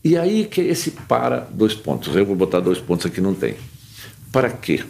E 0.04 0.16
aí 0.16 0.44
que 0.44 0.60
esse 0.60 0.90
para, 0.90 1.46
dois 1.50 1.74
pontos. 1.74 2.14
Eu 2.16 2.26
vou 2.26 2.34
botar 2.34 2.60
dois 2.60 2.78
pontos 2.78 3.06
aqui, 3.06 3.20
não 3.20 3.34
tem. 3.34 3.54
Para 4.32 4.50
quê? 4.50 4.82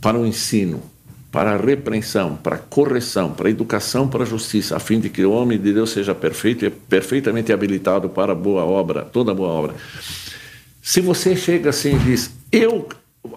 Para 0.00 0.18
o 0.18 0.26
ensino, 0.26 0.82
para 1.32 1.52
a 1.52 1.56
repreensão, 1.56 2.36
para 2.36 2.56
a 2.56 2.58
correção, 2.58 3.32
para 3.32 3.48
a 3.48 3.50
educação, 3.50 4.06
para 4.06 4.22
a 4.22 4.26
justiça, 4.26 4.76
a 4.76 4.78
fim 4.78 5.00
de 5.00 5.08
que 5.08 5.24
o 5.24 5.32
homem 5.32 5.58
de 5.58 5.72
Deus 5.72 5.90
seja 5.90 6.14
perfeito 6.14 6.64
e 6.64 6.70
perfeitamente 6.70 7.52
habilitado 7.52 8.08
para 8.08 8.34
boa 8.34 8.64
obra, 8.64 9.02
toda 9.02 9.34
boa 9.34 9.48
obra. 9.48 9.74
Se 10.80 11.00
você 11.00 11.34
chega 11.34 11.70
assim 11.70 11.96
e 11.96 11.98
diz, 11.98 12.30
eu 12.52 12.88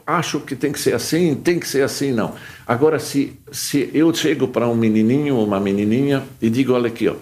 acho 0.06 0.40
que 0.40 0.56
tem 0.56 0.72
que 0.72 0.80
ser 0.80 0.94
assim, 0.94 1.36
tem 1.36 1.60
que 1.60 1.68
ser 1.68 1.82
assim, 1.82 2.12
não. 2.12 2.36
Agora, 2.68 3.00
se, 3.00 3.34
se 3.52 3.90
eu 3.94 4.14
chego 4.14 4.48
para 4.48 4.68
um 4.68 4.76
menininho 4.76 5.36
ou 5.36 5.46
uma 5.46 5.60
menininha 5.60 6.24
e 6.42 6.50
digo, 6.50 6.74
olha 6.74 6.88
aqui, 6.88 7.08
ó, 7.08 7.16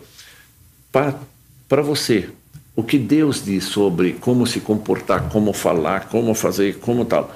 para, 0.91 1.15
para 1.67 1.81
você, 1.81 2.29
o 2.75 2.83
que 2.83 2.97
Deus 2.97 3.43
diz 3.43 3.65
sobre 3.65 4.13
como 4.13 4.45
se 4.45 4.59
comportar, 4.59 5.29
como 5.29 5.53
falar, 5.53 6.07
como 6.09 6.33
fazer, 6.33 6.79
como 6.79 7.05
tal 7.05 7.33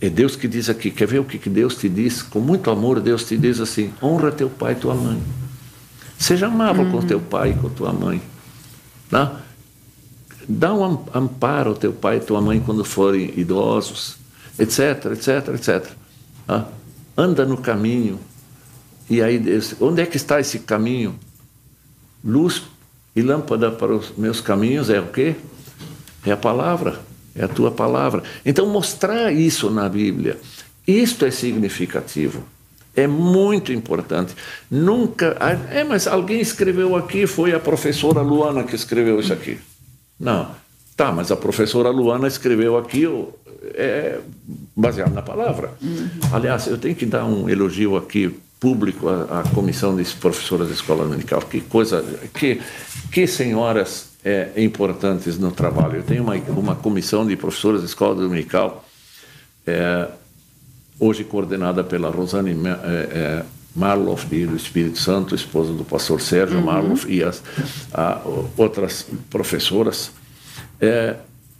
é 0.00 0.08
Deus 0.08 0.34
que 0.34 0.48
diz 0.48 0.70
aqui, 0.70 0.90
quer 0.90 1.06
ver 1.06 1.18
o 1.18 1.24
que 1.24 1.50
Deus 1.50 1.76
te 1.76 1.88
diz? 1.88 2.22
Com 2.22 2.40
muito 2.40 2.70
amor, 2.70 3.00
Deus 3.00 3.24
te 3.24 3.36
diz 3.36 3.60
assim: 3.60 3.92
honra 4.02 4.32
teu 4.32 4.48
pai 4.48 4.72
e 4.72 4.76
tua 4.76 4.94
mãe. 4.94 5.22
Seja 6.18 6.46
amável 6.46 6.84
uhum. 6.84 6.92
com 6.92 7.02
teu 7.02 7.20
pai 7.20 7.50
e 7.50 7.54
com 7.54 7.68
tua 7.68 7.92
mãe. 7.92 8.22
Tá? 9.10 9.42
Dá 10.48 10.72
um 10.72 11.04
amparo 11.14 11.70
ao 11.70 11.76
teu 11.76 11.92
pai 11.92 12.16
e 12.16 12.20
tua 12.20 12.40
mãe 12.40 12.60
quando 12.60 12.82
forem 12.82 13.32
idosos, 13.36 14.16
etc, 14.58 15.12
etc, 15.12 15.48
etc. 15.54 15.92
Tá? 16.46 16.68
Anda 17.16 17.44
no 17.44 17.58
caminho. 17.58 18.18
E 19.08 19.20
aí, 19.20 19.38
Deus, 19.38 19.74
onde 19.80 20.00
é 20.00 20.06
que 20.06 20.16
está 20.16 20.40
esse 20.40 20.60
caminho? 20.60 21.14
Luz 22.24 22.62
e 23.14 23.22
lâmpada 23.22 23.70
para 23.70 23.94
os 23.94 24.12
meus 24.16 24.40
caminhos 24.40 24.90
é 24.90 25.00
o 25.00 25.06
quê? 25.06 25.34
É 26.24 26.32
a 26.32 26.36
palavra 26.36 27.10
é 27.34 27.44
a 27.44 27.48
tua 27.48 27.70
palavra. 27.70 28.22
Então, 28.44 28.66
mostrar 28.66 29.32
isso 29.32 29.70
na 29.70 29.88
Bíblia, 29.88 30.38
isto 30.86 31.24
é 31.24 31.30
significativo. 31.30 32.42
É 32.94 33.06
muito 33.06 33.72
importante. 33.72 34.34
Nunca. 34.70 35.36
É, 35.70 35.84
mas 35.84 36.06
alguém 36.06 36.40
escreveu 36.40 36.96
aqui, 36.96 37.26
foi 37.26 37.54
a 37.54 37.60
professora 37.60 38.20
Luana 38.20 38.64
que 38.64 38.74
escreveu 38.74 39.20
isso 39.20 39.32
aqui. 39.32 39.58
Não. 40.18 40.50
Tá, 40.96 41.12
mas 41.12 41.30
a 41.30 41.36
professora 41.36 41.88
Luana 41.88 42.26
escreveu 42.26 42.76
aqui 42.76 43.06
é, 43.74 44.18
baseado 44.76 45.14
na 45.14 45.22
palavra. 45.22 45.72
Uhum. 45.80 46.08
Aliás, 46.32 46.66
eu 46.66 46.76
tenho 46.76 46.94
que 46.94 47.06
dar 47.06 47.24
um 47.24 47.48
elogio 47.48 47.96
aqui 47.96 48.36
público 48.60 49.08
à, 49.08 49.40
à 49.40 49.42
comissão 49.54 49.96
de 49.96 50.04
professoras 50.14 50.68
da 50.68 50.74
escola 50.74 51.04
dominical. 51.04 51.40
Que 51.40 51.62
coisa, 51.62 52.04
que, 52.34 52.60
que 53.10 53.26
senhoras 53.26 54.10
é, 54.24 54.52
importantes 54.56 55.38
no 55.38 55.50
trabalho. 55.50 55.96
Eu 55.96 56.02
tenho 56.02 56.22
uma, 56.22 56.34
uma 56.34 56.76
comissão 56.76 57.26
de 57.26 57.36
professores 57.36 57.80
da 57.80 57.86
escola 57.86 58.14
dominical, 58.14 58.84
é, 59.66 60.08
hoje 60.98 61.24
coordenada 61.24 61.82
pela 61.82 62.10
Rosane 62.10 62.50
é, 62.50 63.08
é 63.12 63.44
Marloff 63.74 64.26
do 64.26 64.56
Espírito 64.56 64.98
Santo, 64.98 65.34
esposa 65.34 65.72
do 65.72 65.84
pastor 65.84 66.20
Sérgio 66.20 66.58
uhum. 66.58 66.64
Marloff 66.64 67.10
e 67.10 67.22
as 67.22 67.42
a, 67.94 68.20
outras 68.56 69.06
professoras, 69.30 70.10
é 70.80 71.16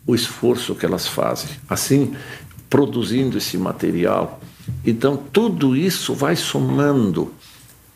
o 0.07 0.15
esforço 0.15 0.75
que 0.75 0.85
elas 0.85 1.07
fazem. 1.07 1.51
Assim, 1.69 2.15
produzindo 2.69 3.39
esse 3.39 3.57
material. 3.57 4.39
Então, 4.85 5.17
tudo 5.17 5.77
isso 5.77 6.15
vai 6.15 6.37
somando, 6.37 7.33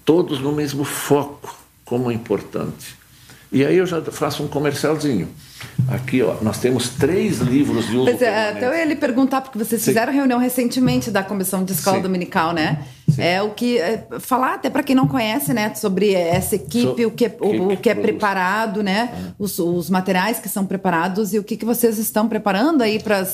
todos 0.05 0.41
no 0.41 0.53
mesmo 0.53 0.85
foco, 0.85 1.57
como 1.85 2.11
é 2.11 2.15
importante. 2.15 2.97
E 3.55 3.65
aí 3.65 3.77
eu 3.77 3.87
já 3.87 4.03
faço 4.03 4.43
um 4.43 4.49
comercialzinho. 4.49 5.29
Aqui, 5.89 6.23
ó, 6.23 6.35
nós 6.43 6.59
temos 6.59 6.89
três 6.89 7.39
livros 7.39 7.87
de 7.87 7.97
uso 7.97 8.05
pois 8.07 8.21
é, 8.21 8.51
Então 8.51 8.69
eu 8.69 8.79
ia 8.79 8.85
lhe 8.85 8.97
perguntar, 8.97 9.41
porque 9.41 9.57
vocês 9.57 9.81
Sim. 9.81 9.93
fizeram 9.93 10.13
reunião 10.13 10.41
recentemente 10.41 11.09
da 11.09 11.23
Comissão 11.23 11.65
de 11.65 11.73
Escola 11.73 11.99
Sim. 11.99 12.03
Dominical, 12.03 12.53
né? 12.53 12.85
Sim. 13.09 13.23
É 13.23 13.41
o 13.41 13.51
que... 13.51 13.79
É, 13.79 14.07
falar 14.19 14.55
até 14.55 14.69
para 14.69 14.83
quem 14.83 14.97
não 14.97 15.07
conhece, 15.07 15.55
né? 15.55 15.73
Sobre 15.75 16.13
essa 16.15 16.57
equipe, 16.57 17.03
so, 17.03 17.09
o 17.09 17.11
que, 17.13 17.31
o, 17.41 17.73
o 17.73 17.77
que 17.77 17.89
é 17.89 17.95
preparado, 17.95 18.83
né? 18.83 19.11
É. 19.13 19.33
Os, 19.39 19.59
os, 19.61 19.89
materiais 19.89 20.41
que 20.41 20.49
são 20.49 20.67
preparados 20.67 21.33
e 21.33 21.39
o 21.39 21.45
que, 21.45 21.57
que 21.57 21.65
vocês 21.65 21.97
estão 21.99 22.29
preparando 22.29 22.83
aí 22.83 23.01
para 23.01 23.25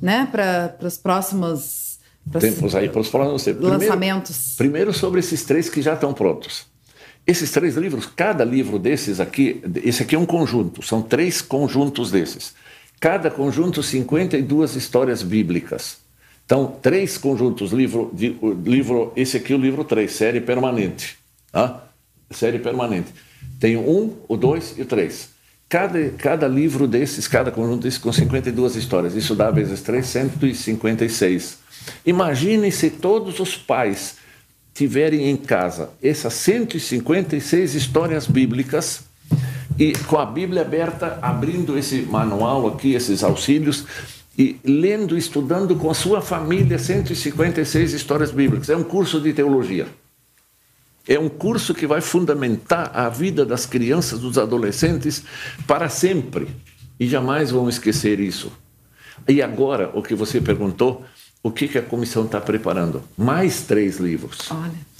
né? 0.00 0.28
os 0.82 0.98
próximos... 0.98 1.91
Tempos 2.38 2.74
aí 2.74 2.88
para 2.88 3.00
os 3.00 3.08
próximos 3.08 3.60
lançamentos. 3.60 4.54
Primeiro, 4.56 4.92
sobre 4.92 5.20
esses 5.20 5.44
três 5.44 5.68
que 5.68 5.82
já 5.82 5.94
estão 5.94 6.14
prontos. 6.14 6.66
Esses 7.26 7.50
três 7.50 7.76
livros, 7.76 8.06
cada 8.06 8.44
livro 8.44 8.78
desses 8.78 9.20
aqui, 9.20 9.62
esse 9.84 10.02
aqui 10.02 10.14
é 10.14 10.18
um 10.18 10.26
conjunto, 10.26 10.82
são 10.82 11.02
três 11.02 11.40
conjuntos 11.40 12.10
desses. 12.10 12.54
Cada 12.98 13.30
conjunto, 13.30 13.82
52 13.82 14.76
histórias 14.76 15.22
bíblicas. 15.22 15.98
Então, 16.44 16.76
três 16.82 17.16
conjuntos, 17.16 17.72
livro, 17.72 18.10
de, 18.12 18.36
livro 18.64 19.12
esse 19.16 19.36
aqui 19.36 19.52
é 19.52 19.56
o 19.56 19.58
livro 19.58 19.84
3, 19.84 20.10
série 20.10 20.40
permanente. 20.40 21.16
Tá? 21.50 21.84
Série 22.30 22.58
permanente. 22.58 23.12
Tem 23.60 23.76
um, 23.76 24.16
o 24.28 24.36
dois 24.36 24.74
e 24.76 24.82
o 24.82 24.86
três. 24.86 25.30
Cada, 25.68 26.10
cada 26.10 26.48
livro 26.48 26.86
desses, 26.86 27.26
cada 27.26 27.50
conjunto 27.50 27.84
desses, 27.84 27.98
com 27.98 28.12
52 28.12 28.76
histórias. 28.76 29.14
Isso 29.14 29.34
dá 29.34 29.50
vezes 29.50 29.80
3, 29.80 30.04
156. 30.04 31.61
Imagine 32.04 32.70
se 32.70 32.90
todos 32.90 33.40
os 33.40 33.56
pais 33.56 34.16
tiverem 34.74 35.28
em 35.28 35.36
casa 35.36 35.90
essas 36.02 36.34
156 36.34 37.74
histórias 37.74 38.26
bíblicas 38.26 39.04
e 39.78 39.92
com 40.06 40.18
a 40.18 40.26
Bíblia 40.26 40.62
aberta, 40.62 41.18
abrindo 41.22 41.78
esse 41.78 42.02
manual 42.02 42.66
aqui, 42.66 42.94
esses 42.94 43.22
auxílios, 43.22 43.84
e 44.36 44.58
lendo, 44.64 45.16
estudando 45.16 45.76
com 45.76 45.90
a 45.90 45.94
sua 45.94 46.20
família 46.20 46.78
156 46.78 47.92
histórias 47.92 48.30
bíblicas. 48.30 48.70
É 48.70 48.76
um 48.76 48.84
curso 48.84 49.20
de 49.20 49.32
teologia. 49.32 49.86
É 51.06 51.18
um 51.18 51.28
curso 51.28 51.74
que 51.74 51.86
vai 51.86 52.00
fundamentar 52.00 52.90
a 52.94 53.08
vida 53.08 53.44
das 53.44 53.66
crianças, 53.66 54.20
dos 54.20 54.38
adolescentes 54.38 55.22
para 55.66 55.88
sempre. 55.88 56.48
E 56.98 57.08
jamais 57.08 57.50
vão 57.50 57.68
esquecer 57.68 58.20
isso. 58.20 58.52
E 59.28 59.42
agora, 59.42 59.90
o 59.94 60.02
que 60.02 60.14
você 60.14 60.40
perguntou, 60.40 61.04
o 61.42 61.50
que, 61.50 61.66
que 61.66 61.78
a 61.78 61.82
comissão 61.82 62.24
está 62.24 62.40
preparando? 62.40 63.02
Mais 63.16 63.62
três 63.62 63.98
livros. 63.98 64.38
Olha. 64.50 64.92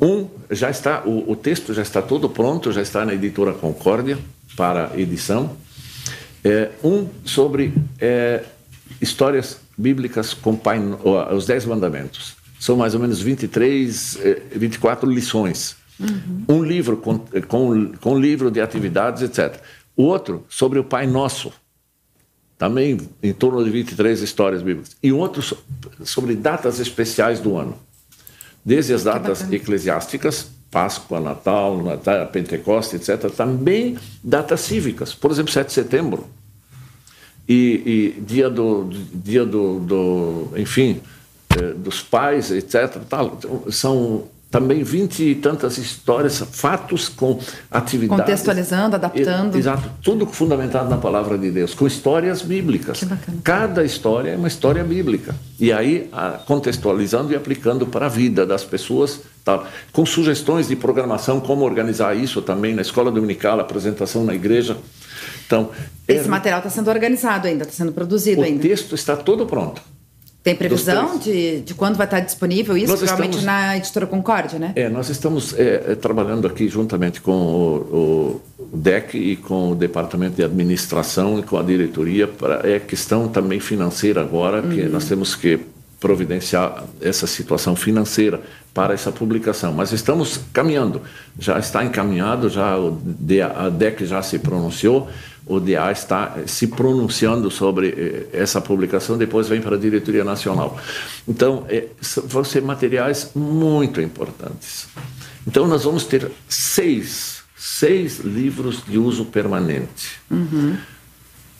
Um 0.00 0.28
já 0.50 0.70
está, 0.70 1.02
o, 1.04 1.30
o, 1.30 1.36
texto 1.36 1.74
já 1.74 1.82
está 1.82 2.00
todo 2.00 2.28
pronto, 2.28 2.72
já 2.72 2.80
está 2.80 3.04
na 3.04 3.12
editora 3.12 3.52
Concórdia 3.52 4.18
para 4.56 4.92
edição. 4.96 5.56
É, 6.42 6.70
um 6.82 7.06
sobre 7.24 7.74
é, 7.98 8.42
histórias 9.00 9.60
bíblicas 9.76 10.32
com 10.32 10.56
pai, 10.56 10.80
os 11.34 11.46
Dez 11.46 11.66
Mandamentos. 11.66 12.34
São 12.58 12.76
mais 12.76 12.94
ou 12.94 13.00
menos 13.00 13.20
23, 13.20 14.18
24 14.56 15.10
é, 15.10 15.14
lições. 15.14 15.76
Uhum. 15.98 16.44
Um 16.48 16.64
livro 16.64 16.96
com, 16.96 17.18
com, 17.46 17.92
com 18.00 18.18
livro 18.18 18.50
de 18.50 18.60
atividades, 18.60 19.22
etc. 19.22 19.60
O 19.94 20.04
outro 20.04 20.46
sobre 20.48 20.78
o 20.78 20.84
Pai 20.84 21.06
Nosso 21.06 21.52
também 22.60 23.00
em 23.22 23.32
torno 23.32 23.64
de 23.64 23.70
23 23.70 24.20
histórias 24.20 24.60
bíblicas. 24.60 24.94
E 25.02 25.10
outro 25.10 25.42
sobre 26.04 26.36
datas 26.36 26.78
especiais 26.78 27.40
do 27.40 27.56
ano. 27.56 27.74
Desde 28.62 28.92
as 28.92 29.02
datas 29.02 29.50
eclesiásticas, 29.50 30.50
Páscoa, 30.70 31.18
Natal, 31.20 31.82
Natal, 31.82 32.26
Pentecoste, 32.26 32.96
etc., 32.96 33.30
também 33.34 33.96
datas 34.22 34.60
cívicas. 34.60 35.14
Por 35.14 35.30
exemplo, 35.30 35.50
7 35.50 35.68
de 35.68 35.72
setembro. 35.72 36.26
E, 37.48 38.14
e 38.18 38.20
dia 38.20 38.50
do, 38.50 38.90
dia 39.14 39.46
do, 39.46 39.80
do 39.80 40.48
enfim, 40.54 41.00
eh, 41.56 41.72
dos 41.74 42.02
pais, 42.02 42.50
etc. 42.50 42.98
Tal. 43.08 43.38
São 43.70 44.24
também 44.50 44.82
vinte 44.82 45.22
e 45.22 45.34
tantas 45.36 45.78
histórias, 45.78 46.42
fatos 46.50 47.08
com 47.08 47.38
atividades. 47.70 48.24
Contextualizando, 48.24 48.96
adaptando. 48.96 49.56
Exato, 49.56 49.88
tudo 50.02 50.26
fundamentado 50.26 50.90
na 50.90 50.96
palavra 50.96 51.38
de 51.38 51.50
Deus, 51.50 51.72
com 51.72 51.86
histórias 51.86 52.42
bíblicas. 52.42 52.98
Que 52.98 53.04
bacana. 53.04 53.38
Cada 53.44 53.84
história 53.84 54.30
é 54.30 54.36
uma 54.36 54.48
história 54.48 54.82
bíblica. 54.82 55.36
E 55.58 55.72
aí, 55.72 56.10
contextualizando 56.46 57.32
e 57.32 57.36
aplicando 57.36 57.86
para 57.86 58.06
a 58.06 58.08
vida 58.08 58.44
das 58.44 58.64
pessoas, 58.64 59.20
tá? 59.44 59.62
com 59.92 60.04
sugestões 60.04 60.66
de 60.66 60.74
programação, 60.74 61.38
como 61.38 61.64
organizar 61.64 62.16
isso 62.16 62.42
também 62.42 62.74
na 62.74 62.82
escola 62.82 63.12
dominical, 63.12 63.60
apresentação 63.60 64.24
na 64.24 64.34
igreja. 64.34 64.76
Então, 65.46 65.70
Esse 66.08 66.26
é... 66.26 66.28
material 66.28 66.58
está 66.58 66.70
sendo 66.70 66.90
organizado 66.90 67.46
ainda, 67.46 67.62
está 67.62 67.74
sendo 67.74 67.92
produzido 67.92 68.40
o 68.40 68.44
ainda. 68.44 68.58
O 68.58 68.68
texto 68.68 68.94
está 68.96 69.16
todo 69.16 69.46
pronto. 69.46 69.80
Tem 70.42 70.54
previsão 70.54 71.18
de, 71.18 71.60
de 71.60 71.74
quando 71.74 71.96
vai 71.96 72.06
estar 72.06 72.20
disponível 72.20 72.74
isso? 72.76 72.88
Nós 72.88 73.00
Provavelmente 73.00 73.38
estamos, 73.38 73.44
na 73.44 73.76
editora 73.76 74.06
Concórdia, 74.06 74.58
né? 74.58 74.72
É, 74.74 74.88
nós 74.88 75.10
estamos 75.10 75.52
é, 75.52 75.84
é 75.88 75.94
trabalhando 75.94 76.46
aqui 76.46 76.66
juntamente 76.66 77.20
com 77.20 77.32
o, 77.32 78.40
o, 78.58 78.70
DEC 78.72 79.14
e 79.14 79.36
com 79.36 79.72
o 79.72 79.74
Departamento 79.74 80.36
de 80.36 80.42
Administração 80.42 81.38
e 81.38 81.42
com 81.42 81.58
a 81.58 81.62
diretoria. 81.62 82.26
Pra, 82.26 82.60
é 82.64 82.78
questão 82.78 83.28
também 83.28 83.60
financeira 83.60 84.22
agora, 84.22 84.62
que 84.62 84.80
uhum. 84.80 84.88
nós 84.88 85.04
temos 85.04 85.34
que 85.34 85.60
providenciar 86.00 86.84
essa 87.02 87.26
situação 87.26 87.76
financeira 87.76 88.40
para 88.72 88.94
essa 88.94 89.12
publicação. 89.12 89.74
Mas 89.74 89.92
estamos 89.92 90.40
caminhando, 90.54 91.02
já 91.38 91.58
está 91.58 91.84
encaminhado, 91.84 92.48
já 92.48 92.74
a 92.74 93.68
DEC 93.68 94.06
já 94.06 94.22
se 94.22 94.38
pronunciou 94.38 95.08
o 95.50 95.58
DA 95.58 95.90
está 95.90 96.36
se 96.46 96.68
pronunciando 96.68 97.50
sobre 97.50 97.88
eh, 97.88 98.26
essa 98.32 98.60
publicação, 98.60 99.18
depois 99.18 99.48
vem 99.48 99.60
para 99.60 99.74
a 99.74 99.78
diretoria 99.78 100.22
nacional. 100.22 100.78
Então, 101.26 101.66
é, 101.68 101.88
vão 102.24 102.44
ser 102.44 102.62
materiais 102.62 103.32
muito 103.34 104.00
importantes. 104.00 104.86
Então, 105.44 105.66
nós 105.66 105.82
vamos 105.82 106.04
ter 106.04 106.30
seis, 106.48 107.42
seis 107.56 108.20
livros 108.20 108.84
de 108.86 108.96
uso 108.96 109.24
permanente. 109.24 110.20
Uhum. 110.30 110.76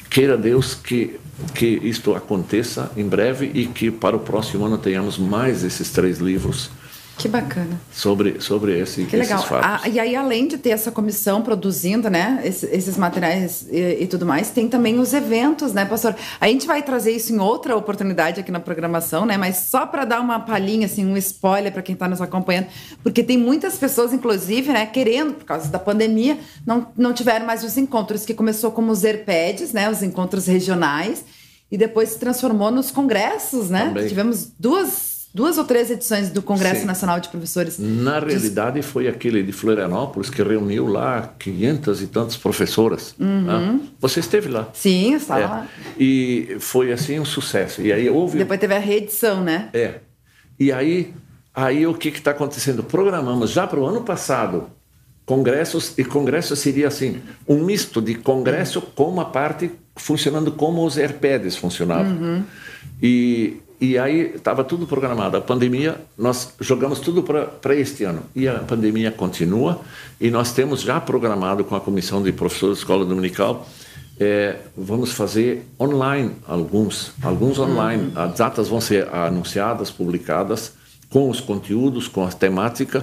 Queira 0.09 0.37
Deus 0.37 0.73
que, 0.73 1.19
que 1.53 1.67
isto 1.83 2.15
aconteça 2.15 2.93
em 2.97 3.09
breve 3.09 3.51
e 3.53 3.67
que 3.67 3.91
para 3.91 4.15
o 4.15 4.21
próximo 4.21 4.67
ano 4.67 4.79
tenhamos 4.79 5.19
mais 5.19 5.65
esses 5.65 5.91
três 5.91 6.19
livros 6.19 6.71
que 7.23 7.29
bacana. 7.29 7.81
Sobre, 7.93 8.41
sobre 8.41 8.79
esse, 8.79 9.05
que 9.05 9.17
legal. 9.17 9.39
esses 9.39 9.49
fatos. 9.49 9.85
Ah, 9.85 9.89
e 9.89 9.99
aí, 9.99 10.17
além 10.17 10.47
de 10.47 10.59
ter 10.59 10.71
essa 10.71 10.91
comissão 10.91 11.43
produzindo, 11.43 12.09
né, 12.09 12.41
esses, 12.45 12.69
esses 12.73 12.97
materiais 12.97 13.67
e, 13.71 14.03
e, 14.03 14.07
tudo 14.07 14.25
mais, 14.25 14.51
tem 14.51 14.69
também 14.69 14.99
os 14.99 15.13
eventos, 15.13 15.73
né, 15.73 15.85
pastor? 15.85 16.15
A 16.41 16.49
gente 16.49 16.67
vai 16.67 16.83
trazer 16.83 17.13
isso 17.13 17.33
em 17.33 17.39
outra 17.39 17.77
oportunidade 17.77 18.41
aqui 18.41 18.51
na 18.51 18.61
programação, 18.61 19.27
né, 19.27 19.37
mas 19.37 19.57
só 19.57 19.87
para 19.87 20.05
dar 20.05 20.21
uma 20.21 20.41
palhinha, 20.41 20.87
assim, 20.87 21.05
um 21.05 21.17
spoiler 21.17 21.73
para 21.73 21.83
quem 21.83 21.93
está 21.93 22.09
nos 22.09 22.21
acompanhando, 22.21 22.69
porque 23.03 23.23
tem 23.23 23.37
muitas 23.37 23.77
pessoas, 23.77 24.13
inclusive, 24.13 24.73
né, 24.73 24.87
querendo, 24.87 25.35
por 25.35 25.45
causa 25.45 25.69
da 25.69 25.79
pandemia, 25.79 26.39
não, 26.67 26.87
não 26.97 27.13
tiveram 27.13 27.47
mais 27.47 27.63
os 27.63 27.77
encontros, 27.77 28.25
que 28.25 28.35
começou 28.35 28.71
como 28.71 28.91
os 28.93 29.05
ERPEDs, 29.05 29.73
né, 29.73 29.91
os 29.91 30.03
encontros 30.03 30.47
regionais, 30.47 31.25
e 31.71 31.79
depois 31.79 32.11
se 32.11 32.19
transformou 32.19 32.71
nos 32.71 32.91
congressos, 32.91 33.71
né? 33.71 33.87
Também. 33.87 34.09
Tivemos 34.09 34.51
duas 34.59 35.10
duas 35.33 35.59
ou 35.59 35.65
três 35.65 35.91
edições 35.91 36.31
do 36.31 36.43
Congresso 36.43 36.81
Sim. 36.81 36.87
Nacional 36.87 37.21
de 37.21 37.29
Professores. 37.29 37.79
Na 37.79 38.19
realidade, 38.19 38.83
foi 38.83 39.09
aquele 39.09 39.43
de 39.43 39.53
Florianópolis 39.53 40.29
que 40.29 40.43
reuniu 40.43 40.87
lá 40.87 41.35
500 41.39 42.03
e 42.03 42.07
tantas 42.07 42.37
professoras. 42.37 43.15
Uhum. 43.19 43.43
Né? 43.43 43.81
Você 44.01 44.21
esteve 44.21 44.49
lá? 44.49 44.69
Sim, 44.73 45.15
estava 45.15 45.41
é. 45.41 45.47
lá. 45.47 45.69
E 45.99 46.57
foi 46.59 46.93
assim 46.93 47.19
um 47.19 47.25
sucesso. 47.25 47.81
E 47.81 47.93
aí 47.93 48.09
houve. 48.09 48.39
Depois 48.39 48.59
teve 48.59 48.75
a 48.75 48.79
reedição, 48.79 49.43
né? 49.43 49.69
É. 49.73 50.01
E 50.59 50.73
aí, 50.73 51.15
aí 51.55 51.87
o 51.87 51.95
que 51.95 52.09
está 52.09 52.33
acontecendo? 52.33 52.83
Programamos 52.83 53.51
já 53.51 53.67
para 53.67 53.81
o 53.81 53.87
ano 53.87 54.03
passado 54.03 54.69
congressos 55.25 55.97
e 55.97 56.05
congresso 56.05 56.57
seria 56.57 56.89
assim 56.89 57.23
um 57.47 57.63
misto 57.65 58.03
de 58.03 58.17
congresso 58.17 58.83
com 58.83 59.05
uma 59.05 59.27
parte 59.27 59.71
funcionando 59.95 60.51
como 60.51 60.85
os 60.85 60.99
AirPads 60.99 61.55
funcionavam. 61.55 62.13
Uhum. 62.13 62.45
E 63.01 63.59
e 63.81 63.97
aí 63.99 64.33
estava 64.35 64.63
tudo 64.63 64.87
programado. 64.87 65.39
A 65.39 65.41
pandemia, 65.41 65.99
nós 66.19 66.53
jogamos 66.61 67.01
tudo 67.01 67.23
para 67.23 67.75
este 67.75 68.05
ano. 68.05 68.23
E 68.37 68.47
a 68.47 68.59
pandemia 68.59 69.11
continua. 69.11 69.81
E 70.21 70.31
nós 70.31 70.53
temos 70.53 70.83
já 70.83 71.01
programado 71.01 71.65
com 71.65 71.75
a 71.75 71.81
comissão 71.81 72.23
de 72.23 72.31
professores 72.31 72.77
da 72.77 72.81
escola 72.83 73.07
dominical. 73.07 73.67
É, 74.19 74.57
vamos 74.77 75.13
fazer 75.13 75.67
online 75.81 76.33
alguns, 76.47 77.13
alguns 77.23 77.59
online. 77.59 78.13
Uhum. 78.15 78.23
As 78.23 78.35
datas 78.35 78.69
vão 78.69 78.83
ser 78.83 79.09
anunciadas, 79.15 79.91
publicadas 79.91 80.75
com 81.09 81.31
os 81.31 81.41
conteúdos, 81.41 82.07
com 82.07 82.23
a 82.23 82.29
temática. 82.31 83.03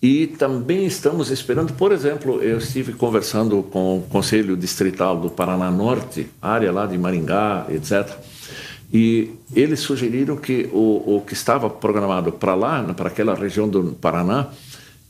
E 0.00 0.28
também 0.28 0.86
estamos 0.86 1.30
esperando, 1.30 1.72
por 1.72 1.90
exemplo, 1.90 2.40
eu 2.40 2.58
estive 2.58 2.92
conversando 2.92 3.64
com 3.64 3.98
o 3.98 4.02
Conselho 4.02 4.56
Distrital 4.56 5.18
do 5.18 5.28
Paraná 5.30 5.72
Norte, 5.72 6.28
área 6.40 6.70
lá 6.70 6.86
de 6.86 6.96
Maringá, 6.96 7.66
etc. 7.68 8.16
E 8.92 9.32
eles 9.54 9.80
sugeriram 9.80 10.36
que 10.36 10.68
o, 10.72 11.16
o 11.16 11.20
que 11.26 11.32
estava 11.32 11.68
programado 11.68 12.32
para 12.32 12.54
lá, 12.54 12.82
para 12.94 13.08
aquela 13.08 13.34
região 13.34 13.68
do 13.68 13.92
Paraná, 13.92 14.48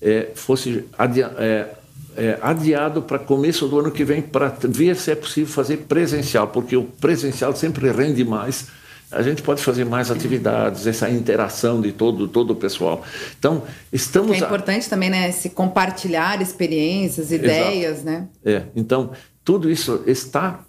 é, 0.01 0.31
fosse 0.35 0.85
adia, 0.99 1.33
é, 1.39 1.69
é, 2.17 2.39
adiado 2.41 3.03
para 3.03 3.19
começo 3.19 3.69
do 3.69 3.79
ano 3.81 3.91
que 3.91 4.05
vem, 4.05 4.23
para 4.23 4.55
ver 4.63 4.97
se 4.97 5.11
é 5.11 5.15
possível 5.15 5.53
fazer 5.53 5.79
presencial, 5.79 6.49
porque 6.49 6.77
o 6.77 6.85
presencial 6.85 7.55
sempre 7.55 7.91
rende 7.91 8.25
mais 8.25 8.69
a 9.15 9.23
gente 9.23 9.43
pode 9.43 9.63
fazer 9.63 9.85
mais 9.85 10.11
atividades, 10.11 10.87
essa 10.87 11.09
interação 11.09 11.81
de 11.81 11.93
todo, 11.93 12.27
todo 12.27 12.51
o 12.51 12.57
pessoal. 12.57 13.05
Então, 13.39 13.63
estamos... 13.93 14.33
é 14.33 14.39
importante 14.41 14.87
a... 14.87 14.91
também, 14.91 15.09
né, 15.09 15.31
se 15.31 15.51
compartilhar 15.51 16.43
experiências, 16.43 17.31
ideias, 17.31 18.01
Exato. 18.01 18.05
né? 18.05 18.29
É, 18.45 18.63
então, 18.75 19.13
tudo 19.45 19.71
isso 19.71 20.03
está 20.07 20.61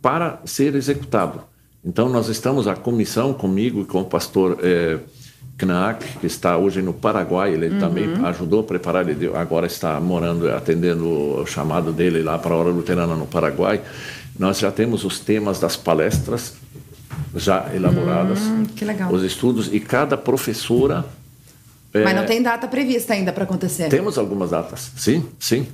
para 0.00 0.40
ser 0.44 0.74
executado. 0.76 1.42
Então, 1.88 2.06
nós 2.06 2.28
estamos, 2.28 2.68
a 2.68 2.76
comissão 2.76 3.32
comigo 3.32 3.80
e 3.80 3.84
com 3.86 4.02
o 4.02 4.04
pastor 4.04 4.58
é, 4.62 4.98
Knack, 5.56 6.18
que 6.18 6.26
está 6.26 6.54
hoje 6.58 6.82
no 6.82 6.92
Paraguai, 6.92 7.54
ele 7.54 7.70
uhum. 7.70 7.78
também 7.78 8.14
ajudou 8.26 8.60
a 8.60 8.62
preparar, 8.62 9.08
ele 9.08 9.26
agora 9.34 9.66
está 9.66 9.98
morando, 9.98 10.50
atendendo 10.50 11.40
o 11.40 11.46
chamado 11.46 11.90
dele 11.90 12.22
lá 12.22 12.38
para 12.38 12.52
a 12.52 12.58
Hora 12.58 12.68
Luterana 12.68 13.16
no 13.16 13.26
Paraguai. 13.26 13.80
Nós 14.38 14.58
já 14.58 14.70
temos 14.70 15.02
os 15.02 15.18
temas 15.18 15.58
das 15.60 15.76
palestras 15.76 16.52
já 17.34 17.74
elaboradas. 17.74 18.38
Hum, 18.40 18.66
que 18.66 18.84
legal. 18.84 19.10
Os 19.10 19.22
estudos 19.22 19.72
e 19.72 19.80
cada 19.80 20.18
professora. 20.18 21.06
Mas 21.94 22.06
é, 22.06 22.14
não 22.14 22.26
tem 22.26 22.42
data 22.42 22.68
prevista 22.68 23.14
ainda 23.14 23.32
para 23.32 23.44
acontecer? 23.44 23.88
Temos 23.88 24.18
algumas 24.18 24.50
datas, 24.50 24.92
sim, 24.94 25.24
sim. 25.38 25.66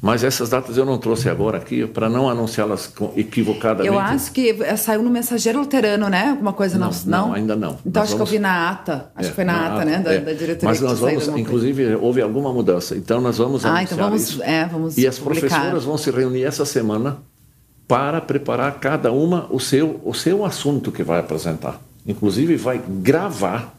Mas 0.00 0.22
essas 0.22 0.50
datas 0.50 0.76
eu 0.76 0.84
não 0.84 0.98
trouxe 0.98 1.28
agora 1.28 1.56
aqui 1.56 1.86
para 1.86 2.08
não 2.08 2.28
anunciá-las 2.28 2.92
equivocadamente. 3.16 3.88
Eu 3.88 3.98
acho 3.98 4.30
que 4.30 4.54
saiu 4.76 5.02
no 5.02 5.08
Mensageiro 5.08 5.58
Luterano, 5.60 6.08
né? 6.08 6.30
Alguma 6.30 6.52
coisa 6.52 6.78
não? 6.78 6.90
Não, 7.06 7.28
não 7.28 7.32
ainda 7.32 7.56
não. 7.56 7.78
Então 7.84 8.02
nós 8.02 8.10
acho 8.10 8.12
vamos... 8.12 8.28
que 8.28 8.36
eu 8.36 8.38
vi 8.38 8.42
na 8.42 8.70
ata. 8.70 9.10
Acho 9.16 9.28
é, 9.28 9.30
que 9.30 9.34
foi 9.34 9.44
na, 9.44 9.52
na 9.52 9.66
ata, 9.66 9.74
ata, 9.76 9.84
né? 9.86 9.98
Da, 10.00 10.12
é. 10.12 10.20
da 10.20 10.32
diretoria. 10.32 10.68
Mas 10.68 10.80
nós 10.80 10.98
vamos, 10.98 11.28
inclusive, 11.28 11.84
coisa. 11.84 11.98
houve 11.98 12.20
alguma 12.20 12.52
mudança. 12.52 12.94
Então 12.94 13.20
nós 13.22 13.38
vamos 13.38 13.64
ah, 13.64 13.82
então 13.82 13.96
vamos, 13.96 14.22
isso. 14.22 14.42
É, 14.42 14.66
vamos 14.66 14.98
e 14.98 15.06
as 15.06 15.18
professoras 15.18 15.84
vão 15.84 15.96
se 15.96 16.10
reunir 16.10 16.44
essa 16.44 16.66
semana 16.66 17.16
para 17.88 18.20
preparar 18.20 18.74
cada 18.78 19.10
uma 19.12 19.46
o 19.50 19.58
seu, 19.58 20.00
o 20.04 20.12
seu 20.12 20.44
assunto 20.44 20.92
que 20.92 21.02
vai 21.02 21.20
apresentar. 21.20 21.80
Inclusive, 22.06 22.56
vai 22.56 22.80
gravar 22.86 23.74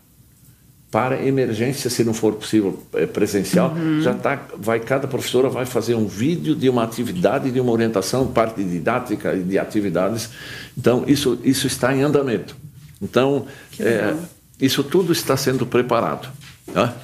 para 0.98 1.24
emergência, 1.24 1.92
se 1.92 2.04
não 2.04 2.12
for 2.12 2.34
possível 2.34 2.82
é, 2.96 3.06
presencial, 3.06 3.70
uhum. 3.70 4.02
já 4.02 4.16
tá, 4.16 4.48
vai 4.58 4.80
cada 4.80 5.08
professora 5.08 5.48
vai 5.48 5.64
fazer 5.64 5.94
um 5.94 6.08
vídeo 6.08 6.56
de 6.56 6.68
uma 6.68 6.84
atividade, 6.84 7.52
de 7.52 7.60
uma 7.60 7.72
orientação, 7.72 8.26
parte 8.26 8.64
didática 8.64 9.36
e 9.36 9.44
de 9.44 9.60
atividades. 9.60 10.28
Então 10.76 11.04
isso 11.06 11.38
isso 11.44 11.68
está 11.68 11.96
em 11.96 12.02
andamento. 12.02 12.58
Então 13.00 13.46
é, 13.80 14.16
isso 14.60 14.84
tudo 14.84 15.14
está 15.14 15.38
sendo 15.38 15.68
preparado. 15.68 16.30
Tá? 16.74 16.96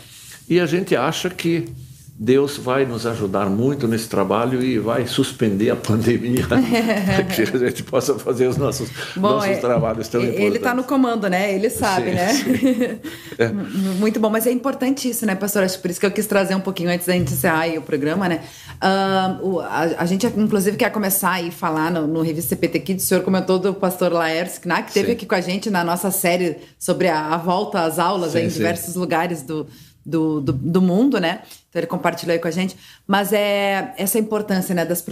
E 0.50 0.60
a 0.60 0.66
gente 0.66 0.96
acha 0.96 1.30
que 1.30 1.70
Deus 2.24 2.56
vai 2.56 2.86
nos 2.86 3.06
ajudar 3.06 3.50
muito 3.50 3.86
nesse 3.86 4.08
trabalho 4.08 4.64
e 4.64 4.80
vai 4.80 5.06
suspender 5.06 5.72
a 5.72 5.76
pandemia 5.76 6.48
para 6.48 6.62
que 7.28 7.42
a 7.42 7.58
gente 7.58 7.84
possa 7.84 8.18
fazer 8.18 8.48
os 8.48 8.56
nossos, 8.56 8.90
Bom, 9.14 9.32
nossos 9.32 9.50
é, 9.50 9.56
trabalhos 9.58 10.08
tão 10.08 10.22
ele 10.22 10.30
importantes. 10.30 10.48
Ele 10.48 10.58
está 10.58 10.74
no 10.74 10.86
comando, 10.86 11.30
né? 11.30 11.54
Ele 11.54 11.70
sabe, 11.70 12.12
sim, 12.12 12.16
né? 12.16 12.34
Sim. 12.34 13.00
É. 13.36 13.50
Muito 13.50 14.20
bom, 14.20 14.30
mas 14.30 14.46
é 14.46 14.52
importante 14.52 15.10
isso, 15.10 15.26
né, 15.26 15.34
pastor? 15.34 15.64
Acho 15.64 15.80
por 15.80 15.90
isso 15.90 16.00
que 16.00 16.06
eu 16.06 16.12
quis 16.12 16.28
trazer 16.28 16.54
um 16.54 16.60
pouquinho 16.60 16.92
antes 16.92 17.08
da 17.08 17.14
gente 17.14 17.34
encerrar 17.34 17.68
o 17.78 17.82
programa, 17.82 18.30
né? 18.30 18.42
Uh, 18.76 19.60
a, 19.62 19.82
a, 19.98 20.06
gente, 20.06 20.28
inclusive, 20.28 20.78
quer 20.78 20.92
começar 20.92 21.44
a 21.44 21.52
falar 21.52 21.90
no, 21.90 22.06
no 22.06 22.22
Revista 22.22 22.50
CPT 22.50 22.80
Kids. 22.82 23.06
O 23.06 23.08
senhor 23.08 23.24
comentou 23.24 23.58
do 23.58 23.74
pastor 23.74 24.14
Laércio 24.14 24.62
Knack, 24.62 24.84
que 24.84 24.90
esteve 24.90 25.14
aqui 25.14 25.26
com 25.26 25.34
a 25.34 25.42
gente 25.42 25.72
na 25.72 25.84
nossa 25.84 26.12
série 26.12 26.58
sobre 26.78 27.08
a, 27.08 27.34
a 27.34 27.38
volta 27.38 27.82
às 27.82 27.98
aulas 27.98 28.34
sim, 28.34 28.42
em 28.42 28.48
diversos 28.48 28.96
lugares 28.96 29.42
do, 29.42 29.66
do, 30.06 30.42
do, 30.42 30.54
do 30.54 30.82
mundo, 30.82 31.20
né? 31.20 31.42
Então 31.70 31.80
ele 31.80 31.88
compartilhou 31.88 32.34
aí 32.34 32.40
com 32.40 32.48
a 32.48 32.52
gente. 32.52 32.76
Mas 33.08 33.34
é 33.34 33.94
essa 33.98 34.20
importância 34.20 34.76
né, 34.76 34.86
das, 34.86 35.04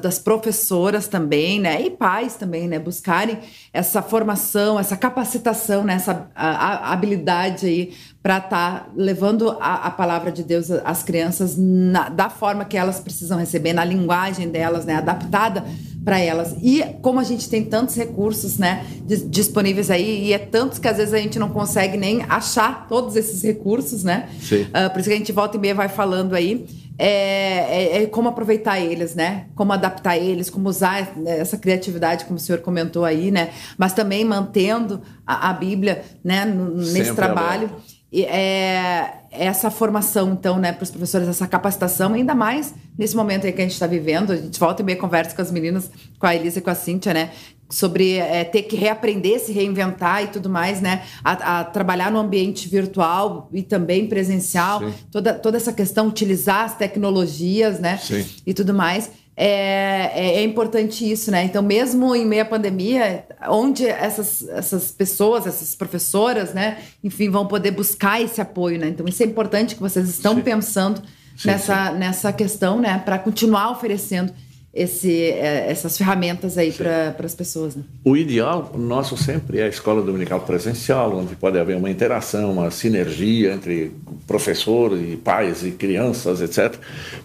das 0.00 0.18
professoras 0.18 1.06
também, 1.06 1.60
né? 1.60 1.80
E 1.82 1.90
pais 1.90 2.34
também, 2.34 2.66
né? 2.66 2.78
Buscarem 2.78 3.38
essa 3.72 4.02
formação, 4.02 4.78
essa 4.78 4.96
capacitação, 4.96 5.84
né, 5.84 5.94
essa 5.94 6.28
a, 6.34 6.48
a 6.48 6.92
habilidade 6.92 7.66
aí 7.66 7.94
para 8.22 8.38
estar 8.38 8.50
tá 8.50 8.86
levando 8.96 9.50
a, 9.60 9.86
a, 9.86 9.90
palavra 9.90 10.30
de 10.32 10.42
Deus 10.42 10.70
às 10.70 11.02
crianças 11.02 11.56
na, 11.56 12.08
da 12.08 12.28
forma 12.28 12.64
que 12.64 12.76
elas 12.76 13.00
precisam 13.00 13.38
receber, 13.38 13.72
na 13.72 13.84
linguagem 13.84 14.48
delas, 14.48 14.84
né? 14.84 14.96
Adaptada 14.96 15.64
para 16.04 16.18
elas. 16.18 16.56
E 16.62 16.82
como 17.02 17.20
a 17.20 17.24
gente 17.24 17.48
tem 17.48 17.64
tantos 17.64 17.94
recursos, 17.94 18.58
né, 18.58 18.86
disponíveis 19.28 19.90
aí, 19.90 20.26
e 20.26 20.32
é 20.32 20.38
tantos 20.38 20.78
que 20.78 20.88
às 20.88 20.96
vezes 20.96 21.12
a 21.12 21.18
gente 21.18 21.38
não 21.38 21.50
consegue 21.50 21.96
nem 21.96 22.22
achar 22.28 22.86
todos 22.88 23.16
esses 23.16 23.42
recursos, 23.42 24.02
né? 24.04 24.28
Sim. 24.40 24.62
Uh, 24.62 24.90
por 24.90 25.00
isso 25.00 25.08
que 25.08 25.14
a 25.14 25.18
gente 25.18 25.32
volta 25.32 25.56
e 25.56 25.60
meia 25.60 25.74
vai 25.74 25.88
falando 25.88 26.34
aí. 26.34 26.66
É, 27.02 27.96
é, 27.98 28.02
é, 28.02 28.06
como 28.06 28.28
aproveitar 28.28 28.78
eles, 28.78 29.14
né? 29.14 29.46
Como 29.54 29.72
adaptar 29.72 30.18
eles, 30.18 30.50
como 30.50 30.68
usar 30.68 31.16
essa 31.26 31.56
criatividade, 31.56 32.26
como 32.26 32.36
o 32.36 32.40
senhor 32.40 32.60
comentou 32.60 33.06
aí, 33.06 33.30
né? 33.30 33.50
Mas 33.78 33.94
também 33.94 34.22
mantendo 34.22 35.00
a, 35.26 35.48
a 35.48 35.52
Bíblia, 35.54 36.02
né? 36.22 36.44
nesse 36.44 36.92
Sempre 36.92 37.14
trabalho. 37.14 37.64
Aberto 37.68 37.89
é, 38.12 39.12
essa 39.30 39.70
formação, 39.70 40.32
então, 40.32 40.58
né, 40.58 40.72
para 40.72 40.82
os 40.82 40.90
professores, 40.90 41.28
essa 41.28 41.46
capacitação, 41.46 42.14
ainda 42.14 42.34
mais 42.34 42.74
nesse 42.98 43.14
momento 43.16 43.46
aí 43.46 43.52
que 43.52 43.60
a 43.60 43.64
gente 43.64 43.74
está 43.74 43.86
vivendo. 43.86 44.32
A 44.32 44.36
gente 44.36 44.58
volta 44.58 44.82
e 44.82 44.84
meia 44.84 44.98
conversa 44.98 45.34
com 45.34 45.42
as 45.42 45.52
meninas, 45.52 45.90
com 46.18 46.26
a 46.26 46.34
Elisa 46.34 46.58
e 46.58 46.62
com 46.62 46.70
a 46.70 46.74
Cíntia, 46.74 47.14
né? 47.14 47.30
Sobre 47.68 48.16
é, 48.16 48.42
ter 48.42 48.62
que 48.62 48.74
reaprender, 48.74 49.38
se 49.38 49.52
reinventar 49.52 50.24
e 50.24 50.26
tudo 50.26 50.50
mais, 50.50 50.80
né? 50.80 51.04
A, 51.22 51.60
a 51.60 51.64
trabalhar 51.64 52.10
no 52.10 52.18
ambiente 52.18 52.68
virtual 52.68 53.48
e 53.52 53.62
também 53.62 54.08
presencial. 54.08 54.82
Toda, 55.12 55.34
toda 55.34 55.56
essa 55.56 55.72
questão, 55.72 56.08
utilizar 56.08 56.64
as 56.64 56.76
tecnologias, 56.76 57.78
né? 57.78 57.96
Sim. 57.98 58.26
E 58.44 58.52
tudo 58.52 58.74
mais 58.74 59.10
é, 59.42 60.12
é, 60.14 60.34
é, 60.36 60.42
importante 60.42 61.10
isso, 61.10 61.30
né? 61.30 61.42
Então, 61.44 61.62
mesmo 61.62 62.14
em 62.14 62.26
meio 62.26 62.42
à 62.42 62.44
pandemia, 62.44 63.24
onde 63.48 63.86
essas, 63.86 64.46
essas 64.50 64.90
pessoas, 64.90 65.46
essas 65.46 65.74
professoras, 65.74 66.52
né, 66.52 66.76
enfim, 67.02 67.30
vão 67.30 67.46
poder 67.46 67.70
buscar 67.70 68.20
esse 68.20 68.38
apoio, 68.38 68.78
né? 68.78 68.88
Então, 68.88 69.06
isso 69.08 69.22
é 69.22 69.26
importante 69.26 69.74
que 69.74 69.80
vocês 69.80 70.10
estão 70.10 70.34
sim. 70.34 70.42
pensando 70.42 71.00
sim, 71.34 71.48
nessa, 71.48 71.90
sim. 71.90 71.98
nessa 71.98 72.32
questão, 72.34 72.78
né, 72.82 73.00
para 73.02 73.18
continuar 73.18 73.70
oferecendo 73.70 74.30
esse, 74.72 75.12
é, 75.12 75.68
essas 75.68 75.98
ferramentas 75.98 76.56
aí 76.56 76.72
para 76.72 77.14
as 77.24 77.34
pessoas. 77.34 77.74
Né? 77.74 77.82
O 78.04 78.16
ideal 78.16 78.72
nosso 78.76 79.16
sempre 79.16 79.58
é 79.58 79.64
a 79.64 79.68
escola 79.68 80.00
dominical 80.00 80.40
presencial, 80.40 81.16
onde 81.16 81.34
pode 81.34 81.58
haver 81.58 81.76
uma 81.76 81.90
interação, 81.90 82.52
uma 82.52 82.70
sinergia 82.70 83.52
entre 83.52 83.92
professor 84.26 84.96
e 84.96 85.16
pais 85.16 85.64
e 85.64 85.72
crianças, 85.72 86.40
etc. 86.40 86.74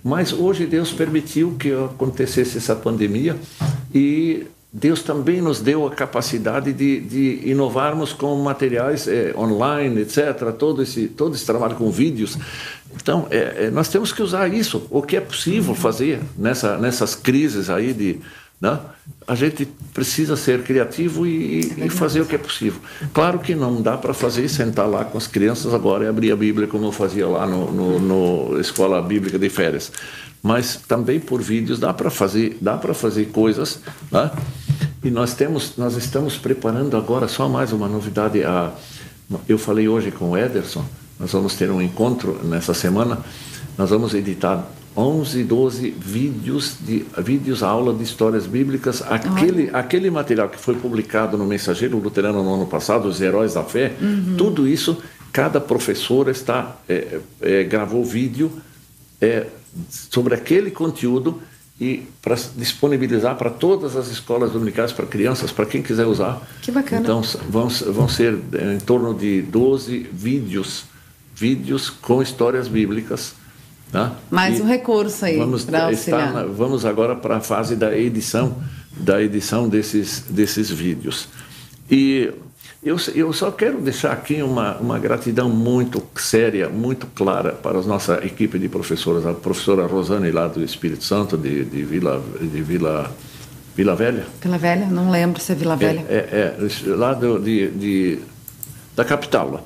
Mas 0.03 0.33
hoje 0.33 0.65
Deus 0.65 0.91
permitiu 0.91 1.55
que 1.59 1.71
acontecesse 1.71 2.57
essa 2.57 2.75
pandemia 2.75 3.35
e 3.93 4.47
Deus 4.77 5.03
também 5.03 5.39
nos 5.39 5.61
deu 5.61 5.87
a 5.87 5.91
capacidade 5.91 6.73
de, 6.73 6.99
de 6.99 7.49
inovarmos 7.49 8.11
com 8.11 8.35
materiais 8.35 9.07
é, 9.07 9.33
online, 9.37 10.01
etc. 10.01 10.51
Todo 10.51 10.81
esse, 10.83 11.07
todo 11.07 11.33
esse 11.33 11.45
trabalho 11.45 11.75
com 11.75 11.89
vídeos. 11.89 12.37
Então, 13.01 13.27
é, 13.29 13.65
é, 13.65 13.71
nós 13.71 13.89
temos 13.89 14.11
que 14.11 14.21
usar 14.21 14.47
isso, 14.53 14.87
o 14.89 15.01
que 15.01 15.15
é 15.15 15.21
possível 15.21 15.75
fazer 15.75 16.21
nessa, 16.37 16.77
nessas 16.77 17.15
crises 17.15 17.69
aí 17.69 17.93
de. 17.93 18.19
Né? 18.59 18.79
A 19.27 19.35
gente 19.35 19.67
precisa 19.93 20.35
ser 20.35 20.63
criativo 20.63 21.27
e, 21.27 21.85
e 21.85 21.89
fazer 21.89 22.21
o 22.21 22.25
que 22.25 22.35
é 22.35 22.37
possível. 22.37 22.79
Claro 23.13 23.39
que 23.39 23.53
não 23.53 23.81
dá 23.81 23.97
para 23.97 24.13
fazer 24.13 24.47
sentar 24.47 24.87
lá 24.87 25.03
com 25.03 25.17
as 25.17 25.27
crianças 25.27 25.73
agora 25.73 26.05
e 26.05 26.07
abrir 26.07 26.31
a 26.31 26.35
Bíblia 26.35 26.67
como 26.67 26.85
eu 26.85 26.91
fazia 26.91 27.27
lá 27.27 27.45
no, 27.45 27.71
no, 27.71 27.99
no 27.99 28.59
escola 28.59 29.01
bíblica 29.01 29.37
de 29.37 29.49
férias. 29.49 29.91
Mas 30.41 30.77
também 30.87 31.19
por 31.19 31.41
vídeos 31.41 31.79
dá 31.79 31.93
para 31.93 32.09
fazer, 32.09 32.57
dá 32.61 32.77
para 32.77 32.93
fazer 32.93 33.25
coisas. 33.25 33.81
Né? 34.09 34.31
E 35.03 35.11
nós 35.11 35.33
temos, 35.33 35.73
nós 35.77 35.97
estamos 35.97 36.37
preparando 36.37 36.95
agora 36.95 37.27
só 37.27 37.49
mais 37.49 37.73
uma 37.73 37.89
novidade. 37.89 38.43
A, 38.43 38.71
eu 39.49 39.57
falei 39.57 39.87
hoje 39.87 40.11
com 40.11 40.31
o 40.31 40.37
Ederson 40.37 40.85
nós 41.19 41.31
vamos 41.31 41.55
ter 41.55 41.71
um 41.71 41.81
encontro 41.81 42.39
nessa 42.43 42.73
semana. 42.73 43.19
Nós 43.77 43.89
vamos 43.89 44.13
editar 44.13 44.67
11, 44.95 45.43
12 45.43 45.89
vídeos 45.91 46.77
de 46.79 47.05
vídeos 47.17 47.61
aula 47.61 47.93
de 47.93 48.03
histórias 48.03 48.45
bíblicas. 48.45 49.01
Aquele, 49.01 49.69
aquele 49.73 50.09
material 50.09 50.49
que 50.49 50.57
foi 50.57 50.75
publicado 50.75 51.37
no 51.37 51.45
Mensageiro 51.45 51.97
Luterano 51.97 52.43
no 52.43 52.53
ano 52.53 52.65
passado, 52.65 53.07
os 53.07 53.19
Heróis 53.21 53.53
da 53.53 53.63
Fé, 53.63 53.93
uhum. 54.01 54.35
tudo 54.37 54.67
isso, 54.67 54.97
cada 55.33 55.59
professor 55.59 56.29
está 56.29 56.77
é, 56.87 57.19
é, 57.41 57.63
gravou 57.63 58.03
vídeo 58.05 58.51
é, 59.19 59.47
sobre 59.89 60.33
aquele 60.33 60.71
conteúdo 60.71 61.41
e 61.79 62.07
para 62.21 62.35
disponibilizar 62.55 63.35
para 63.35 63.49
todas 63.49 63.97
as 63.97 64.07
escolas 64.07 64.51
dominicais, 64.51 64.93
para 64.93 65.05
crianças, 65.05 65.51
para 65.51 65.65
quem 65.65 65.81
quiser 65.81 66.05
usar. 66.05 66.41
Que 66.61 66.71
bacana. 66.71 67.01
Então 67.01 67.21
vão, 67.49 67.67
vão 67.67 68.07
ser 68.07 68.33
em 68.33 68.79
torno 68.79 69.13
de 69.13 69.41
12 69.41 70.09
vídeos 70.13 70.85
vídeos 71.35 71.89
com 71.89 72.21
histórias 72.21 72.67
bíblicas. 72.67 73.35
Tá? 73.91 74.15
Mais 74.31 74.59
e 74.59 74.61
um 74.61 74.65
recurso 74.65 75.25
aí 75.25 75.37
vamos. 75.37 75.65
Na, 75.67 75.89
vamos 76.45 76.85
agora 76.85 77.15
para 77.15 77.37
a 77.37 77.41
fase 77.41 77.75
da 77.75 77.95
edição, 77.95 78.57
da 78.91 79.21
edição 79.21 79.69
desses, 79.69 80.21
desses 80.29 80.69
vídeos. 80.71 81.27
E 81.89 82.33
eu, 82.83 82.97
eu 83.13 83.31
só 83.31 83.51
quero 83.51 83.79
deixar 83.79 84.11
aqui 84.11 84.41
uma, 84.41 84.77
uma 84.77 84.99
gratidão 84.99 85.49
muito 85.49 86.03
séria, 86.15 86.69
muito 86.69 87.07
clara 87.07 87.51
para 87.51 87.79
a 87.79 87.81
nossa 87.81 88.25
equipe 88.25 88.57
de 88.57 88.67
professoras, 88.67 89.25
a 89.25 89.33
professora 89.33 89.85
Rosane 89.85 90.31
lá 90.31 90.47
do 90.47 90.63
Espírito 90.63 91.03
Santo, 91.03 91.37
de, 91.37 91.63
de, 91.63 91.83
Vila, 91.83 92.23
de 92.39 92.61
Vila, 92.61 93.11
Vila 93.75 93.95
Velha. 93.95 94.25
Vila 94.41 94.57
Velha? 94.57 94.87
Não 94.87 95.09
lembro 95.09 95.41
se 95.41 95.51
é 95.51 95.55
Vila 95.55 95.75
Velha. 95.75 96.05
É, 96.09 96.15
é, 96.15 96.57
é 96.59 96.95
lá 96.95 97.13
do, 97.13 97.39
de, 97.39 97.69
de, 97.69 98.19
da 98.95 99.05
capital. 99.05 99.51
Lá. 99.51 99.61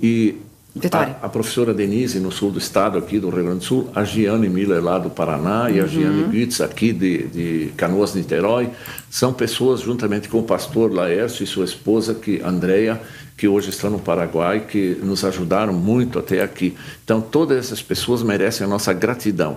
E 0.00 0.36
Vitória. 0.80 1.16
A, 1.20 1.26
a, 1.26 1.28
professora 1.28 1.74
Denise, 1.74 2.18
no 2.18 2.32
sul 2.32 2.50
do 2.50 2.58
estado, 2.58 2.98
aqui 2.98 3.18
do 3.18 3.28
Rio 3.28 3.44
Grande 3.44 3.58
do 3.58 3.64
Sul, 3.64 3.90
a 3.94 4.04
Giane 4.04 4.48
Miller, 4.48 4.82
lá 4.82 4.98
do 4.98 5.10
Paraná, 5.10 5.64
uhum. 5.64 5.70
e 5.70 5.80
a 5.80 5.86
Giane 5.86 6.22
Gutz, 6.24 6.60
aqui 6.60 6.92
de, 6.92 7.26
de 7.28 7.72
Canoas, 7.76 8.14
Niterói, 8.14 8.70
são 9.10 9.32
pessoas, 9.32 9.80
juntamente 9.80 10.28
com 10.28 10.38
o 10.38 10.42
pastor 10.42 10.92
Laércio 10.92 11.44
e 11.44 11.46
sua 11.46 11.64
esposa, 11.64 12.14
que 12.14 12.40
Andréia, 12.42 13.00
que 13.40 13.48
hoje 13.48 13.70
estão 13.70 13.88
no 13.88 13.98
Paraguai, 13.98 14.66
que 14.68 14.98
nos 15.02 15.24
ajudaram 15.24 15.72
muito 15.72 16.18
até 16.18 16.42
aqui. 16.42 16.76
Então, 17.02 17.22
todas 17.22 17.56
essas 17.56 17.82
pessoas 17.82 18.22
merecem 18.22 18.66
a 18.66 18.68
nossa 18.68 18.92
gratidão. 18.92 19.56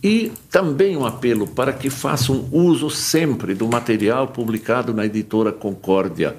E 0.00 0.30
também 0.48 0.96
um 0.96 1.04
apelo 1.04 1.48
para 1.48 1.72
que 1.72 1.90
façam 1.90 2.48
uso 2.52 2.88
sempre 2.88 3.52
do 3.52 3.66
material 3.66 4.28
publicado 4.28 4.94
na 4.94 5.04
editora 5.04 5.50
Concórdia. 5.50 6.36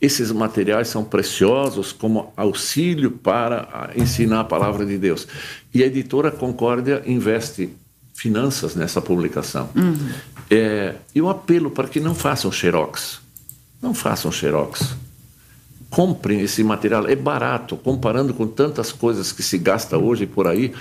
Esses 0.00 0.30
materiais 0.30 0.86
são 0.86 1.02
preciosos 1.02 1.90
como 1.90 2.32
auxílio 2.36 3.10
para 3.10 3.90
ensinar 3.96 4.38
a 4.38 4.44
palavra 4.44 4.86
de 4.86 4.96
Deus. 4.96 5.26
E 5.74 5.82
a 5.82 5.86
editora 5.86 6.30
Concórdia 6.30 7.02
investe 7.06 7.70
finanças 8.14 8.76
nessa 8.76 9.02
publicação. 9.02 9.68
Uhum. 9.74 10.10
É, 10.48 10.94
e 11.12 11.20
o 11.20 11.28
apelo 11.28 11.72
para 11.72 11.88
que 11.88 11.98
não 11.98 12.14
façam 12.14 12.52
xerox. 12.52 13.18
Não 13.82 13.92
façam 13.92 14.30
xerox 14.30 14.94
comprem 15.90 16.40
esse 16.40 16.62
material. 16.62 17.06
É 17.06 17.16
barato, 17.16 17.76
comparando 17.76 18.34
com 18.34 18.46
tantas 18.46 18.92
coisas 18.92 19.32
que 19.32 19.42
se 19.42 19.58
gasta 19.58 19.96
hoje 19.96 20.26
por 20.26 20.46
aí, 20.46 20.72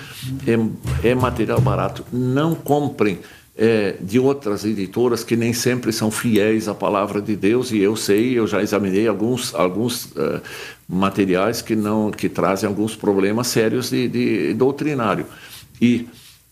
é, 0.48 1.10
é 1.10 1.16
material 1.16 1.62
barato. 1.62 2.06
Não 2.12 2.56
comprem 2.56 3.20
é, 3.58 3.96
de 4.02 4.20
outras 4.20 4.66
editoras 4.66 5.24
que 5.24 5.36
nem 5.36 5.54
sempre 5.54 5.94
são 5.94 6.12
fiéis 6.12 6.68
à 6.68 6.74
palavra 6.74 7.22
de 7.22 7.36
Deus 7.36 7.72
e 7.72 7.80
eu 7.80 7.96
sei, 7.96 8.38
eu 8.38 8.46
já 8.46 8.62
examinei 8.62 9.08
alguns 9.08 9.56
alguns 9.56 10.08
uh, 10.08 10.42
materiais 10.90 11.62
que 11.62 11.74
não 11.74 12.12
que 12.12 12.28
trazem 12.28 12.68
alguns 12.68 12.98
problemas 12.98 13.48
sérios 13.48 13.90
de, 13.90 14.10
de 14.10 14.54
doutrinário 14.54 15.26
e 15.82 16.06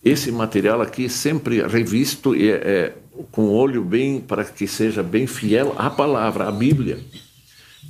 esse 0.03 0.31
material 0.31 0.81
aqui 0.81 1.09
sempre 1.09 1.65
revisto 1.65 2.35
e 2.35 2.49
é, 2.49 2.53
é, 2.53 2.93
com 3.31 3.49
olho 3.49 3.83
bem 3.83 4.19
para 4.19 4.43
que 4.43 4.67
seja 4.67 5.01
bem 5.01 5.27
fiel 5.27 5.73
à 5.77 5.89
palavra, 5.89 6.47
à 6.47 6.51
Bíblia. 6.51 6.99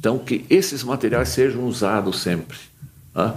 Então, 0.04 0.20
que 0.20 0.43
esses 0.49 0.84
materiais 0.84 1.30
sejam 1.30 1.64
usados 1.64 2.22
sempre 2.22 2.58
tá? 3.14 3.34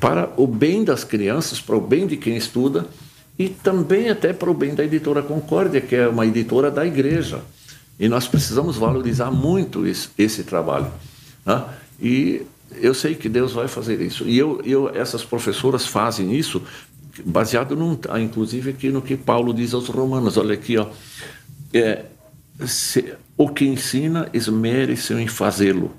para 0.00 0.32
o 0.36 0.48
bem 0.48 0.82
das 0.82 1.04
crianças, 1.04 1.60
para 1.60 1.76
o 1.76 1.80
bem 1.80 2.08
de 2.08 2.16
quem 2.16 2.36
estuda 2.36 2.88
e 3.38 3.48
também 3.48 4.10
até 4.10 4.32
para 4.32 4.50
o 4.50 4.54
bem 4.54 4.74
da 4.74 4.84
editora 4.84 5.22
Concórdia, 5.22 5.80
que 5.80 5.94
é 5.94 6.08
uma 6.08 6.26
editora 6.26 6.72
da 6.72 6.84
igreja. 6.84 7.40
E 8.00 8.08
nós 8.08 8.26
precisamos 8.26 8.76
valorizar 8.76 9.30
muito 9.30 9.86
esse, 9.86 10.08
esse 10.18 10.42
trabalho. 10.42 10.90
Tá? 11.44 11.72
E 12.00 12.42
eu 12.80 12.94
sei 12.94 13.14
que 13.14 13.28
Deus 13.28 13.52
vai 13.52 13.68
fazer 13.68 14.00
isso. 14.00 14.24
E 14.24 14.36
eu, 14.36 14.60
eu, 14.64 14.88
essas 14.92 15.24
professoras 15.24 15.86
fazem 15.86 16.34
isso 16.34 16.60
baseado, 17.24 17.76
num, 17.76 17.96
inclusive, 18.20 18.70
aqui 18.70 18.88
no 18.88 19.02
que 19.02 19.16
Paulo 19.16 19.54
diz 19.54 19.72
aos 19.72 19.86
romanos. 19.86 20.36
Olha 20.36 20.54
aqui, 20.54 20.76
ó. 20.76 20.88
É, 21.72 22.06
se, 22.66 23.14
o 23.36 23.48
que 23.48 23.64
ensina, 23.64 24.28
esmere-se 24.32 25.14
em 25.14 25.26
fazê-lo. 25.26 25.94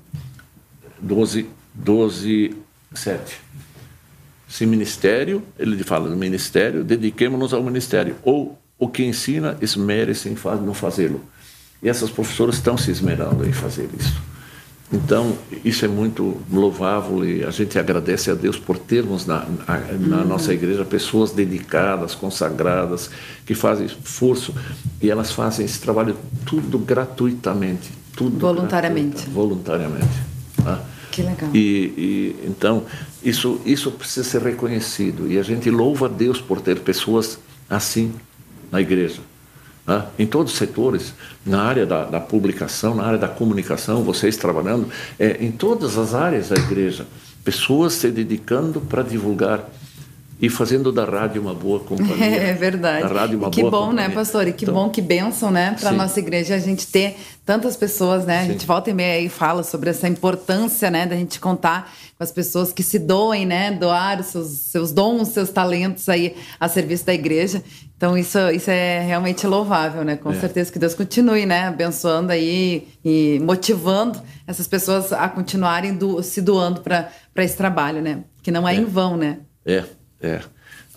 12, 0.99 1.49
12, 1.73 2.55
7. 2.93 3.37
Se 4.47 4.65
ministério, 4.65 5.43
ele 5.57 5.83
fala 5.83 6.09
do 6.09 6.15
ministério, 6.15 6.83
dediquemos-nos 6.83 7.53
ao 7.53 7.63
ministério. 7.63 8.15
Ou 8.23 8.59
o 8.77 8.87
que 8.87 9.03
ensina, 9.03 9.57
esmere-se 9.61 10.29
em 10.29 10.35
fazê-lo. 10.73 11.21
E 11.81 11.89
essas 11.89 12.09
professoras 12.09 12.55
estão 12.55 12.77
se 12.77 12.91
esmerando 12.91 13.45
em 13.47 13.51
fazer 13.51 13.89
isso. 13.99 14.21
Então, 14.93 15.35
isso 15.65 15.83
é 15.83 15.87
muito 15.87 16.37
louvável 16.51 17.25
e 17.25 17.43
a 17.43 17.49
gente 17.49 17.79
agradece 17.79 18.29
a 18.29 18.35
Deus 18.35 18.59
por 18.59 18.77
termos 18.77 19.25
na, 19.25 19.43
na 19.67 20.17
uhum. 20.17 20.27
nossa 20.27 20.53
igreja 20.53 20.85
pessoas 20.85 21.31
dedicadas, 21.31 22.13
consagradas, 22.13 23.09
que 23.43 23.55
fazem 23.55 23.87
esforço 23.87 24.53
e 25.01 25.09
elas 25.09 25.31
fazem 25.31 25.65
esse 25.65 25.79
trabalho 25.79 26.15
tudo 26.45 26.77
gratuitamente. 26.77 27.91
Tudo 28.15 28.37
voluntariamente. 28.37 29.27
voluntariamente. 29.31 30.21
Tá? 30.63 30.79
Que 31.11 31.23
legal. 31.23 31.49
E, 31.55 31.57
e, 31.57 32.35
então, 32.45 32.83
isso, 33.23 33.59
isso 33.65 33.89
precisa 33.89 34.23
ser 34.23 34.43
reconhecido 34.43 35.31
e 35.31 35.39
a 35.39 35.43
gente 35.43 35.71
louva 35.71 36.05
a 36.05 36.09
Deus 36.09 36.39
por 36.39 36.61
ter 36.61 36.79
pessoas 36.81 37.39
assim 37.67 38.13
na 38.71 38.79
igreja. 38.79 39.21
Né? 39.85 40.05
em 40.17 40.25
todos 40.25 40.53
os 40.53 40.57
setores, 40.57 41.13
na 41.45 41.61
área 41.61 41.85
da, 41.85 42.05
da, 42.05 42.19
publicação, 42.19 42.95
na 42.95 43.03
área 43.03 43.19
da 43.19 43.27
comunicação, 43.27 44.01
vocês 44.01 44.37
trabalhando, 44.37 44.87
é, 45.19 45.43
em 45.43 45.51
todas 45.51 45.97
as 45.97 46.13
áreas 46.13 46.49
da 46.49 46.55
igreja, 46.55 47.05
pessoas 47.43 47.93
se 47.93 48.09
dedicando 48.09 48.79
para 48.79 49.03
divulgar 49.03 49.69
e 50.43 50.49
fazendo 50.49 50.91
da 50.91 51.05
rádio 51.05 51.41
uma 51.41 51.53
boa 51.53 51.79
companhia. 51.83 52.25
É 52.25 52.53
verdade. 52.53 53.07
Da 53.07 53.21
rádio 53.21 53.37
uma 53.37 53.49
que 53.49 53.61
boa 53.61 53.71
bom, 53.71 53.77
né, 53.87 54.03
companhia. 54.03 54.09
né, 54.09 54.13
pastor? 54.15 54.47
E 54.47 54.53
que 54.53 54.65
então, 54.65 54.75
bom, 54.75 54.89
que 54.89 55.01
bênção, 55.01 55.51
né, 55.51 55.75
para 55.79 55.89
a 55.89 55.93
nossa 55.93 56.19
igreja 56.19 56.55
a 56.55 56.59
gente 56.59 56.87
ter 56.87 57.15
tantas 57.45 57.77
pessoas, 57.77 58.25
né? 58.25 58.41
A 58.41 58.45
gente 58.45 58.65
volta 58.65 58.89
e 58.89 58.93
meia 58.93 59.19
e 59.21 59.29
fala 59.29 59.63
sobre 59.63 59.89
essa 59.89 60.07
importância, 60.07 60.89
né, 60.89 61.05
da 61.05 61.15
gente 61.15 61.39
contar 61.39 61.93
com 62.17 62.23
as 62.23 62.31
pessoas 62.31 62.73
que 62.73 62.83
se 62.83 62.99
doem, 62.99 63.45
né, 63.45 63.71
doar 63.71 64.19
os 64.19 64.27
seus, 64.27 64.49
seus 64.49 64.91
dons, 64.91 65.29
seus 65.29 65.49
talentos 65.49 66.09
aí 66.09 66.35
a 66.59 66.67
serviço 66.67 67.05
da 67.05 67.13
igreja. 67.13 67.63
Então 68.03 68.17
isso, 68.17 68.37
isso 68.49 68.69
é 68.69 68.99
realmente 68.99 69.47
louvável, 69.47 70.03
né? 70.03 70.17
Com 70.17 70.29
é. 70.29 70.35
certeza 70.35 70.69
que 70.69 70.77
Deus 70.77 70.93
continue, 70.93 71.45
né, 71.45 71.67
abençoando 71.69 72.33
aí 72.33 72.85
e 73.03 73.39
motivando 73.41 74.21
essas 74.45 74.67
pessoas 74.67 75.13
a 75.13 75.29
continuarem 75.29 75.95
do, 75.95 76.21
se 76.21 76.41
doando 76.41 76.81
para 76.81 77.09
esse 77.37 77.55
trabalho, 77.55 78.01
né? 78.01 78.25
Que 78.41 78.51
não 78.51 78.67
é, 78.67 78.75
é, 78.75 78.77
em 78.77 78.83
vão, 78.83 79.15
né? 79.15 79.37
É, 79.65 79.85
é. 80.21 80.41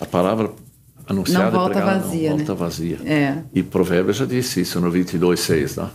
A 0.01 0.05
palavra 0.05 0.51
anunciada 1.07 1.45
não 1.45 1.53
volta 1.53 1.81
vazia, 1.81 2.31
não 2.31 2.39
né? 2.39 2.45
volta 2.45 2.65
vazia. 2.65 2.99
É. 3.05 3.39
E 3.55 3.63
Provérbios 3.63 4.17
já 4.17 4.27
disse 4.27 4.63
isso 4.63 4.81
no 4.81 4.91
22:6, 4.91 5.81
né? 5.81 5.89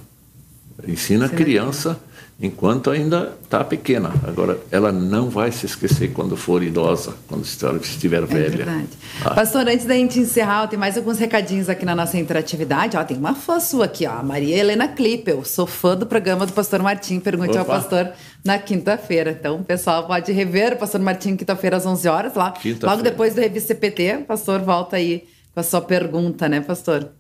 Ensina 0.88 1.26
a 1.26 1.30
criança 1.30 2.00
enquanto 2.42 2.90
ainda 2.90 3.34
está 3.44 3.64
pequena. 3.64 4.12
Agora, 4.28 4.60
ela 4.72 4.92
não 4.92 5.30
vai 5.30 5.52
se 5.52 5.66
esquecer 5.66 6.12
quando 6.12 6.36
for 6.36 6.64
idosa, 6.64 7.14
quando 7.28 7.44
estiver 7.44 8.26
velha. 8.26 8.46
É 8.46 8.50
verdade. 8.50 8.88
Ah. 9.24 9.36
Pastor, 9.36 9.68
antes 9.68 9.86
da 9.86 9.94
gente 9.94 10.20
encerrar, 10.20 10.68
tem 10.68 10.80
mais 10.80 10.98
alguns 10.98 11.20
recadinhos 11.20 11.70
aqui 11.70 11.86
na 11.86 11.96
nossa 11.96 12.18
interatividade. 12.18 12.98
Ó, 12.98 13.04
tem 13.04 13.18
uma 13.18 13.36
fã 13.36 13.60
sua 13.60 13.86
aqui, 13.86 14.08
ó, 14.08 14.24
Maria 14.24 14.58
Helena 14.58 14.88
Klippel. 14.88 15.46
Sou 15.46 15.68
fã 15.68 15.96
do 15.96 16.08
programa 16.08 16.46
do 16.48 16.54
Pastor 16.54 16.82
Martim. 16.82 17.20
Pergunte 17.20 17.52
Opa. 17.52 17.60
ao 17.60 17.66
pastor 17.66 18.12
na 18.44 18.58
quinta-feira. 18.58 19.38
Então, 19.40 19.58
o 19.58 19.64
pessoal 19.64 20.08
pode 20.08 20.32
rever 20.32 20.74
o 20.74 20.78
Pastor 20.78 21.00
Martim 21.00 21.36
quinta-feira 21.36 21.78
às 21.78 21.86
11 21.86 22.08
horas 22.08 22.34
lá. 22.34 22.54
Logo 22.82 23.04
depois 23.04 23.36
do 23.36 23.42
Revista 23.42 23.68
CPT, 23.76 24.22
o 24.22 24.26
pastor 24.26 24.62
volta 24.62 24.96
aí 24.96 25.26
com 25.54 25.60
a 25.60 25.64
sua 25.64 25.82
pergunta, 25.82 26.50
né, 26.50 26.60
pastor? 26.60 27.12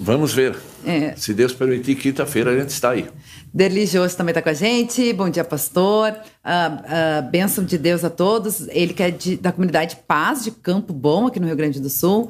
Vamos 0.00 0.32
ver. 0.32 0.56
É. 0.86 1.14
Se 1.16 1.34
Deus 1.34 1.52
permitir, 1.52 1.96
quinta-feira 1.96 2.52
a 2.52 2.58
gente 2.58 2.70
está 2.70 2.90
aí. 2.90 3.08
Derli 3.52 3.84
Jose 3.84 4.16
também 4.16 4.30
está 4.30 4.40
com 4.40 4.48
a 4.48 4.54
gente. 4.54 5.12
Bom 5.12 5.28
dia, 5.28 5.42
pastor. 5.42 6.12
Uh, 6.12 6.14
uh, 7.26 7.30
bênção 7.30 7.64
de 7.64 7.76
Deus 7.76 8.04
a 8.04 8.10
todos. 8.10 8.68
Ele 8.68 8.94
que 8.94 9.02
é 9.02 9.10
de, 9.10 9.36
da 9.36 9.50
comunidade 9.50 9.98
Paz 10.06 10.44
de 10.44 10.52
Campo 10.52 10.92
Bom, 10.92 11.26
aqui 11.26 11.40
no 11.40 11.46
Rio 11.46 11.56
Grande 11.56 11.80
do 11.80 11.90
Sul. 11.90 12.28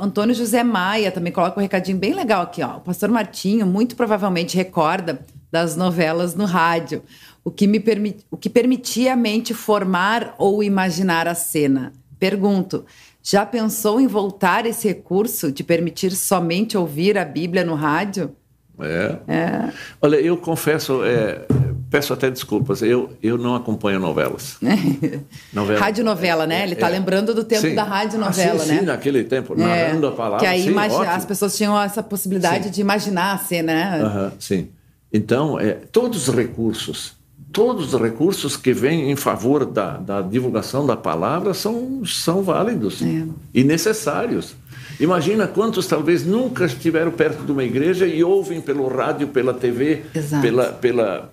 Antônio 0.00 0.34
José 0.34 0.62
Maia 0.62 1.10
também 1.10 1.32
coloca 1.32 1.58
um 1.58 1.62
recadinho 1.62 1.98
bem 1.98 2.14
legal 2.14 2.42
aqui. 2.42 2.62
Ó. 2.62 2.76
O 2.76 2.80
pastor 2.80 3.08
Martinho 3.08 3.66
muito 3.66 3.96
provavelmente 3.96 4.56
recorda 4.56 5.20
das 5.50 5.76
novelas 5.76 6.34
no 6.34 6.44
rádio, 6.44 7.02
o 7.42 7.50
que, 7.50 7.66
me 7.66 7.80
permit, 7.80 8.24
o 8.30 8.36
que 8.36 8.50
permitia 8.50 9.14
a 9.14 9.16
mente 9.16 9.54
formar 9.54 10.34
ou 10.38 10.62
imaginar 10.62 11.26
a 11.26 11.34
cena. 11.34 11.92
Pergunto, 12.18 12.84
já 13.28 13.44
pensou 13.44 14.00
em 14.00 14.06
voltar 14.06 14.66
esse 14.66 14.86
recurso 14.86 15.50
de 15.50 15.64
permitir 15.64 16.12
somente 16.12 16.78
ouvir 16.78 17.18
a 17.18 17.24
Bíblia 17.24 17.64
no 17.64 17.74
rádio? 17.74 18.30
É. 18.78 19.16
é. 19.26 19.72
Olha, 20.00 20.14
eu 20.14 20.36
confesso, 20.36 21.04
é, 21.04 21.44
peço 21.90 22.12
até 22.12 22.30
desculpas, 22.30 22.82
eu, 22.82 23.10
eu 23.20 23.36
não 23.36 23.56
acompanho 23.56 23.98
novelas. 23.98 24.58
novela. 25.52 25.80
Rádio 25.80 26.04
novela, 26.04 26.46
né? 26.46 26.62
Ele 26.62 26.74
está 26.74 26.86
é, 26.86 26.92
lembrando 26.92 27.34
do 27.34 27.42
tempo 27.42 27.62
sim. 27.62 27.74
da 27.74 27.82
rádio 27.82 28.20
novela, 28.20 28.62
ah, 28.62 28.64
sim, 28.64 28.72
né? 28.72 28.78
Sim, 28.78 28.84
naquele 28.84 29.24
tempo, 29.24 29.54
é. 29.54 29.56
narrando 29.56 30.06
a 30.06 30.12
palavra. 30.12 30.38
Que 30.38 30.46
aí 30.46 30.62
sim, 30.62 30.78
as 30.78 31.24
pessoas 31.24 31.56
tinham 31.56 31.82
essa 31.82 32.04
possibilidade 32.04 32.66
sim. 32.66 32.70
de 32.70 32.80
imaginar 32.80 33.34
a 33.34 33.38
cena, 33.38 33.72
né? 33.72 34.32
sim. 34.38 34.68
Então, 35.12 35.58
é, 35.58 35.72
todos 35.72 36.28
os 36.28 36.34
recursos 36.34 37.15
todos 37.56 37.94
os 37.94 37.98
recursos 38.02 38.54
que 38.54 38.74
vêm 38.74 39.10
em 39.10 39.16
favor 39.16 39.64
da, 39.64 39.96
da 39.96 40.20
divulgação 40.20 40.86
da 40.86 40.94
palavra 40.94 41.54
são, 41.54 42.02
são 42.04 42.42
válidos 42.42 43.00
é. 43.00 43.24
e 43.54 43.64
necessários. 43.64 44.54
Imagina 45.00 45.46
quantos 45.46 45.86
talvez 45.86 46.22
nunca 46.22 46.66
estiveram 46.66 47.10
perto 47.10 47.46
de 47.46 47.50
uma 47.50 47.64
igreja 47.64 48.06
e 48.06 48.22
ouvem 48.22 48.60
pelo 48.60 48.86
rádio, 48.88 49.28
pela 49.28 49.54
TV, 49.54 50.02
Exato. 50.14 50.42
pela, 50.42 50.64
pela 50.66 51.32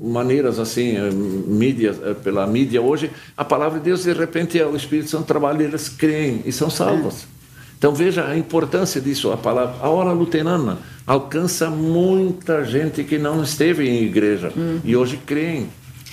maneiras 0.00 0.60
assim, 0.60 0.96
eh, 0.96 1.10
mídia, 1.10 1.96
eh, 2.00 2.14
pela 2.14 2.46
mídia 2.46 2.80
hoje, 2.80 3.10
a 3.36 3.44
palavra 3.44 3.80
de 3.80 3.86
Deus, 3.86 4.04
de 4.04 4.12
repente, 4.12 4.62
o 4.62 4.76
Espírito 4.76 5.10
Santo 5.10 5.24
trabalha 5.24 5.64
eles 5.64 5.88
creem 5.88 6.42
e 6.46 6.52
são 6.52 6.70
salvos. 6.70 7.24
É. 7.24 7.35
Então 7.78 7.94
veja 7.94 8.26
a 8.26 8.36
importância 8.36 9.00
disso. 9.00 9.30
A 9.30 9.36
palavra, 9.36 9.76
a 9.80 9.88
hora 9.88 10.12
luterana 10.12 10.78
alcança 11.06 11.70
muita 11.70 12.64
gente 12.64 13.04
que 13.04 13.18
não 13.18 13.42
esteve 13.42 13.88
em 13.88 14.02
igreja 14.02 14.52
e 14.84 14.96
hoje 14.96 15.18
creem. 15.18 15.68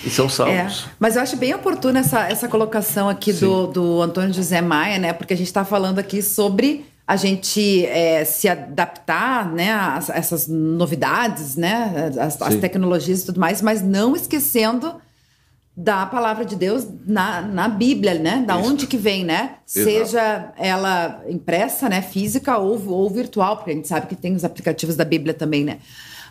E 0.05 0.09
são 0.09 0.27
salvos. 0.27 0.85
É, 0.85 0.89
mas 0.99 1.15
eu 1.15 1.21
acho 1.21 1.37
bem 1.37 1.53
oportuna 1.53 1.99
essa, 1.99 2.27
essa 2.27 2.47
colocação 2.49 3.07
aqui 3.07 3.31
do, 3.31 3.67
do 3.67 4.01
Antônio 4.01 4.33
José 4.33 4.61
Maia, 4.61 4.99
né? 4.99 5.13
Porque 5.13 5.33
a 5.33 5.37
gente 5.37 5.47
está 5.47 5.63
falando 5.63 5.97
aqui 5.97 6.21
sobre 6.21 6.85
a 7.07 7.15
gente 7.15 7.85
é, 7.85 8.23
se 8.23 8.47
adaptar 8.47 9.51
né, 9.51 9.71
a, 9.71 9.97
a, 9.97 10.17
essas 10.17 10.47
novidades, 10.47 11.55
né, 11.55 12.11
as, 12.19 12.41
as, 12.41 12.55
tecnologias 12.55 13.21
e 13.21 13.25
tudo 13.25 13.39
mais, 13.39 13.61
mas 13.61 13.81
não 13.81 14.15
esquecendo 14.15 14.95
da 15.75 16.05
palavra 16.05 16.45
de 16.45 16.55
Deus 16.55 16.87
na, 17.05 17.41
na 17.41 17.67
Bíblia, 17.67 18.13
né? 18.15 18.43
Da 18.45 18.59
Isso. 18.59 18.69
onde 18.69 18.87
que 18.87 18.97
vem, 18.97 19.23
né? 19.23 19.55
Exato. 19.67 19.89
Seja 19.89 20.53
ela 20.57 21.23
impressa, 21.27 21.89
né, 21.89 22.01
física 22.01 22.57
ou, 22.57 22.79
ou 22.89 23.09
virtual, 23.09 23.57
porque 23.57 23.71
a 23.71 23.73
gente 23.73 23.87
sabe 23.87 24.05
que 24.07 24.15
tem 24.15 24.35
os 24.35 24.43
aplicativos 24.43 24.95
da 24.95 25.03
Bíblia 25.03 25.33
também, 25.33 25.63
né? 25.63 25.79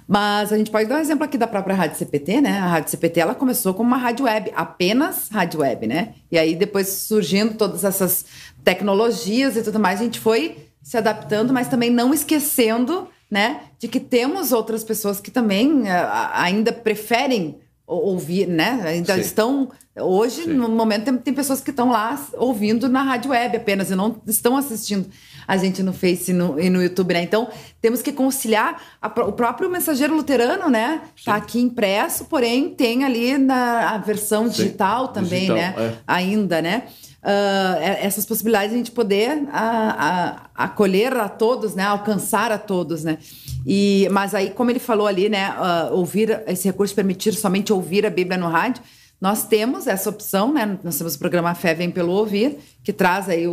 Mas 0.07 0.53
a 0.53 0.59
gente 0.59 0.71
pode 0.71 0.89
dar 0.89 0.97
um 0.97 1.01
exemplo 1.01 1.25
aqui 1.25 1.39
da 1.39 1.47
própria 1.47 1.75
Rádio 1.75 1.97
CPT, 1.97 2.41
né? 2.41 2.59
A 2.59 2.67
Rádio 2.67 2.91
CPT 2.91 3.21
ela 3.21 3.35
começou 3.35 3.75
como 3.75 3.89
uma 3.89 3.97
rádio 3.97 4.27
web, 4.27 4.53
apenas 4.55 5.29
rádio 5.29 5.61
web, 5.61 5.87
né? 5.87 6.15
E 6.31 6.39
aí 6.39 6.55
depois 6.55 6.89
surgindo 6.89 7.55
todas 7.55 7.85
essas 7.85 8.25
tecnologias 8.65 9.57
e 9.57 9.63
tudo 9.63 9.81
mais, 9.81 10.01
a 10.01 10.05
gente 10.05 10.21
foi 10.21 10.69
se 10.83 10.97
adaptando, 10.97 11.53
mas 11.53 11.69
também 11.69 11.91
não 11.91 12.13
esquecendo, 12.13 13.09
né, 13.31 13.63
de 13.79 13.89
que 13.89 13.99
temos 13.99 14.53
outras 14.53 14.85
pessoas 14.85 15.21
que 15.21 15.31
também 15.31 15.83
uh, 15.83 15.87
ainda 16.35 16.73
preferem 16.73 17.62
ouvir, 17.93 18.47
né? 18.47 18.81
Ainda 18.85 19.15
Sim. 19.15 19.21
estão. 19.21 19.69
Hoje, 19.95 20.45
Sim. 20.45 20.55
no 20.55 20.69
momento, 20.71 21.05
tem, 21.05 21.17
tem, 21.19 21.35
pessoas 21.35 21.61
que 21.61 21.71
estão 21.71 21.91
lá 21.91 22.19
ouvindo 22.35 22.89
na 22.89 23.03
rádio 23.03 23.31
web 23.31 23.57
apenas 23.57 23.91
e 23.91 23.95
não 23.95 24.17
estão 24.27 24.57
assistindo 24.57 25.07
a 25.47 25.57
gente 25.57 25.83
no 25.83 25.93
Face 25.93 26.31
e 26.31 26.35
no, 26.35 26.59
e 26.59 26.71
no 26.71 26.83
YouTube, 26.83 27.13
né? 27.13 27.23
Então, 27.23 27.49
temos 27.81 28.01
que 28.01 28.13
conciliar 28.13 28.81
a, 29.01 29.09
o 29.09 29.33
próprio 29.33 29.69
mensageiro 29.69 30.15
luterano, 30.15 30.71
né? 30.71 31.03
Está 31.15 31.35
aqui 31.35 31.61
impresso, 31.61 32.25
porém 32.25 32.71
tem 32.71 33.05
ali 33.05 33.37
na 33.37 33.91
a 33.91 33.99
versão 33.99 34.49
digital 34.49 35.09
Sim. 35.09 35.13
também, 35.13 35.41
digital, 35.41 35.57
né? 35.57 35.75
É. 35.79 35.95
Ainda, 36.07 36.63
né? 36.63 36.85
Uh, 37.23 37.79
essas 38.01 38.27
possibilidades 38.27 38.71
de 38.71 38.75
a 38.75 38.79
gente 38.79 38.91
poder 38.91 39.47
a, 39.53 40.51
a, 40.57 40.65
acolher 40.65 41.17
a 41.17 41.29
todos, 41.29 41.73
né? 41.75 41.85
Alcançar 41.85 42.51
a 42.51 42.59
todos, 42.59 43.05
né? 43.05 43.19
E, 43.65 44.09
mas 44.11 44.35
aí, 44.35 44.51
como 44.51 44.71
ele 44.73 44.81
falou 44.81 45.07
ali, 45.07 45.29
né? 45.29 45.51
Uh, 45.53 45.95
ouvir 45.95 46.43
esse 46.49 46.67
recurso 46.67 46.93
permitir 46.95 47.33
somente 47.35 47.73
ouvir 47.73 48.05
a 48.05 48.11
Bíblia 48.11 48.37
no 48.37 48.49
rádio. 48.49 48.83
Nós 49.21 49.47
temos 49.47 49.87
essa 49.87 50.11
opção, 50.11 50.53
né? 50.53 50.79
Nós 50.83 50.99
temos 50.99 51.15
o 51.15 51.19
programa 51.19 51.55
Fé 51.55 51.75
Vem 51.75 51.93
Pelo 51.93 52.11
Ouvir, 52.11 52.59
que 52.83 52.93
traz 52.93 53.29
aí 53.29 53.45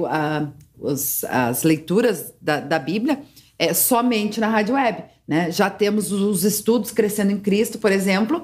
os, 0.79 1.23
as 1.25 1.61
leituras 1.61 2.33
da, 2.41 2.59
da 2.59 2.79
Bíblia 2.79 3.19
é, 3.59 3.73
somente 3.73 4.39
na 4.39 4.47
rádio 4.47 4.73
web, 4.73 5.03
né? 5.27 5.51
Já 5.51 5.69
temos 5.69 6.11
os 6.11 6.43
estudos 6.43 6.89
Crescendo 6.89 7.31
em 7.31 7.37
Cristo, 7.37 7.77
por 7.77 7.91
exemplo, 7.91 8.41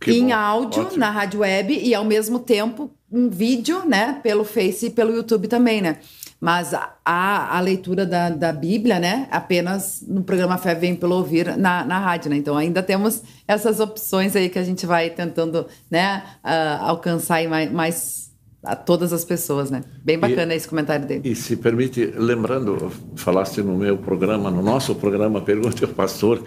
que 0.00 0.12
em 0.12 0.28
bom, 0.28 0.34
áudio 0.34 0.82
ótimo. 0.82 0.98
na 0.98 1.10
rádio 1.10 1.40
web 1.40 1.78
e 1.78 1.94
ao 1.94 2.04
mesmo 2.04 2.40
tempo 2.40 2.90
um 3.10 3.28
vídeo, 3.28 3.84
né? 3.86 4.20
Pelo 4.22 4.44
Face 4.44 4.86
e 4.86 4.90
pelo 4.90 5.14
YouTube 5.14 5.48
também, 5.48 5.80
né? 5.80 5.98
Mas 6.40 6.72
a, 6.72 7.56
a 7.56 7.60
leitura 7.60 8.06
da, 8.06 8.30
da 8.30 8.52
Bíblia, 8.52 9.00
né? 9.00 9.26
Apenas 9.30 10.04
no 10.06 10.22
programa 10.22 10.56
Fé 10.56 10.74
Vem 10.74 10.94
Pelo 10.94 11.16
Ouvir 11.16 11.56
na, 11.56 11.84
na 11.84 11.98
rádio, 11.98 12.30
né? 12.30 12.36
Então 12.36 12.56
ainda 12.56 12.82
temos 12.82 13.22
essas 13.46 13.80
opções 13.80 14.36
aí 14.36 14.48
que 14.48 14.58
a 14.58 14.62
gente 14.62 14.86
vai 14.86 15.10
tentando, 15.10 15.66
né? 15.90 16.22
Uh, 16.44 16.84
alcançar 16.84 17.42
mais, 17.48 17.72
mais 17.72 18.28
a 18.62 18.76
todas 18.76 19.12
as 19.12 19.24
pessoas, 19.24 19.70
né? 19.70 19.82
Bem 20.04 20.18
bacana 20.18 20.54
e, 20.54 20.56
esse 20.56 20.68
comentário 20.68 21.06
dele. 21.06 21.22
E 21.24 21.34
se 21.34 21.56
permite, 21.56 22.04
lembrando, 22.16 22.92
falaste 23.16 23.62
no 23.62 23.76
meu 23.76 23.96
programa, 23.96 24.50
no 24.50 24.62
nosso 24.62 24.94
programa 24.94 25.40
Pergunte 25.40 25.84
ao 25.84 25.90
Pastor, 25.90 26.42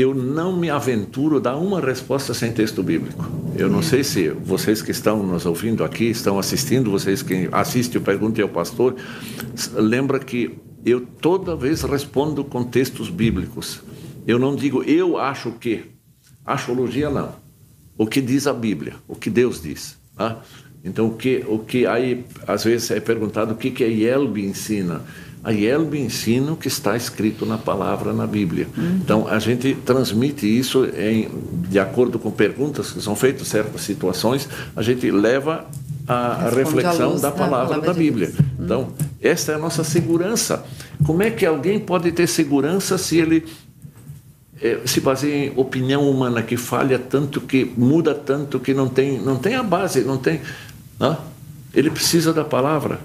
eu 0.00 0.14
não 0.14 0.56
me 0.56 0.70
aventuro 0.70 1.36
a 1.36 1.40
dar 1.40 1.56
uma 1.56 1.80
resposta 1.80 2.32
sem 2.32 2.52
texto 2.52 2.82
bíblico. 2.82 3.24
Eu 3.56 3.68
não 3.68 3.82
sei 3.82 4.02
se 4.02 4.28
vocês 4.28 4.80
que 4.80 4.90
estão 4.90 5.22
nos 5.22 5.44
ouvindo 5.44 5.84
aqui, 5.84 6.04
estão 6.04 6.38
assistindo, 6.38 6.90
vocês 6.90 7.22
que 7.22 7.48
assistem 7.52 8.00
o 8.00 8.04
Pergunte 8.04 8.40
ao 8.40 8.48
Pastor, 8.48 8.96
lembra 9.74 10.18
que 10.18 10.58
eu 10.84 11.00
toda 11.00 11.54
vez 11.54 11.82
respondo 11.82 12.42
com 12.44 12.64
textos 12.64 13.10
bíblicos. 13.10 13.82
Eu 14.26 14.38
não 14.38 14.56
digo 14.56 14.82
eu 14.84 15.18
acho 15.18 15.52
que. 15.52 15.84
Astrologia 16.44 17.10
não. 17.10 17.34
O 17.96 18.06
que 18.06 18.20
diz 18.20 18.46
a 18.46 18.52
Bíblia, 18.52 18.94
o 19.06 19.14
que 19.14 19.28
Deus 19.28 19.62
diz. 19.62 19.98
Tá? 20.16 20.40
Então, 20.82 21.08
o 21.08 21.16
que, 21.16 21.44
o 21.46 21.58
que 21.58 21.86
aí, 21.86 22.24
às 22.46 22.64
vezes 22.64 22.90
é 22.90 22.98
perguntado 22.98 23.52
o 23.52 23.56
que, 23.56 23.70
que 23.70 23.84
a 23.84 23.86
Yelbe 23.86 24.44
ensina 24.44 25.02
a 25.42 25.52
IELB 25.52 25.98
ensina 25.98 26.52
o 26.52 26.56
que 26.56 26.68
está 26.68 26.96
escrito 26.96 27.46
na 27.46 27.56
palavra 27.56 28.12
na 28.12 28.26
Bíblia. 28.26 28.68
Uhum. 28.76 29.00
Então, 29.02 29.28
a 29.28 29.38
gente 29.38 29.74
transmite 29.74 30.46
isso 30.46 30.84
em, 30.84 31.28
de 31.68 31.78
acordo 31.78 32.18
com 32.18 32.30
perguntas 32.30 32.92
que 32.92 33.00
são 33.00 33.16
feitas, 33.16 33.48
certas 33.48 33.80
situações, 33.80 34.48
a 34.76 34.82
gente 34.82 35.10
leva 35.10 35.66
a, 36.06 36.46
a 36.46 36.50
reflexão 36.50 37.18
da 37.18 37.30
palavra, 37.30 37.68
palavra 37.68 37.80
da 37.80 37.94
Bíblia. 37.94 38.28
Uhum. 38.28 38.64
Então, 38.64 38.88
essa 39.20 39.52
é 39.52 39.54
a 39.54 39.58
nossa 39.58 39.82
segurança. 39.82 40.64
Como 41.06 41.22
é 41.22 41.30
que 41.30 41.46
alguém 41.46 41.78
pode 41.78 42.12
ter 42.12 42.26
segurança 42.26 42.98
se 42.98 43.16
ele 43.16 43.46
é, 44.60 44.80
se 44.84 45.00
baseia 45.00 45.46
em 45.46 45.52
opinião 45.56 46.08
humana 46.08 46.42
que 46.42 46.58
falha 46.58 46.98
tanto, 46.98 47.40
que 47.40 47.72
muda 47.78 48.14
tanto, 48.14 48.60
que 48.60 48.74
não 48.74 48.88
tem, 48.88 49.18
não 49.18 49.36
tem 49.36 49.54
a 49.54 49.62
base, 49.62 50.02
não 50.02 50.18
tem. 50.18 50.42
Não? 50.98 51.12
Né? 51.12 51.18
Ele 51.72 51.90
precisa 51.90 52.32
da 52.32 52.44
palavra 52.44 53.00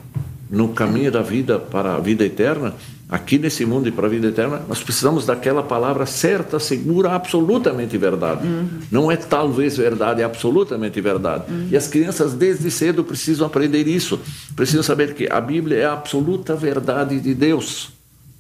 no 0.50 0.70
caminho 0.70 1.12
da 1.12 1.22
vida 1.22 1.60
para 1.60 1.96
a 1.96 2.00
vida 2.00 2.24
eterna, 2.24 2.74
aqui 3.10 3.38
nesse 3.38 3.66
mundo 3.66 3.88
e 3.88 3.92
para 3.92 4.08
a 4.08 4.10
vida 4.10 4.28
eterna, 4.28 4.62
nós 4.68 4.84
precisamos 4.84 5.26
daquela 5.26 5.62
palavra 5.62 6.06
certa, 6.06 6.60
segura, 6.60 7.12
absolutamente 7.12 7.98
verdade. 7.98 8.46
Uhum. 8.46 8.68
Não 8.92 9.12
é 9.12 9.16
talvez 9.16 9.78
verdade, 9.78 10.22
é 10.22 10.26
absolutamente 10.26 11.00
verdade. 11.02 11.46
Uhum. 11.50 11.68
E 11.72 11.78
as 11.78 11.88
crianças 11.88 12.34
desde 12.34 12.70
cedo 12.72 13.04
precisam 13.04 13.46
aprender 13.46 13.88
isso. 13.88 14.20
Precisam 14.56 14.84
saber 14.84 15.14
que 15.14 15.28
a 15.32 15.40
Bíblia 15.40 15.78
é 15.78 15.86
a 15.86 15.94
absoluta 15.94 16.56
verdade 16.56 17.20
de 17.20 17.34
Deus. 17.34 17.92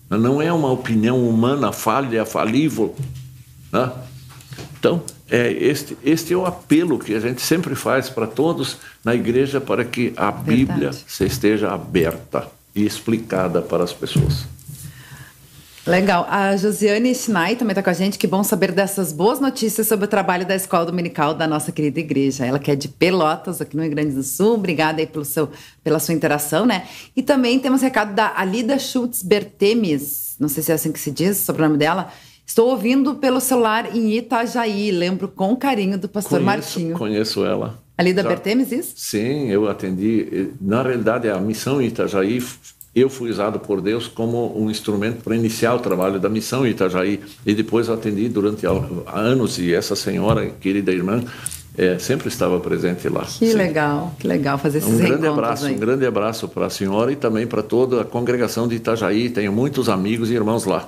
Não 0.09 0.41
é 0.41 0.51
uma 0.51 0.71
opinião 0.71 1.27
humana 1.27 1.71
falha, 1.71 2.25
falível. 2.25 2.95
Né? 3.71 3.91
Então, 4.79 5.01
é, 5.29 5.51
este, 5.51 5.97
este 6.03 6.33
é 6.33 6.37
o 6.37 6.45
apelo 6.45 6.99
que 6.99 7.13
a 7.15 7.19
gente 7.19 7.41
sempre 7.41 7.73
faz 7.75 8.09
para 8.09 8.27
todos 8.27 8.77
na 9.03 9.15
igreja 9.15 9.59
para 9.59 9.83
que 9.83 10.13
a 10.15 10.29
Verdade. 10.29 10.49
Bíblia 10.49 10.91
esteja 11.19 11.71
aberta 11.71 12.47
e 12.75 12.85
explicada 12.85 13.61
para 13.61 13.83
as 13.83 13.93
pessoas. 13.93 14.45
Legal. 15.87 16.25
A 16.27 16.57
Josiane 16.57 17.13
Schnei 17.13 17.55
também 17.55 17.73
está 17.73 17.83
com 17.83 17.91
a 17.91 17.93
gente. 17.93 18.17
Que 18.17 18.25
bom 18.25 18.43
saber 18.43 18.71
dessas 18.71 19.13
boas 19.13 19.39
notícias 19.39 19.87
sobre 19.87 20.05
o 20.05 20.07
trabalho 20.07 20.45
da 20.45 20.55
Escola 20.55 20.83
Dominical 20.83 21.35
da 21.35 21.47
nossa 21.47 21.71
querida 21.71 21.99
igreja. 21.99 22.43
Ela 22.43 22.57
que 22.57 22.71
é 22.71 22.75
de 22.75 22.87
Pelotas, 22.87 23.61
aqui 23.61 23.77
no 23.77 23.83
Rio 23.83 23.91
Grande 23.91 24.15
do 24.15 24.23
Sul. 24.23 24.55
Obrigada 24.55 24.99
aí 24.99 25.05
pelo 25.05 25.23
seu, 25.23 25.49
pela 25.83 25.99
sua 25.99 26.15
interação, 26.15 26.65
né? 26.65 26.87
E 27.15 27.21
também 27.21 27.59
temos 27.59 27.83
recado 27.83 28.15
da 28.15 28.33
Alida 28.35 28.79
Schultz 28.79 29.21
Bertemes. 29.21 30.35
Não 30.39 30.49
sei 30.49 30.63
se 30.63 30.71
é 30.71 30.75
assim 30.75 30.91
que 30.91 30.99
se 30.99 31.11
diz, 31.11 31.37
sobre 31.37 31.61
o 31.61 31.65
nome 31.65 31.77
dela 31.77 32.11
Estou 32.45 32.69
ouvindo 32.69 33.15
pelo 33.15 33.39
celular 33.39 33.95
em 33.95 34.17
Itajaí. 34.17 34.91
Lembro 34.91 35.27
com 35.27 35.55
carinho 35.55 35.97
do 35.97 36.07
pastor 36.07 36.39
conheço, 36.39 36.45
Martinho. 36.45 36.97
Conheço 36.97 37.43
ela. 37.43 37.79
Ali 37.97 38.13
da 38.13 38.21
Já, 38.21 38.29
Bertemes, 38.29 38.71
isso? 38.71 38.93
Sim, 38.95 39.49
eu 39.49 39.67
atendi. 39.69 40.51
Na 40.61 40.83
realidade, 40.83 41.29
a 41.29 41.39
missão 41.39 41.81
Itajaí, 41.81 42.43
eu 42.93 43.09
fui 43.09 43.29
usado 43.29 43.59
por 43.59 43.81
Deus 43.81 44.07
como 44.07 44.57
um 44.57 44.69
instrumento 44.69 45.23
para 45.23 45.35
iniciar 45.35 45.73
o 45.75 45.79
trabalho 45.79 46.19
da 46.19 46.29
missão 46.29 46.67
Itajaí. 46.67 47.19
E 47.45 47.53
depois 47.53 47.89
atendi 47.89 48.29
durante 48.29 48.65
anos. 48.65 49.57
E 49.57 49.73
essa 49.73 49.95
senhora, 49.95 50.49
querida 50.61 50.91
irmã, 50.91 51.23
é, 51.77 51.97
sempre 51.97 52.27
estava 52.27 52.59
presente 52.59 53.09
lá. 53.09 53.23
Que 53.23 53.49
Sim. 53.49 53.53
legal, 53.53 54.13
que 54.19 54.27
legal 54.27 54.57
fazer 54.57 54.77
esses 54.77 54.93
um 54.93 54.97
grande 54.97 55.25
abraço, 55.25 55.65
aí. 55.65 55.75
Um 55.75 55.79
grande 55.79 56.05
abraço 56.05 56.47
para 56.47 56.67
a 56.67 56.69
senhora 56.69 57.11
e 57.11 57.15
também 57.15 57.47
para 57.47 57.63
toda 57.63 58.01
a 58.01 58.05
congregação 58.05 58.67
de 58.67 58.75
Itajaí. 58.75 59.29
Tenho 59.29 59.51
muitos 59.51 59.89
amigos 59.89 60.29
e 60.29 60.33
irmãos 60.33 60.65
lá. 60.65 60.87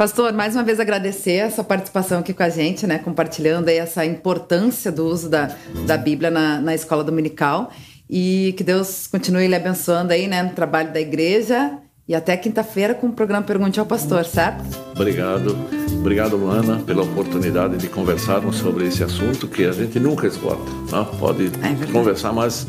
Pastor, 0.00 0.32
mais 0.32 0.54
uma 0.54 0.64
vez 0.64 0.80
agradecer 0.80 1.40
a 1.40 1.50
sua 1.50 1.62
participação 1.62 2.20
aqui 2.20 2.32
com 2.32 2.42
a 2.42 2.48
gente, 2.48 2.86
né? 2.86 2.96
Compartilhando 2.96 3.68
aí 3.68 3.76
essa 3.76 4.02
importância 4.02 4.90
do 4.90 5.04
uso 5.04 5.28
da, 5.28 5.54
da 5.86 5.98
Bíblia 5.98 6.30
na, 6.30 6.58
na 6.58 6.74
escola 6.74 7.04
dominical. 7.04 7.70
E 8.08 8.54
que 8.56 8.64
Deus 8.64 9.06
continue 9.06 9.46
lhe 9.46 9.54
abençoando 9.54 10.14
aí, 10.14 10.26
né? 10.26 10.42
No 10.42 10.52
trabalho 10.52 10.90
da 10.90 10.98
igreja 10.98 11.78
E 12.08 12.14
até 12.14 12.34
quinta-feira 12.34 12.94
com 12.94 13.08
o 13.08 13.12
programa 13.12 13.44
Pergunte 13.44 13.78
ao 13.78 13.84
Pastor, 13.84 14.24
certo? 14.24 14.64
Obrigado. 14.92 15.54
Obrigado, 15.92 16.34
Luana, 16.34 16.78
pela 16.78 17.02
oportunidade 17.02 17.76
de 17.76 17.86
conversarmos 17.86 18.56
sobre 18.56 18.86
esse 18.86 19.04
assunto 19.04 19.46
que 19.46 19.66
a 19.66 19.72
gente 19.72 20.00
nunca 20.00 20.26
esgota. 20.26 20.70
Né? 20.90 21.06
Pode 21.18 21.46
é 21.46 21.92
conversar, 21.92 22.32
mas, 22.32 22.66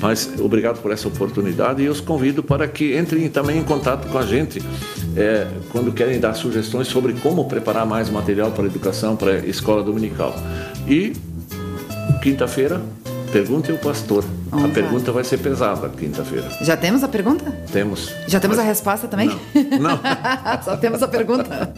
mas 0.00 0.30
obrigado 0.40 0.80
por 0.80 0.90
essa 0.90 1.08
oportunidade 1.08 1.82
e 1.82 1.88
os 1.88 2.00
convido 2.00 2.42
para 2.42 2.66
que 2.66 2.96
entrem 2.96 3.28
também 3.28 3.58
em 3.58 3.64
contato 3.64 4.08
com 4.08 4.18
a 4.18 4.24
gente 4.24 4.62
é, 5.16 5.46
quando 5.70 5.92
querem 5.92 6.18
dar 6.18 6.34
sugestões 6.34 6.88
sobre 6.88 7.12
como 7.14 7.44
preparar 7.46 7.86
mais 7.86 8.08
material 8.08 8.50
para 8.50 8.64
a 8.64 8.66
educação, 8.66 9.16
para 9.16 9.32
a 9.32 9.46
escola 9.46 9.82
dominical. 9.82 10.34
E 10.88 11.12
quinta-feira 12.22 12.80
Pergunte 13.32 13.70
ao 13.70 13.78
pastor. 13.78 14.24
Vamos 14.50 14.64
a 14.64 14.68
lá. 14.68 14.74
pergunta 14.74 15.12
vai 15.12 15.22
ser 15.22 15.38
pesada 15.38 15.88
quinta-feira. 15.88 16.48
Já 16.62 16.76
temos 16.76 17.04
a 17.04 17.08
pergunta? 17.08 17.44
Temos. 17.72 18.12
Já 18.26 18.40
temos 18.40 18.56
Mas... 18.56 18.66
a 18.66 18.68
resposta 18.68 19.06
também? 19.06 19.28
Não. 19.28 19.78
Não. 19.78 20.00
Só 20.64 20.76
temos 20.76 21.02
a 21.02 21.08
pergunta. 21.08 21.72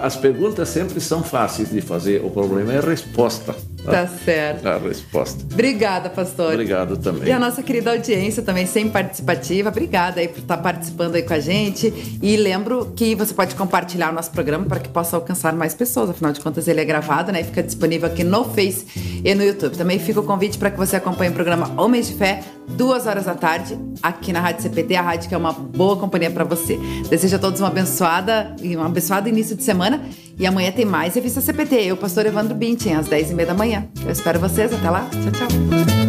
As 0.00 0.16
perguntas 0.16 0.68
sempre 0.68 1.00
são 1.00 1.22
fáceis 1.22 1.70
de 1.70 1.80
fazer, 1.80 2.24
o 2.24 2.30
problema 2.30 2.72
é 2.72 2.78
a 2.78 2.80
resposta. 2.80 3.54
Tá 3.84 4.06
certo. 4.06 4.66
A 4.66 4.78
resposta. 4.78 5.44
Obrigada, 5.52 6.10
pastor. 6.10 6.52
Obrigado 6.52 6.96
também. 6.96 7.28
E 7.28 7.32
a 7.32 7.38
nossa 7.38 7.62
querida 7.62 7.92
audiência 7.92 8.42
também, 8.42 8.66
sempre 8.66 8.90
participativa. 8.90 9.68
Obrigada 9.68 10.20
aí 10.20 10.28
por 10.28 10.40
estar 10.40 10.56
participando 10.56 11.14
aí 11.14 11.22
com 11.22 11.34
a 11.34 11.38
gente. 11.38 12.18
E 12.20 12.36
lembro 12.36 12.92
que 12.96 13.14
você 13.14 13.32
pode 13.32 13.54
compartilhar 13.54 14.10
o 14.10 14.12
nosso 14.12 14.32
programa 14.32 14.64
para 14.64 14.80
que 14.80 14.88
possa 14.88 15.16
alcançar 15.16 15.54
mais 15.54 15.72
pessoas. 15.72 16.10
Afinal 16.10 16.32
de 16.32 16.40
contas, 16.40 16.66
ele 16.66 16.80
é 16.80 16.84
gravado, 16.84 17.30
né? 17.30 17.42
E 17.42 17.44
fica 17.44 17.62
disponível 17.62 18.08
aqui 18.08 18.24
no 18.24 18.44
Face 18.44 18.86
e 19.24 19.34
no 19.34 19.44
YouTube. 19.44 19.76
Também 19.76 19.98
fica 20.00 20.20
convite 20.26 20.58
para 20.58 20.70
que 20.70 20.76
você 20.76 20.96
acompanhe 20.96 21.30
o 21.30 21.34
programa 21.34 21.72
Homens 21.80 22.08
de 22.08 22.14
Fé, 22.14 22.42
duas 22.68 23.06
horas 23.06 23.24
da 23.24 23.34
tarde, 23.34 23.78
aqui 24.02 24.32
na 24.32 24.40
Rádio 24.40 24.62
CPT, 24.62 24.96
a 24.96 25.02
rádio 25.02 25.28
que 25.28 25.34
é 25.34 25.38
uma 25.38 25.52
boa 25.52 25.96
companhia 25.96 26.30
para 26.30 26.44
você. 26.44 26.78
Desejo 27.08 27.36
a 27.36 27.38
todos 27.38 27.60
uma 27.60 27.68
abençoada 27.68 28.54
e 28.62 28.76
um 28.76 28.82
abençoado 28.82 29.28
início 29.28 29.56
de 29.56 29.62
semana. 29.62 30.02
E 30.38 30.46
amanhã 30.46 30.70
tem 30.70 30.84
mais 30.84 31.14
Revista 31.14 31.40
CPT. 31.40 31.76
Eu, 31.76 31.96
pastor 31.96 32.26
Evandro 32.26 32.54
Bintin, 32.54 32.92
às 32.92 33.08
10h30 33.08 33.46
da 33.46 33.54
manhã. 33.54 33.86
Eu 34.04 34.10
espero 34.10 34.38
vocês. 34.38 34.72
Até 34.72 34.90
lá. 34.90 35.08
Tchau, 35.10 35.32
tchau. 35.32 36.05